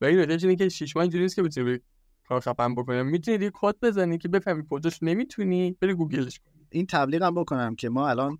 [0.01, 1.79] و این نتیجه اینه که شیش ماه اینجوری نیست که بتونی
[2.27, 3.03] کار خفن بکنی.
[3.03, 6.67] می‌تونی یه کد بزنی که بفهمی کجاش نمی‌تونی بری گوگلش کنی.
[6.69, 8.37] این تبلیغم بکنم که ما الان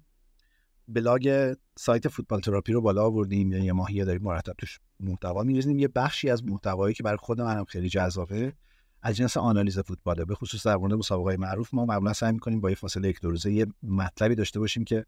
[0.88, 3.52] بلاگ سایت فوتبال تراپی رو بالا آوردیم.
[3.52, 5.80] یعنی یه ماهی داریم مرتب توش محتوا میریزیم.
[5.80, 8.54] یه بخشی از محتوایی که برای خود منم خیلی جذابه
[9.02, 10.26] از جنس آنالیز فوتباله.
[10.26, 13.30] به خصوص در مورد مسابقه معروف ما معمولا سعی می‌کنیم با یه فاصله یک دو
[13.30, 15.06] روزه یه مطلبی داشته باشیم که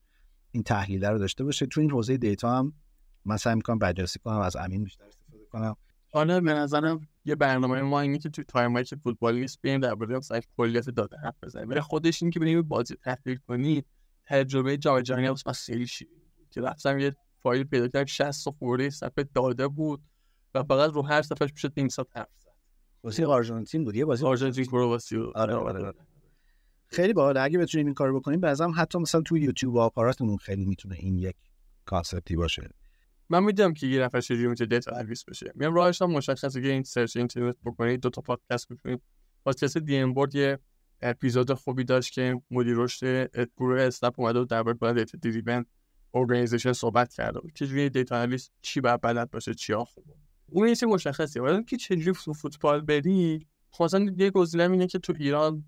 [0.52, 1.66] این تحلیل رو داشته باشه.
[1.66, 2.74] تو این حوزه data هم
[3.26, 5.76] من سعی می‌کنم بررسی کنم از امین بیشتر استفاده کنم.
[6.14, 10.18] حالا به نظرم یه برنامه ما اینه که تو time که فوتبال نیست بیایم درباره
[10.18, 11.70] مثلا کلیت داده حرف بزنیم.
[11.70, 13.84] ولی خودش این که بریم بازی تحلیل کنی
[14.26, 15.86] تجربه جام جهانی واسه من
[16.38, 20.02] بود که رفتم یه فایل پیدا کردم 60 تا خورده صفحه داده بود
[20.56, 22.52] و فقط رو هر صفحهش می‌شد نیم ساعت حرف زد.
[23.02, 25.94] بازی آرژانتین بود یه بازی آرژانتین کرواسی آره، آره، آره.
[26.88, 27.38] خیلی باحال.
[27.38, 31.36] اگه بتونیم این کارو بکنیم بعضم حتی مثلا تو یوتیوب آپاراتمون خیلی می‌تونه این یک
[31.86, 32.70] concept ی باشه.
[33.32, 36.68] من می‌دونم که یه نفر چجوری می‌تونه data analyst بشه میام راهش هم مشخصه که
[36.68, 39.02] این search اینترنت بکنید دو تا پادکست گوش کنید
[39.46, 40.60] پادکست دی ام بورد یه
[41.02, 45.66] اپیزود خوبی داشت که مدیر رشد گروه اسنپ اومده و درباره با data driven
[46.14, 50.14] organization صحبت کرده بود چجوری data analyst چی باید بلد باشه چی خوبه
[50.50, 55.00] اون یه چیز مشخصیه ولی که چجوری فوتبال بری خب مثلا یه گزینه اینه که
[55.00, 55.66] تو ایران.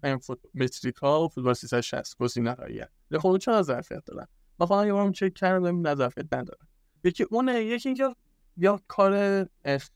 [0.53, 2.89] متریکا و فوتبال 360 گزینه هاییه
[3.19, 4.27] خب چقدر ظرفیت دارن؟
[4.59, 6.59] من یه بارم چک کردم ظرفیت نداره
[7.03, 8.15] یکی اونه یکی اینکه
[8.57, 9.43] یا کار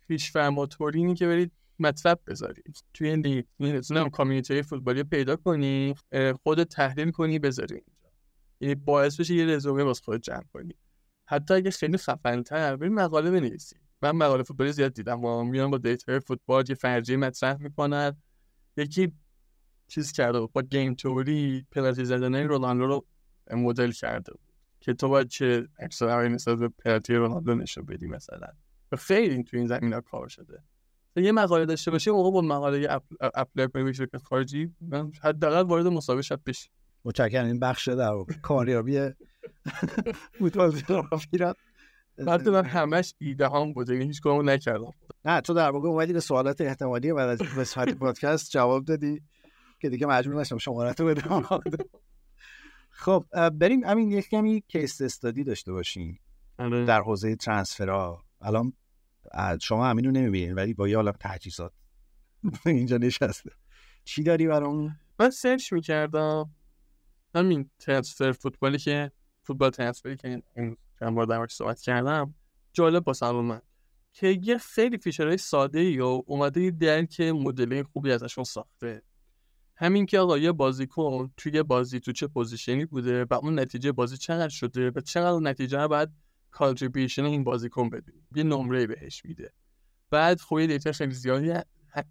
[0.08, 2.84] پیش فرماتوری اینی که برید مطلب بذارید.
[2.94, 3.46] توی لیگ
[4.12, 8.10] community فوتبالی پیدا کنی اه، خودت تحلیل کنی بذاری اینجا.
[8.60, 10.74] یعنی باعث بشه یه رزومه واسه خودت جمع کنی.
[11.26, 13.76] حتی اگه خیلی خفن‌تر برید مقاله بنویسی.
[14.02, 15.26] من مقاله فوتبالی زیاد دیدم.
[15.26, 18.22] و میان با data ی فوتبال یه فرضیه مطرح می‌کنن.
[18.78, 19.12] یکی
[19.88, 20.40] چیز کرده.
[20.40, 23.06] با game theory پنالتی زدن رونالدو رو
[23.52, 24.47] مدل کرده بود.
[24.80, 28.48] که تو باید چه اکثر نسبت به پنالتی رونالدو نشون بدی مثلا.
[28.92, 30.64] و خیلی تو این زمین ها کار شده.
[31.16, 35.62] یه مقاله داشته باشی موقع با مقاله app- apply کنی به شرکت خارجی من حداقل
[35.62, 36.70] وارد مصاحبه‌ش بشی.
[37.06, 39.10] متشکرم این بخش در کاریابی
[40.40, 41.56] فوتبال را.
[42.18, 44.92] بعد من همش ایده هم بوده یعنی هیچ کدومو نکردم.
[45.26, 49.22] نه تو در واقع اومدی به سوالات احتمالی بعد از قسمت پادکست جواب دادی
[49.82, 51.48] که دیگه مجبور نشم شمارت رو بدم.
[53.00, 56.20] خب بریم همین یک کمی case study داشته باشیم
[56.58, 58.26] در حوزه transfer ها.
[58.42, 58.74] الان
[59.62, 61.74] شما همین رو نمی‌بینید ولی با یه عالم تجهیزات
[62.66, 63.52] اینجا نشسته.
[64.04, 66.56] چی داری برامون؟ من سرچ می‌کردم.
[67.36, 69.12] همین transfer فوتبالی که
[69.44, 72.36] Football Transfer ی که این چند بار در صحبت کردم.
[72.74, 73.62] جالب با من.
[74.14, 79.02] که یه خیلی feature های ساده ای و اومده درک مدل خوبی ازشون ساخته.
[79.80, 83.92] همین که آقا یه بازیکن توی بازی تو چه position ی بوده و اون نتیجه
[83.92, 86.10] بازی چقدر شده و چقدر نتیجه باید
[86.52, 89.54] contribution این بازیکن بدونی یه نمره بهش میده.
[90.10, 91.54] بعد خب یه data خیلی زیادی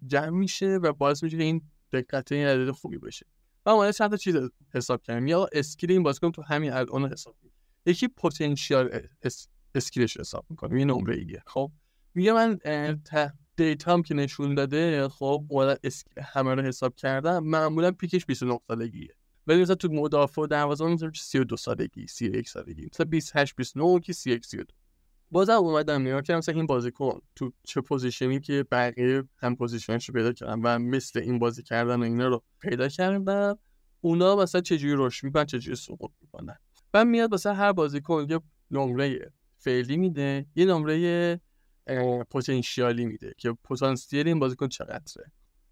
[0.07, 1.61] جمع میشه و باعث میشه این
[1.91, 3.25] دقت این عدد خوبی بشه
[3.65, 4.35] و اومده چند تا چیز
[4.73, 5.27] حساب کردیم.
[5.27, 7.59] یه skill این بازیکن تو همین الان حساب می‌کنه.
[7.85, 9.47] یکی potential s...
[9.75, 10.79] skill ش حساب می‌کنه.
[10.79, 11.43] یه نمره ایه.
[11.45, 11.71] خب؟
[12.13, 12.59] میگه من
[13.57, 13.61] ت...
[13.61, 18.25] data م که نشون داده خب اومدن skill همه رو حساب کردم معمولا peak ش
[18.25, 19.15] 29 سالگیه.
[19.47, 24.13] ولی مثلا تو مدافع و دروازه مثلا 32 سالگی 31 سالگی مثلا 28 29 که
[24.13, 24.73] 31 32
[25.31, 29.98] بازم اومدم نگاه کردم مثلا این بازیکن تو چه position ی که بقیه هم position
[29.98, 33.59] ش رو پیدا کردن و مثل این بازی کردن و اینا رو پیدا کردم
[34.01, 36.55] اونا مثلا چجوری رشد می‌کنن چجوری سقوط می‌کنن.
[36.93, 38.39] و میاد مثلا هر بازیکن یه
[38.71, 41.39] نمره فعلی میده یه نمره
[42.29, 45.31] پتانسیالی میده که پتانسیل این بازیکن چقدره.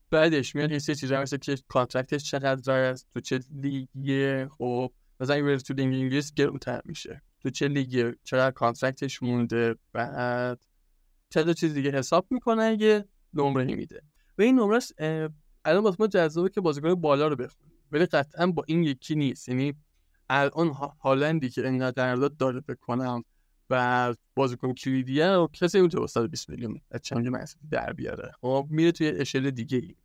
[0.09, 4.91] بعدش میاد یه سری چیزا مثل که contract ش چقدر است تو چه لیگیه خب.
[5.19, 7.21] مثلا اگه تو لیگ انگلیس گرونتر میشه.
[7.41, 10.65] تو چه لیگی چقدر contract ش مونده بعد
[11.31, 14.01] تا چیز دیگه حساب می‌کنه یه نمره میده.
[14.37, 14.79] و این نمره
[15.65, 19.49] الان واسه ما جذابه که بازیکن بالا رو بخونیم ولی قطعا با این یکی نیست.
[19.49, 19.73] یعنی
[20.29, 23.23] الان ها- هالندی که انقدر قرارداد داره فکر کنم
[23.69, 28.31] و بازیکن کلیدیه رو کسی اون تو 120 میلیون از چند محصول در بیاره.
[28.41, 29.95] خب میره توی اشل دیگه ای.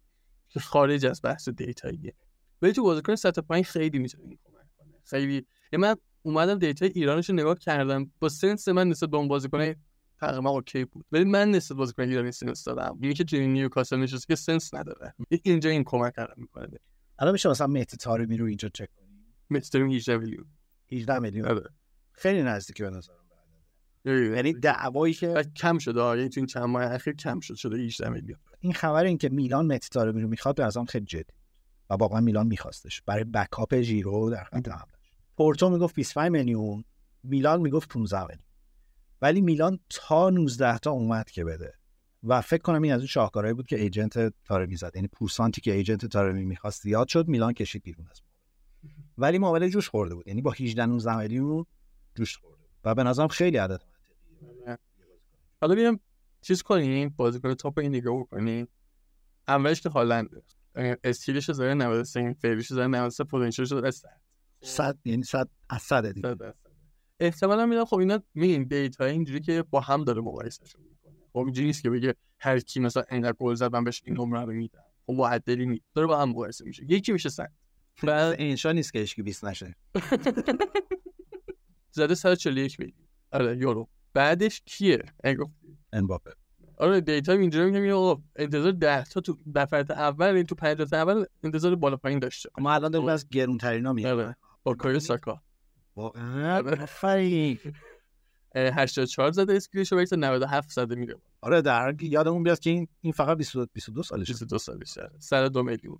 [0.49, 2.14] که خارج از بحث data ییه
[2.63, 4.95] ولی تو بازیکن سطح پایین خیلی می‌تونه کمک کنه.
[5.05, 5.47] خیلی.
[5.73, 8.11] من اومدم data ایرانش رو نگاه کردم.
[8.21, 9.75] با sense من نسبت به اون بازیکن
[10.21, 11.05] تقریبا OK بود.
[11.13, 12.99] ولی من نسبت به بازیکن ایرانی sense دادم.
[13.03, 15.15] یعنی که توی نیوکاسل نشسته که sense نداره.
[15.43, 16.79] اینجا این کمک کردم می‌کنه.
[17.19, 20.47] الان میشه مثلا مهدی طارمی رو اینجا چک کنیم مستریم 18 میلیون.
[20.93, 21.49] 18 میلیون.
[21.49, 21.71] آره.
[22.13, 23.20] خیلی نزدیکی به نظرم
[24.05, 26.01] یعنی دعوایی که کم شده.
[26.01, 29.29] یعنی تو این چند ماه اخیر کم شد شده 18 میلیون این خبر این که
[29.29, 31.33] میلان طارمی رو می‌خواد به نظرم خیلی جدی.
[31.91, 33.03] و واقعا میلان میخواستش.
[33.03, 36.85] برای بکاپ ژیرو در خط حملش پورتو می‌گفت 25 میلیون
[37.23, 38.45] میلان می‌گفت 15 میلیون.
[39.23, 41.75] ولی میلان تا 19 تا اومد که بده.
[42.23, 44.93] و فکر کنم این از اون شاهکارهایی بود که ایجنت تارمی زد.
[44.95, 48.21] یعنی پورسانتی که ایجنت تارمی می‌خواست زیاد شد میلان کشید بیرون از.
[49.19, 50.29] ولی معامله جوش خورده بود.
[50.29, 51.67] یعنی با 18 19 میلیون
[52.15, 52.71] جوش خورده بود.
[52.85, 53.83] و به نظرم خیلی عدد
[55.61, 56.01] حالا بیام
[56.43, 58.69] چیز کنیم بازیکن تاپ این نگاه بکنیم.
[59.49, 60.43] اولش که هالند
[61.05, 64.21] استیلش زاره 93 فعلیش زاره 93 پتانسیلش زاره 100
[64.63, 66.37] صد یعنی صد از صد دیگه
[67.21, 71.13] احتمالا می‌دونم خب اینا میگین دیتا اینجوری که با هم داره مقایسهشون می‌کنه.
[71.33, 74.41] خب اینجوری نیست که بگه هر کی مثلا اینقدر گل زد من بهش این نمره
[74.41, 74.85] رو میدم.
[75.07, 75.85] خب معدلی نیست.
[75.95, 76.85] داره با هم مقایسه میشه.
[76.89, 77.53] یکی میشه 100
[78.03, 79.77] بعد انشا نیست که هیچکی 20 نشه.
[81.93, 83.89] زده 141 میلیون آره یورو.
[84.13, 85.03] بعدش کیه؟
[85.93, 86.31] امباپه.
[86.79, 90.97] آره دیتا اینجوری میگم آقا انتظار 10 تا تو دفعه اول این تو 5 تا
[90.97, 95.43] اول انتظار بالا پایین داشته ما الان داریم از گرونترینا میاد آره با کایو ساکا.
[95.97, 97.59] واقعا؟ آفرین.
[98.55, 101.15] 84 زده اسکریشو تا 97 زده میره.
[101.41, 104.33] آره در حالی که یادمون بیاد که این این فقط 22 22 سالشه.
[104.33, 105.11] 22 سالشه.
[105.19, 105.99] سر دو میلیون.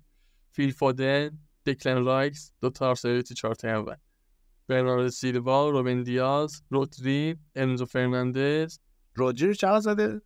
[0.51, 3.95] فیل فودن دکلن رایکس دو تا آرسنالیتی چهار تا اول
[4.67, 8.79] برناردو سیلوا روبن دیاز رودری انزو فرناندز.
[9.15, 10.21] روجر چقدر زده؟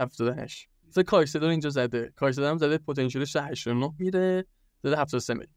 [0.00, 2.12] 78 مثلا کایسدو اینجا زده.
[2.16, 4.44] کایسدو هم زده پتانسیلش 89 میره
[4.82, 5.54] زده 73 میلیون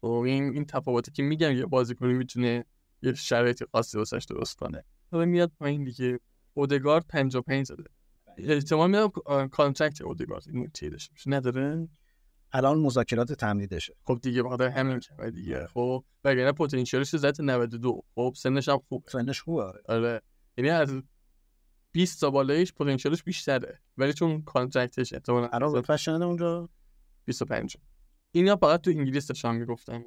[0.00, 2.64] خب این این تفاوتی که میگم یه بازیکنی می‌تونه
[3.02, 4.84] یه شرایط خاصی واسش درست کنه.
[5.12, 6.20] حالا میاد پایین دیگه.
[6.54, 7.84] اودگارد 55 زده.
[8.38, 11.88] احتمال میدم contract اودگارد این چی داشته نداره؟
[12.52, 13.94] الان مذاکرات تمدیدشه.
[14.04, 15.66] خب دیگه بخاطر همین که دیگه.
[15.66, 19.10] خب وگرنه پتانسیلش زده 92 خب سنش هم خوبه.
[19.10, 20.22] سنش خوبه آره.
[20.56, 21.02] یعنی از
[21.92, 23.80] 20 تا بالایش پتانسیلش بیشتره.
[23.98, 26.68] ولی چون کانترکتش احتمالاً الان چنده اونجا؟
[27.24, 27.76] 25
[28.32, 30.04] اینا فقط تو انگلیس داشتم می‌گفتم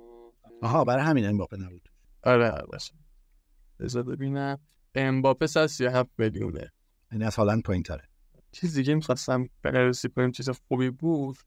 [0.61, 1.89] آها برای همین امباپه نبود.
[2.23, 2.93] آره آره باشه.
[3.79, 4.59] بذار ببینم.
[4.95, 6.71] امباپه 137 میلیونه.
[7.11, 8.09] یعنی از هالند پایین تره
[8.51, 11.37] چیز دیگه می‌خواستم بررسی کنیم چیز خوبی بود.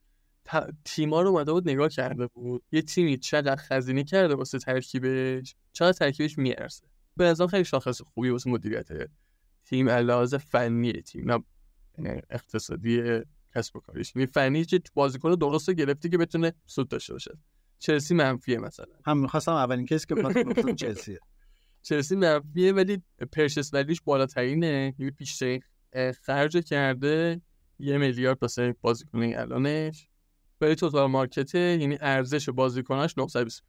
[0.84, 2.62] تیما رو اومده بود نگاه کرده بود.
[2.72, 5.54] یه تیمی چقدر خزینه کرده واسه ترکیبش.
[5.72, 6.86] چقدر ترکیبش میارزه؟
[7.16, 8.88] به نظرم خیلی شاخص خوبی واسه مدیریت
[9.64, 11.30] تیم علاوه فنی تیم.
[11.30, 11.44] نه
[11.98, 13.20] نه اقتصادی
[13.54, 14.16] کسب و کارش.
[14.16, 17.38] یعنی فنی چه بازیکن درست گرفتی که بتونه سود داشته باشه.
[17.78, 18.94] چلسی منفیه مثلا.
[19.06, 21.18] هم می‌خواستم اولین کسی که گفتم چلسیه.
[21.82, 24.94] چلسی منفیه ولی پرشس ولیش بالاترینه.
[24.98, 25.60] یعنی بیشترین
[25.92, 27.40] اه، خرج کرده
[27.78, 30.08] یه میلیارد واسه بازیکن الانش.
[30.60, 33.62] ولی توتال مارکت یعنی ارزش بازیکناش 920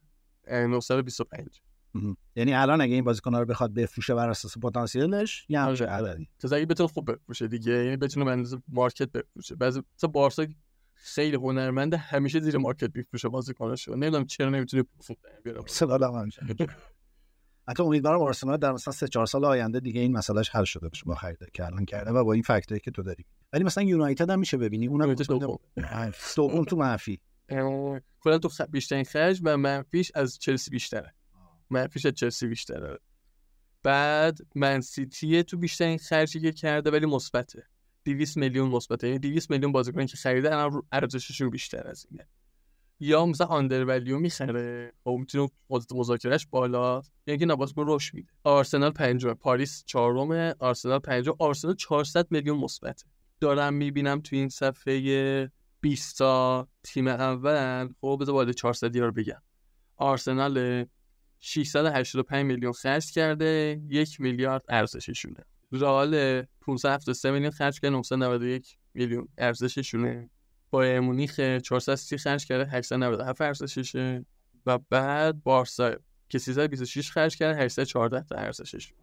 [0.47, 1.61] اه، 925
[1.93, 2.17] مهم.
[2.35, 6.09] یعنی الان اگه این بازیکن‌ها رو بخواد بفروشه بر اساس پتانسیلش یه همچین آره.
[6.09, 6.29] عددی.
[6.39, 9.55] تا اگه بتونه خوب بفروشه دیگه یعنی بتونه به اندازه مارکت بفروشه.
[9.55, 10.45] بعضی مثلا بارسا
[10.93, 15.59] خیلی هنرمنده همیشه زیر مارکت میفروشه بازیکناشو نمی‌دونم چرا نمی‌تونه پول بیاره.
[15.59, 16.29] آرسنال هم.
[17.67, 21.03] حتی امیدوارم آرسنال در مثلا سه چهار سال آینده دیگه این مسئلهش حل شده باشه
[21.05, 23.25] با خرید که الان کرده و با این فکتایی که تو داری.
[23.53, 24.87] ولی مثلا یونایتد هم میشه ببینی.
[24.87, 25.59] اونم یونایتد دوم.
[26.65, 27.21] تو منفی.
[28.21, 31.13] کلا تو بیشترین خرج و منفیش از چلسی بیشتره.
[31.69, 32.97] منفیش از چلسی بیشتره.
[33.83, 37.63] بعد من سیتی تو بیشترین خرجی که کرده ولی مثبته.
[38.05, 39.07] 200 میلیون مثبته.
[39.07, 42.27] یعنی 200 میلیون بازیکنی که خریده الان رو- ارزششون بیشتر از اینه.
[42.99, 44.93] یا مثلا آندر ولیو می‌خره.
[45.03, 46.95] خب می‌تونه قدرت مذاکرهش بالا.
[46.95, 48.29] یا اینکه نبازیکن رشد میده.
[48.43, 53.05] آرسنال پنجم پاریس چهارم آرسنال پنجم آرسنال 400 میلیون مثبته.
[53.39, 57.89] دارم می‌بینم تو این صفحه 20 تا تیم اول.
[58.01, 59.41] خب بذار وارد 400 رو بگم.
[59.97, 60.85] آرسنال
[61.39, 65.43] 685 میلیون خرج کرده یک میلیارد ارزششونه.
[65.71, 70.29] رئال 573 میلیون خرج کرده 991 میلیون ارزششونه.
[70.69, 74.25] بایر مونیخ 430 خرج کرده 897 ارزششه.
[74.65, 75.95] و بعد بارسا
[76.29, 78.93] که 326 خرج کرده 814 تا ارزشش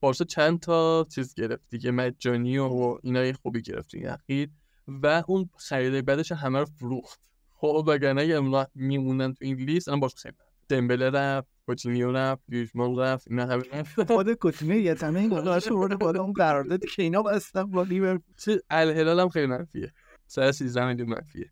[0.00, 4.50] بارسا چند تا چیز گرفت دیگه مجانی و اینای خوبی گرفت دیگه اخیر.
[4.88, 7.20] و اون خریده بعدش همه رو فروخت.
[7.54, 10.34] خب وگرنه اونا میمونن تو این لیست الان بارسا خیلی
[10.68, 14.12] دمبله رفت کوتینیو رفت گریزمان رفت اینا همه رفت.
[14.14, 18.34] خود کوتینیو یه تنه این گلاش برده بالا اون قراردادی که اینا بستن با لیورپول.
[18.36, 19.92] چه الهلال هم خیلی منفیه.
[20.26, 21.50] 113 میلیون منفیه.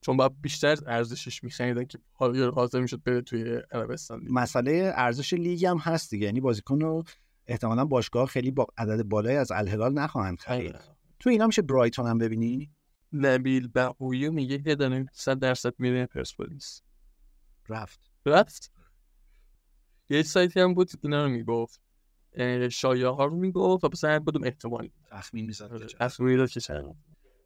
[0.00, 4.20] چون باید بیشتر ارزشش میخریدن که حالا حاضر می‌شد بره توی عربستان.
[4.30, 7.04] مسئله ارزش لیگ هم هست دیگه یعنی بازیکن رو
[7.50, 10.76] احتمالاً باشگاه خیلی با عدد بالایی از الهلال نخواهند خرید.
[11.18, 12.70] تو اینا میشه برایتون هم ببینی؟
[13.12, 16.82] نبیل بهویه میگه یه دانه 100 درصد میره پرسپولیس.
[17.68, 18.10] رفت.
[18.26, 18.72] رفت؟
[20.10, 21.80] یه سایتی هم بود اینا رو می‌گفت.
[22.32, 26.60] اه، شایعه ها رو می‌گفت و پس هر کدوم احتمال تخمین می‌زنه تصمیمی داد که
[26.60, 26.96] چند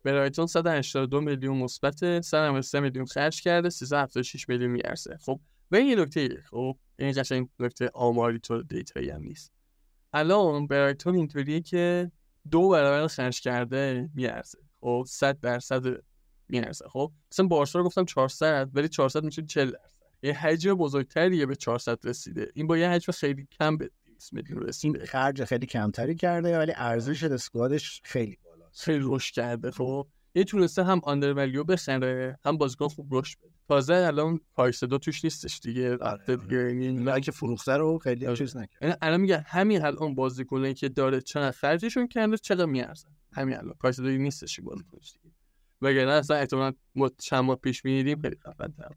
[0.04, 5.18] برایتون 182 میلیون مثبت 193 میلیون خرج کرده 376 میلیون میارزه.
[5.20, 9.52] خب و این یه نکته خب این قشنگ نکته آماری تو data یی هم نیست.
[10.14, 12.10] الان برایتون اینطوریه که
[12.50, 14.58] دو برابر خرج کرده میارزه.
[14.80, 15.82] خب 100 درصد
[16.48, 16.88] میارزه.
[16.88, 20.04] خب مثلا بارسا رو گفتم 400 ولی 400 میشه 40 درصد.
[20.22, 22.50] یه حجم بزرگتریه به 400 رسیده.
[22.54, 25.06] این با یه حجم خیلی کم به 200 میلیون رسیده.
[25.06, 28.82] خرج خیلی کمتری کرده ولی ارزش squad ش خیلی بالاست.
[28.82, 29.70] خیلی رشد کرده.
[29.70, 33.53] خب یه تونسته هم under value بخره هم بازیکن خوب رشد بده.
[33.68, 38.36] تازه الان کایسدو توش نیستش دیگه رفته دیگه یعنی که فروخته رو خیلی آره.
[38.36, 38.82] چیز نکرد.
[38.82, 43.74] یعنی الان میگه همین الان بازیکنایی که داره چقدر خرجشون کرده چقدر میارزن همین الان.
[43.78, 45.34] کایسدو نیستش این بازیکنش دیگه.
[45.82, 48.88] وگرنه اصلا احتمالاً ما چند ماه پیش می‌دیدیم خیلی خفن‌تر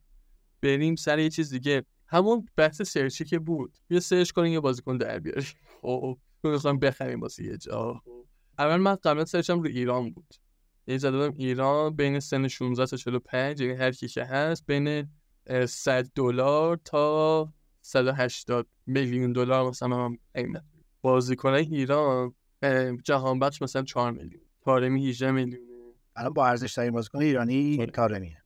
[0.61, 1.85] بریم سر یه چیز دیگه.
[2.07, 3.77] همون بحث سرچی که بود.
[3.89, 5.49] یه سرچ کنین یه بازیکن در بیاریم.
[5.81, 8.01] خب می‌خوام بخریم واسه یه جا.
[8.59, 10.33] اول من قبلا سرچم رو ایران بود.
[10.87, 15.09] یه زده ایران بین سن 16 تا 45 یعنی هر کی که هست بین
[15.47, 20.63] اه، 100 دلار تا 180 میلیون دلار مثلا من قیمت
[21.01, 22.35] بازیکنای ایران
[23.03, 25.67] جهان بخش مثلا 4 میلیون تارمی 18 میلیون
[26.15, 27.91] الان با ارزش ترین بازیکن ایرانی آره.
[27.91, 28.43] تارمیه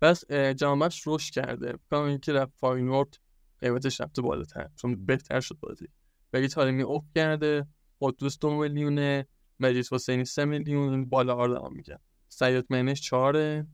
[0.00, 1.78] پس اه، جهان بخش رشد کرده.
[1.90, 3.18] فکر اینکه رفت فاینورد
[3.60, 5.88] قیمتش رفته بالاتر چون بهتر شد بازی.
[6.32, 7.66] ولی تارمی افت کرده
[8.00, 9.26] قدوس دو میلیونه.
[9.64, 11.98] مجید حسینی سه میلیون بالا رو میگن.
[12.28, 13.66] صیادمنش چهاره.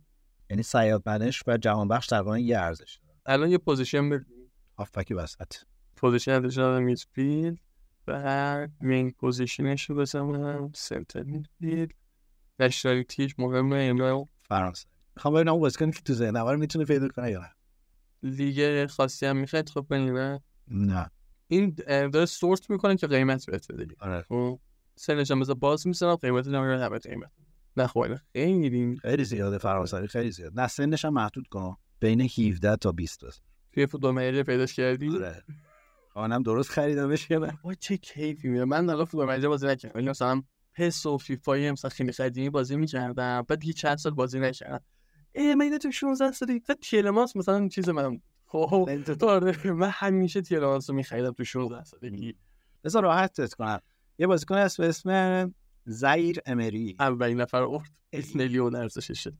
[0.51, 4.25] یعنی صیادمنش و جهان بخش تقریبا یه ارزش الان یه پوزیشن به
[4.79, 5.53] هافبک وسط.
[5.97, 7.59] position دادم midfield.
[8.09, 10.73] و main position ش رو بزنم.
[10.75, 11.91] center midfield.
[12.61, 14.87] nationality ش مهمه یعنی فرانسه.
[15.17, 17.51] می‌خوام ببینم اون بازیکنی که تو ذهنم رو می‌تونه پیدا کنه یا نه.
[18.23, 21.11] لیگ خاصی هم می‌خواید؟ خب بنیمه نه.
[21.49, 23.95] این داره sort می‌کنه که قیمت بهت بده.
[24.01, 24.23] آره.
[24.23, 24.61] خب.
[25.01, 26.17] سنش هم باز می‌زنم.
[26.17, 27.31] قیمت نمیره قیمت.
[27.77, 30.61] نه خب خیلی خیلی زیاده فرانسوی خیلی زیاد.
[30.61, 31.77] نه سنش هم محدود کن.
[32.01, 35.45] بین 17 تا 20 بزن توی فوتبال منیجر پیداش کردی؟ آره.
[36.09, 38.65] خانم درست خریدمش که وای چه کیفی میده.
[38.65, 39.93] من الان فوتبال منیجر بازی نکردم.
[39.95, 40.43] ولی مثلا
[40.75, 43.43] پس و فیفا مثلا خیلی قدیمی بازی می‌کردم.
[43.43, 44.85] بعد دیگه چند سال بازی نکردم.
[45.33, 48.91] ای من تو 16 سالی تا تیلماس مثلا چیز من خب
[49.65, 52.35] من همیشه تیلماس رو میخریدم تو 16 سالگی.
[52.85, 53.81] بذار راحتت کنم.
[54.21, 56.97] یه بازیکن هست به اسم زیر امری.
[56.99, 59.33] اولین نفر افت اس میلیون ارزششه.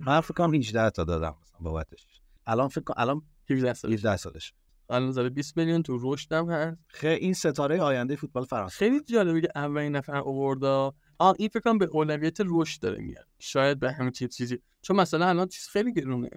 [0.00, 2.06] من فکر کنم 18 تا دادم مثلا بابتش.
[2.46, 4.54] الان فکر کنم الان 17 سال 17 سالش
[4.90, 6.78] الان زده 20 میلیون تو رشدم هست.
[6.88, 8.76] خیلی این ستاره آینده فوتبال فرانسه.
[8.76, 13.26] خیلی جالبه که اولین نفر آوردا آه این فکر کنم به اولویت رشد داره میاد.
[13.38, 16.30] شاید به همین چیز چیزی چون مثلا الان چیز خیلی گرونه.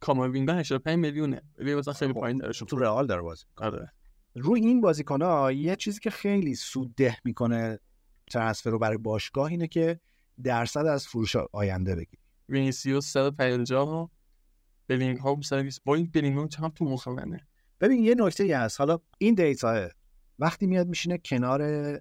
[0.00, 1.42] کاماوینگا 85 میلیونه.
[1.58, 3.92] ولی مثلا خیلی پایین داره تو رئال داره بازی آره.
[4.34, 7.78] رو این بازیکن ها یه چیزی که خیلی سودده می‌کنه
[8.30, 10.00] transfer رو برای باشگاه اینه که
[10.42, 14.10] درصد از فروش آینده بگیری وینیسیوس 150
[14.88, 17.08] بلینگهام 120 با این بلینگهام چقدر تو مخ
[17.80, 18.80] ببین یه نکته هست.
[18.80, 19.88] حالا این دیتا
[20.38, 22.00] وقتی میاد میشینه کنار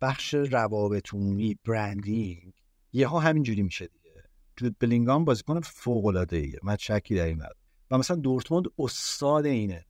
[0.00, 2.52] بخش روابط عمومی branding
[2.92, 4.24] یهو همینجوری میشه دیگه.
[4.56, 7.42] جود بلینگام بازیکن فوق العاده ایه من شکی در این
[7.90, 9.86] و مثلا دورتموند استاد اینه.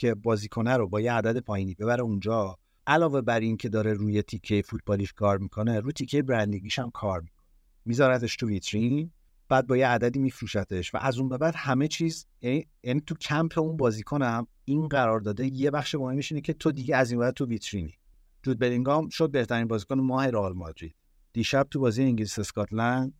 [0.00, 4.22] که بازیکنه رو با یه عدد پایینی ببره اونجا علاوه بر این که داره روی
[4.22, 7.46] تیکه فوتبالیش کار می‌کنه رو تیکه برندینگیش هم کار می‌کنه.
[7.84, 9.12] میذارتش تو ویترین
[9.48, 13.58] بعد با یه عددی میفروشتش و از اون به بعد همه چیز یعنی, تو کمپ
[13.58, 17.46] اون بازیکنم این قرار داده یه بخش مهمش اینه که تو دیگه از این تو
[17.46, 17.94] ویترینی.
[18.42, 20.94] جود بلینگام شد بهترین بازیکن ماه رئال مادرید.
[21.32, 23.19] دیشب تو بازی انگلیس اسکاتلند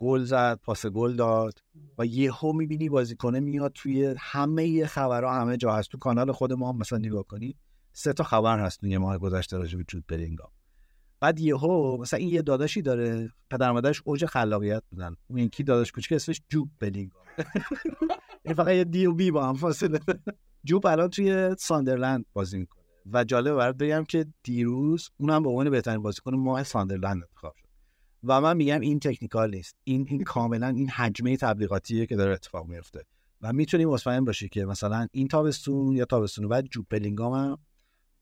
[0.00, 1.58] گل زد پاس گل داد
[1.98, 5.90] و یهو می‌بینی بازیکنه میاد توی همه خبرها همه جا هست.
[5.90, 7.56] تو کانال خود ما مثلا نگاه کنی
[7.92, 10.50] سه تا خبر هست یه ماه گذشته راجع به جود بلینگام
[11.20, 15.16] بعد یهو مثلا این یه داداشی داره پدر مادرش اوج خلاقیت بودن.
[15.30, 17.22] اون یکی داداش کوچیک اسمش جوب بلینگام
[18.44, 20.00] این فقط یه دی و بی با هم فاصله.
[20.64, 22.84] جوب الان توی ساندرلند بازی می‌کنه.
[23.12, 27.68] و جالب برات بگم که دیروز اونم به عنوان بهترین بازیکن ماه ساندرلند انتخاب شد.
[28.24, 29.76] و من میگم این تکنیکال نیست.
[29.84, 33.04] این این کاملا این حجمه تبلیغاتیه که داره اتفاق میفته.
[33.42, 37.58] و می‌تونی مطمئن باشی که مثلا این تابستون یا تابستون بعد جوب بلینگام هم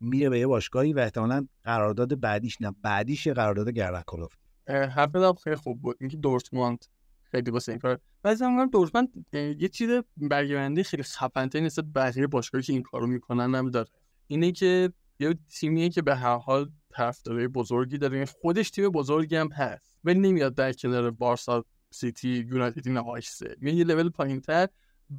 [0.00, 5.56] میره به یه باشگاهی و احتمالاً قرارداد بعدیش نه بعدیش قرارداد گردن کلفت حرف خیلی
[5.56, 5.96] خوب بود.
[6.00, 6.84] اینکه دورتموند
[7.22, 7.98] خیلی واسه این کار.
[8.22, 13.54] بعضی هم دورتموند یه چیز برگردنده خیلی خفن‌تری نسبت بقیه باشگاهی که این کارو می‌کنن
[13.54, 13.88] هم داره
[14.26, 18.24] اینه که یه تیمیه که به هر حال طرفدارای بزرگی داره.
[18.24, 19.98] خودش تیم بزرگی هم هست.
[20.04, 24.68] ولی نمیاد در کنار بارسا سیتی یونایتد اینا وایسه یه لول پایینتر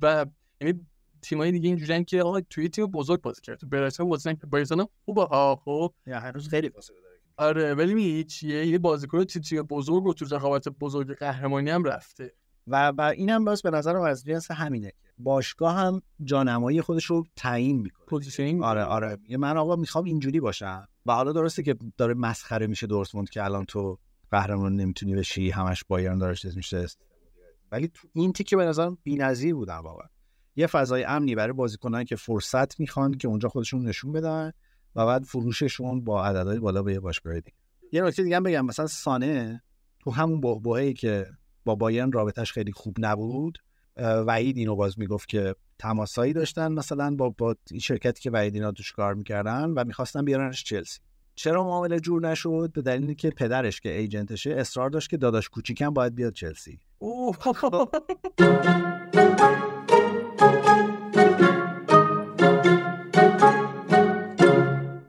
[0.01, 0.25] و
[0.61, 0.85] یعنی
[1.21, 4.87] تیمای دیگه اینجوریان که آقا توی تیم بزرگ بازی کرد تو برایتون بازی که برایتون
[5.05, 5.23] خوبه.
[5.23, 5.93] ها خب.
[6.07, 7.19] یا هنوز خیلی فاصله داره.
[7.37, 12.33] آره ولی می چیه؟ یه بازیکن تیم بزرگ و تو رقابت بزرگ قهرمانی هم رفته.
[12.67, 17.81] و و اینم باز به نظرم از جنس همینه باشگاه هم جانمایی خودش رو تعیین
[17.81, 18.05] می‌کنه.
[18.05, 19.17] positioning آره آره.
[19.37, 20.87] من آقا می‌خوام اینجوری باشم.
[21.09, 23.99] و حالا درسته که داره مسخره میشه دورتموند که الان تو
[24.31, 26.85] قهرمان نمی‌تونی بشی همش بایرن دارش میشه.
[27.71, 30.07] ولی تو این تیکه به نظرم بی‌نظیر بودن واقعا.
[30.55, 34.51] یه فضای امنی برای بازیکنان که فرصت می‌خوان که اونجا خودشون نشون بدن
[34.95, 37.57] و بعد فروششون با عددهای بالا به یه باشگاه دیگه.
[37.91, 39.63] یه نکته دیگه هم بگم مثلا سانه
[39.99, 41.27] تو همون بحبوحه‌ای که
[41.65, 43.57] با بایرن رابطش خیلی خوب نبود
[43.99, 48.71] وحید اینو باز می‌گفت که تماسایی داشتن مثلا با با این شرکتی که وحید اینا
[48.71, 50.99] توش کار می‌کردن و می‌خواستن بیارنش چلسی.
[51.35, 55.89] چرا معامله جور نشد؟ به دلیلی که پدرش که ایجنتشه اصرار داشت که داداش کوچیکم
[55.89, 56.79] باید بیاد چلسی.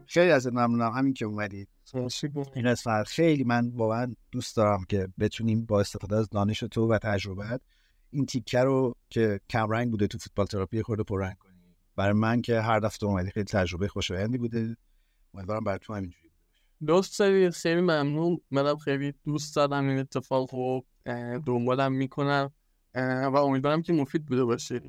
[0.07, 0.93] خیلی ازت ممنونم.
[0.93, 1.69] همین که اومدید
[2.55, 6.99] این قسمت خیلی من واقعا دوست دارم که بتونیم با استفاده از دانش تو و
[6.99, 7.61] تجربت
[8.11, 12.61] این تیکه رو که کمرنگ بوده تو فوتبال تراپی خورده پررنگ کنیم برای من که
[12.61, 14.77] هر دفعه اومدی خیلی تجربه خوشایندی بوده.
[15.35, 16.31] امیدوارم برای تو همینجوری
[16.87, 18.41] دوست داری؟ خیلی ممنون.
[18.51, 20.85] منم خیلی دوست دارم این اتفاق رو
[21.47, 22.53] دنبالم می‌کنم.
[22.95, 24.81] و امیدوارم که مفید بوده باشه.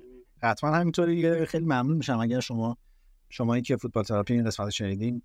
[0.43, 1.45] حتما همینطوری.
[1.45, 2.19] خیلی ممنون میشم.
[2.19, 2.77] اگر شما
[3.29, 5.21] شمایی که فوتبال تراپی این قسمت شنیدین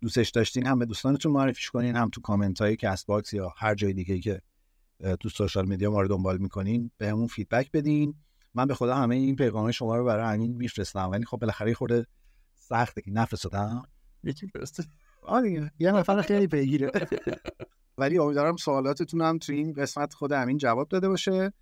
[0.00, 3.92] دوستش داشتین هم به دوستانتون معرفیش کنین هم تو کامنت های Castbox یا هر جای
[3.92, 4.42] دیگه که
[5.20, 8.14] تو social media ما رو دنبال می‌کنین بهمون feedback بدین.
[8.54, 11.10] من به خدا همه این پیغام شما رو برای همین میفرستم.
[11.10, 12.06] ولی خب بالاخره خورده
[12.54, 13.82] سخته که نفرستادم
[14.24, 14.84] یکی فرسته.
[15.22, 16.90] آره یه نفر خیلی پیگیره.
[17.98, 21.52] ولی امیدوارم سوالاتتون هم تو این قسمت خود همین جواب داده باشه.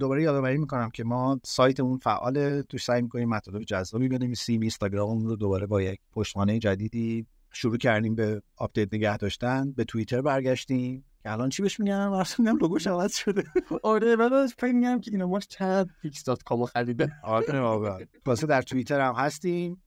[0.00, 4.60] دوباره یادآوری می‌کنم که ما سایتمون فعال توش سعی می‌کنیم مطالب جذابی بنویسیم.
[4.60, 9.72] اینستاگراممون رو دوباره با یک پشتوانه جدیدی شروع کردیم به آپدیت نگه داشتن.
[9.72, 11.04] به توییتر برگشتیم.
[11.24, 13.44] الان چی بهش میگن؟ واسه میگم لوگوش عوض شده.
[13.82, 17.12] آره من فکر میگم که اینا ماش چند پیکس دات کامو خریده.
[17.24, 17.98] آره واقعا.
[18.26, 19.82] واسه در توییتر هم هستیم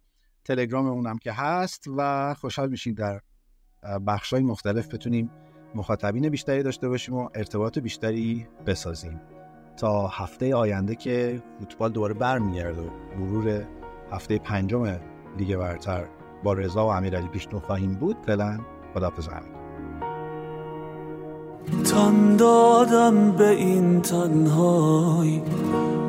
[0.46, 3.22] تلگرام هم که هست و خوشحال میشیم در
[4.08, 5.32] بخش های مختلف بتونیم
[5.76, 9.22] مخاطبین بیشتری داشته باشیم و ارتباط بیشتری بسازیم.
[9.78, 13.68] تا هفته آینده که فوتبال دوباره برمیگرده و مرور
[14.12, 15.00] هفته پنجم
[15.38, 16.08] لیگ برتر
[16.44, 18.60] با رضا و امیرعلی پیشنو خواهیم بود فعلا
[18.94, 19.63] خداحافظ همین
[21.92, 25.42] تن دادم به این تنهایی.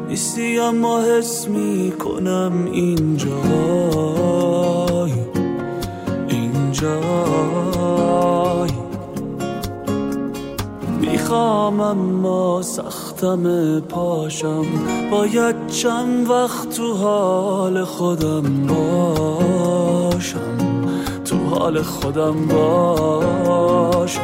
[0.09, 3.35] نیستی اما حس می کنم اینجای
[6.29, 6.95] اینجای
[11.01, 14.65] می‌خوام اما سختم پاشم.
[15.11, 20.39] باید چند وقت تو حال خودم باشم.
[21.25, 24.21] تو حال خودم باشم.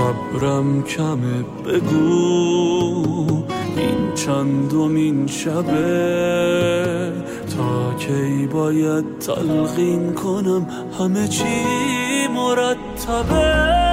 [0.00, 3.44] صبرم کمه بگو.
[3.76, 7.12] این چندمین شبه.
[7.56, 10.66] تا کی باید تلقین کنم
[10.98, 11.64] همه چی
[12.34, 13.89] مرتبه.